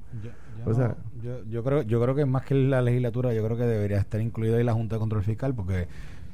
Yo, 1.21 1.43
yo, 1.49 1.63
creo 1.63 1.81
yo 1.81 2.01
creo 2.01 2.15
que 2.15 2.25
más 2.25 2.43
que 2.43 2.55
la 2.55 2.81
legislatura, 2.81 3.33
yo 3.33 3.43
creo 3.43 3.57
que 3.57 3.63
debería 3.63 3.97
estar 3.97 4.21
incluida 4.21 4.57
ahí 4.57 4.63
la 4.63 4.73
Junta 4.73 4.95
de 4.95 4.99
Control 4.99 5.23
Fiscal, 5.23 5.53
porque 5.53 5.87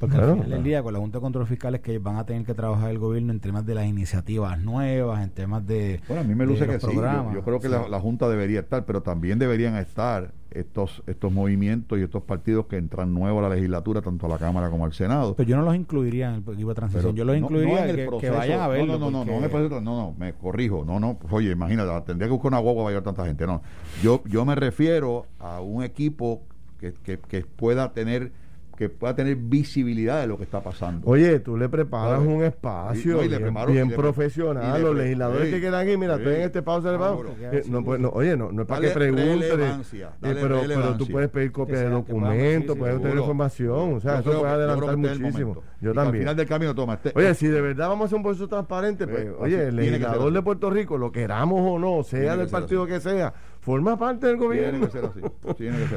porque 0.07 0.17
al 0.17 0.33
final 0.33 0.49
del 0.49 0.63
día, 0.63 0.83
con 0.83 0.93
la 0.93 0.99
Junta 0.99 1.19
de 1.19 1.21
Control 1.21 1.47
Fiscal, 1.47 1.75
es 1.75 1.81
que 1.81 1.97
van 1.97 2.17
a 2.17 2.25
tener 2.25 2.45
que 2.45 2.53
trabajar 2.53 2.91
el 2.91 2.99
gobierno 2.99 3.31
en 3.31 3.39
temas 3.39 3.65
de 3.65 3.73
las 3.73 3.85
iniciativas 3.85 4.59
nuevas, 4.59 5.23
en 5.23 5.29
temas 5.29 5.65
de. 5.65 6.01
Bueno, 6.07 6.21
a 6.21 6.25
mí 6.25 6.35
me 6.35 6.45
luce 6.45 6.67
que 6.67 6.79
sí. 6.79 6.87
Yo, 7.33 7.41
creo 7.43 7.59
que 7.59 7.69
la, 7.69 7.99
Junta 7.99 8.27
debería 8.27 8.59
estar, 8.59 8.85
pero 8.85 9.01
también 9.01 9.39
deberían 9.39 9.75
estar 9.77 10.33
estos 10.51 11.01
estos 11.07 11.31
movimientos 11.31 11.97
y 11.97 12.03
estos 12.03 12.21
partidos 12.23 12.67
que 12.67 12.77
entran 12.77 13.13
nuevos 13.13 13.43
a 13.43 13.47
la 13.47 13.55
legislatura, 13.55 14.01
tanto 14.01 14.25
a 14.25 14.29
la 14.29 14.37
Cámara 14.37 14.69
como 14.69 14.85
al 14.85 14.93
Senado. 14.93 15.35
Pero 15.35 15.49
yo 15.49 15.55
no 15.55 15.63
los 15.63 15.75
incluiría 15.75 16.29
en 16.29 16.43
el 16.45 16.53
equipo 16.53 16.69
de 16.69 16.75
transición. 16.75 17.15
yo 17.15 17.23
los 17.23 17.37
incluiría 17.37 17.89
en 17.89 17.99
el 17.99 18.09
que, 18.19 18.29
vayan 18.29 18.59
a 18.59 18.67
verlo. 18.67 18.99
No, 18.99 19.09
no, 19.09 19.25
no, 19.25 19.39
no, 19.39 19.69
no, 19.69 19.81
no, 19.81 20.15
me 20.17 20.33
corrijo. 20.33 20.83
No, 20.85 20.99
no, 20.99 21.17
oye, 21.31 21.51
imagínate, 21.51 21.89
tendría 22.05 22.27
que 22.27 22.33
buscar 22.33 22.49
una 22.49 22.59
guagua 22.59 22.83
para 22.83 22.91
llevar 22.91 23.03
tanta 23.03 23.25
gente. 23.25 23.47
No, 23.47 23.61
yo, 24.03 24.21
yo 24.25 24.45
me 24.45 24.55
refiero 24.55 25.25
a 25.39 25.61
un 25.61 25.83
equipo 25.83 26.43
que, 26.79 26.93
que, 26.93 27.17
que 27.17 27.45
pueda 27.45 27.93
tener 27.93 28.42
que 28.75 28.89
pueda 28.89 29.15
tener 29.15 29.35
visibilidad 29.35 30.21
de 30.21 30.27
lo 30.27 30.37
que 30.37 30.43
está 30.43 30.61
pasando. 30.61 31.07
Oye, 31.07 31.39
tú 31.39 31.57
le 31.57 31.69
preparas 31.69 32.19
un 32.19 32.43
espacio 32.43 33.19
bien, 33.67 33.91
profesional. 33.91 34.81
Los 34.81 34.95
legisladores 34.95 35.49
que 35.49 35.61
quedan 35.61 35.87
aquí, 35.87 35.97
mira, 35.97 36.15
estoy 36.15 36.35
en 36.35 36.41
este 36.41 36.61
pausa 36.61 36.91
de 36.91 36.97
pausa. 36.97 37.29
Eh, 37.39 37.63
no, 37.67 37.83
pues, 37.83 37.99
no, 37.99 38.09
oye, 38.09 38.35
no, 38.35 38.51
no 38.51 38.63
es 38.63 38.67
para 38.67 38.81
que 38.81 38.89
pregunten. 38.89 39.59
Eh, 39.61 40.07
pero, 40.21 40.61
pero 40.67 40.97
tú 40.97 41.07
puedes 41.07 41.29
pedir 41.29 41.51
copias 41.51 41.81
de 41.81 41.89
documentos, 41.89 42.77
puedes 42.77 42.95
obtener 42.95 43.17
información. 43.17 43.93
O 43.93 43.99
sea, 43.99 44.19
eso 44.19 44.39
puede 44.39 44.53
adelantar 44.53 44.97
muchísimo. 44.97 45.61
Yo 45.79 45.93
también. 45.93 46.15
Al 46.15 46.19
final 46.19 46.35
del 46.35 46.47
camino, 46.47 46.75
toma. 46.75 46.93
Este, 46.95 47.11
oye, 47.15 47.33
si 47.35 47.47
de 47.47 47.61
verdad 47.61 47.89
vamos 47.89 48.03
a 48.03 48.05
hacer 48.07 48.17
un 48.17 48.23
proceso 48.23 48.47
transparente, 48.47 49.07
pues, 49.07 49.27
oye, 49.39 49.67
el 49.67 49.75
legislador 49.75 50.31
de 50.31 50.41
Puerto 50.41 50.69
Rico, 50.69 50.97
lo 50.97 51.11
queramos 51.11 51.61
o 51.61 51.79
no, 51.79 52.03
sea 52.03 52.35
del 52.37 52.47
partido 52.47 52.85
que 52.85 52.99
sea, 52.99 53.33
forma 53.63 53.97
parte 53.97 54.27
del 54.27 54.37
gobierno. 54.37 54.89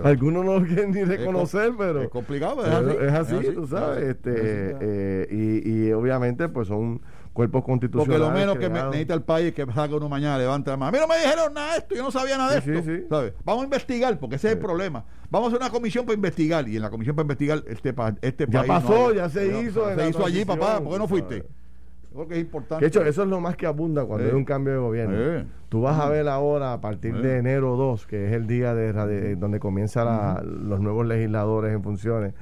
Algunos 0.05 0.45
no 0.45 0.61
lo 0.61 0.67
quieren 0.67 0.93
ni 0.93 1.05
reconocer, 1.05 1.73
pero. 1.77 2.03
Es 2.03 2.09
complicado, 2.09 2.65
es, 2.65 3.13
así, 3.13 3.37
tú 3.53 3.67
sabes. 3.67 4.05
este 4.05 4.33
eh, 4.81 5.27
y, 5.31 5.89
y, 5.89 5.93
obviamente, 5.93 6.49
pues 6.49 6.69
son 6.69 7.01
cuerpos 7.33 7.65
constitucionales. 7.65 8.21
Porque 8.21 8.33
lo 8.33 8.39
menos 8.39 8.59
que 8.59 8.71
necesita 8.71 9.15
el 9.15 9.23
país 9.23 9.49
es 9.49 9.55
que 9.55 9.67
salga 9.73 9.97
uno 9.97 10.09
mañana, 10.09 10.39
levante 10.39 10.71
la 10.71 10.77
mano. 10.77 10.89
A 10.89 10.93
mí 10.93 10.99
no 10.99 11.09
me 11.09 11.19
dijeron 11.19 11.53
nada 11.53 11.73
de 11.73 11.79
esto, 11.79 11.95
yo 11.95 12.03
no 12.03 12.11
sabía 12.11 12.39
nada 12.39 12.59
de 12.59 12.59
esto. 12.59 13.09
¿sabes? 13.11 13.35
Vamos 13.45 13.63
a 13.63 13.65
investigar, 13.65 14.19
porque 14.19 14.37
ese 14.37 14.49
es 14.49 14.55
el 14.55 14.61
problema. 14.61 15.05
Vamos 15.29 15.47
a 15.47 15.57
hacer 15.57 15.61
una 15.61 15.71
comisión 15.71 16.07
para 16.07 16.15
investigar. 16.15 16.69
Y 16.69 16.77
en 16.77 16.83
la 16.83 16.91
comisión 16.91 17.17
para 17.17 17.25
investigar, 17.25 17.65
este, 17.67 17.95
este 18.23 18.47
ya 18.49 18.63
pasó, 18.63 19.13
ya 19.13 19.29
se 19.29 19.61
hizo. 19.61 19.95
Se 19.95 20.09
hizo 20.09 20.25
allí, 20.25 20.45
papá. 20.45 20.81
¿Por 20.81 20.93
qué 20.93 20.99
no 20.99 21.09
fuiste? 21.09 21.47
Creo 22.17 22.29
que 22.29 22.35
es 22.35 22.41
importante. 22.41 22.83
De 22.83 22.89
hecho, 22.89 23.05
eso 23.05 23.25
es 23.25 23.29
lo 23.29 23.41
más 23.41 23.57
que 23.57 23.67
abunda 23.67 24.07
cuando 24.07 24.27
hay 24.27 24.35
un 24.35 24.47
cambio 24.47 24.73
de 24.73 24.79
gobierno. 24.79 25.47
Tú 25.69 25.83
vas 25.83 26.01
a 26.01 26.09
ver 26.09 26.27
ahora, 26.29 26.73
a 26.73 26.81
partir 26.81 27.15
de 27.15 27.37
enero 27.37 27.77
2, 27.77 28.07
que 28.07 28.29
es 28.29 28.33
el 28.33 28.47
día 28.47 28.75
de, 28.75 29.37
donde 29.37 29.61
comienzan 29.61 30.67
los 30.69 30.81
nuevos 30.81 31.07
legisladores 31.07 31.75
en 31.75 31.83
funciones, 31.83 32.33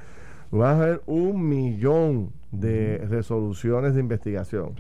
vas 0.53 0.81
a 0.81 0.87
ver 0.87 1.03
un 1.07 1.49
millón 1.49 2.31
de 2.53 3.05
resoluciones 3.09 3.95
de 3.95 4.01
investigación. 4.01 4.75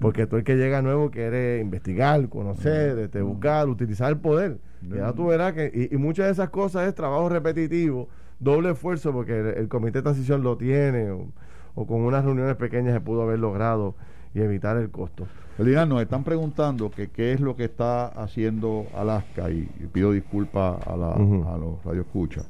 Porque 0.00 0.28
tú 0.28 0.36
el 0.36 0.44
que 0.44 0.54
llega 0.54 0.82
nuevo 0.82 1.10
quiere 1.10 1.58
investigar, 1.58 2.28
conocer, 2.28 2.96
este, 3.00 3.22
buscar, 3.22 3.68
utilizar 3.68 4.10
el 4.10 4.18
poder. 4.18 4.58
Y 4.82 4.94
ya 4.94 5.12
tú 5.14 5.26
verás 5.26 5.52
que, 5.52 5.88
y, 5.90 5.96
muchas 5.96 6.26
de 6.26 6.32
esas 6.32 6.50
cosas 6.50 6.86
es 6.86 6.94
trabajo 6.94 7.28
repetitivo, 7.28 8.08
doble 8.38 8.70
esfuerzo, 8.70 9.12
porque 9.12 9.54
el, 9.56 9.66
comité 9.66 9.98
de 9.98 10.02
transición 10.02 10.44
lo 10.44 10.56
tiene, 10.56 11.10
o, 11.10 11.26
o, 11.74 11.86
con 11.88 12.02
unas 12.02 12.24
reuniones 12.24 12.54
pequeñas 12.54 12.94
se 12.94 13.00
pudo 13.00 13.22
haber 13.22 13.40
logrado 13.40 13.96
y 14.38 14.42
evitar 14.42 14.76
el 14.76 14.90
costo. 14.90 15.26
Elina, 15.58 15.84
nos 15.84 16.00
están 16.00 16.22
preguntando 16.22 16.90
que 16.90 17.08
qué 17.08 17.32
es 17.32 17.40
lo 17.40 17.56
que 17.56 17.64
está 17.64 18.06
haciendo 18.06 18.86
Alaska 18.94 19.50
y, 19.50 19.68
pido 19.92 20.12
disculpas 20.12 20.86
a, 20.86 20.96
la, 20.96 21.12
a 21.12 21.58
los 21.58 21.84
radioescuchas. 21.84 22.48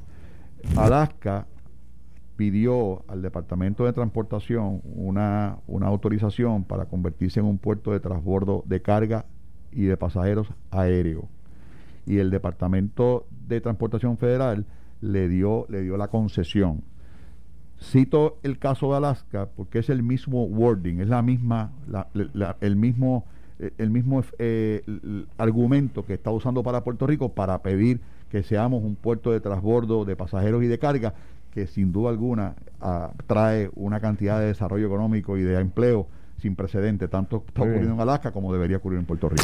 Alaska 0.75 1.47
pidió 2.35 3.03
al 3.07 3.21
Departamento 3.21 3.85
de 3.85 3.93
Transportación 3.93 4.81
una, 4.83 5.57
una 5.67 5.87
autorización 5.87 6.63
para 6.63 6.85
convertirse 6.85 7.39
en 7.39 7.47
un 7.47 7.57
puerto 7.57 7.91
de 7.91 7.99
transbordo 7.99 8.63
de 8.65 8.81
carga 8.81 9.25
y 9.71 9.85
de 9.85 9.97
pasajeros 9.97 10.47
aéreos. 10.71 11.25
Y 12.05 12.19
el 12.19 12.29
Departamento 12.29 13.27
de 13.47 13.59
Transportación 13.59 14.17
Federal 14.17 14.65
le 15.01 15.27
dio, 15.27 15.65
le 15.69 15.81
dio 15.81 15.97
la 15.97 16.09
concesión. 16.09 16.83
Cito 17.81 18.37
el 18.43 18.59
caso 18.59 18.91
de 18.91 18.97
Alaska 18.97 19.47
porque 19.55 19.79
es 19.79 19.89
el 19.89 20.03
mismo 20.03 20.43
wording, 20.45 20.99
es 20.99 21.07
la 21.07 21.21
misma, 21.21 21.71
el 22.61 22.75
mismo, 22.75 23.25
eh, 23.59 23.71
el 23.77 23.89
mismo 23.89 24.23
eh, 24.37 24.83
argumento 25.37 26.05
que 26.05 26.13
está 26.15 26.31
usando 26.31 26.61
para 26.61 26.83
Puerto 26.83 27.07
Rico 27.07 27.29
para 27.29 27.61
pedir 27.61 28.01
que 28.29 28.43
seamos 28.43 28.83
un 28.83 28.95
puerto 28.95 29.31
de 29.31 29.39
transbordo 29.39 30.05
de 30.05 30.15
pasajeros 30.15 30.63
y 30.63 30.67
de 30.67 30.77
carga 30.77 31.13
que 31.51 31.67
sin 31.67 31.91
duda 31.91 32.09
alguna 32.09 32.55
ah, 32.81 33.11
trae 33.27 33.71
una 33.75 33.99
cantidad 33.99 34.39
de 34.39 34.47
desarrollo 34.47 34.85
económico 34.85 35.37
y 35.37 35.41
de 35.41 35.59
empleo 35.59 36.07
sin 36.37 36.55
precedente, 36.55 37.07
tanto 37.07 37.43
está 37.47 37.61
ocurriendo 37.61 37.95
en 37.95 37.99
Alaska 37.99 38.31
como 38.31 38.53
debería 38.53 38.77
ocurrir 38.77 38.99
en 38.99 39.05
Puerto 39.05 39.29
Rico. 39.29 39.43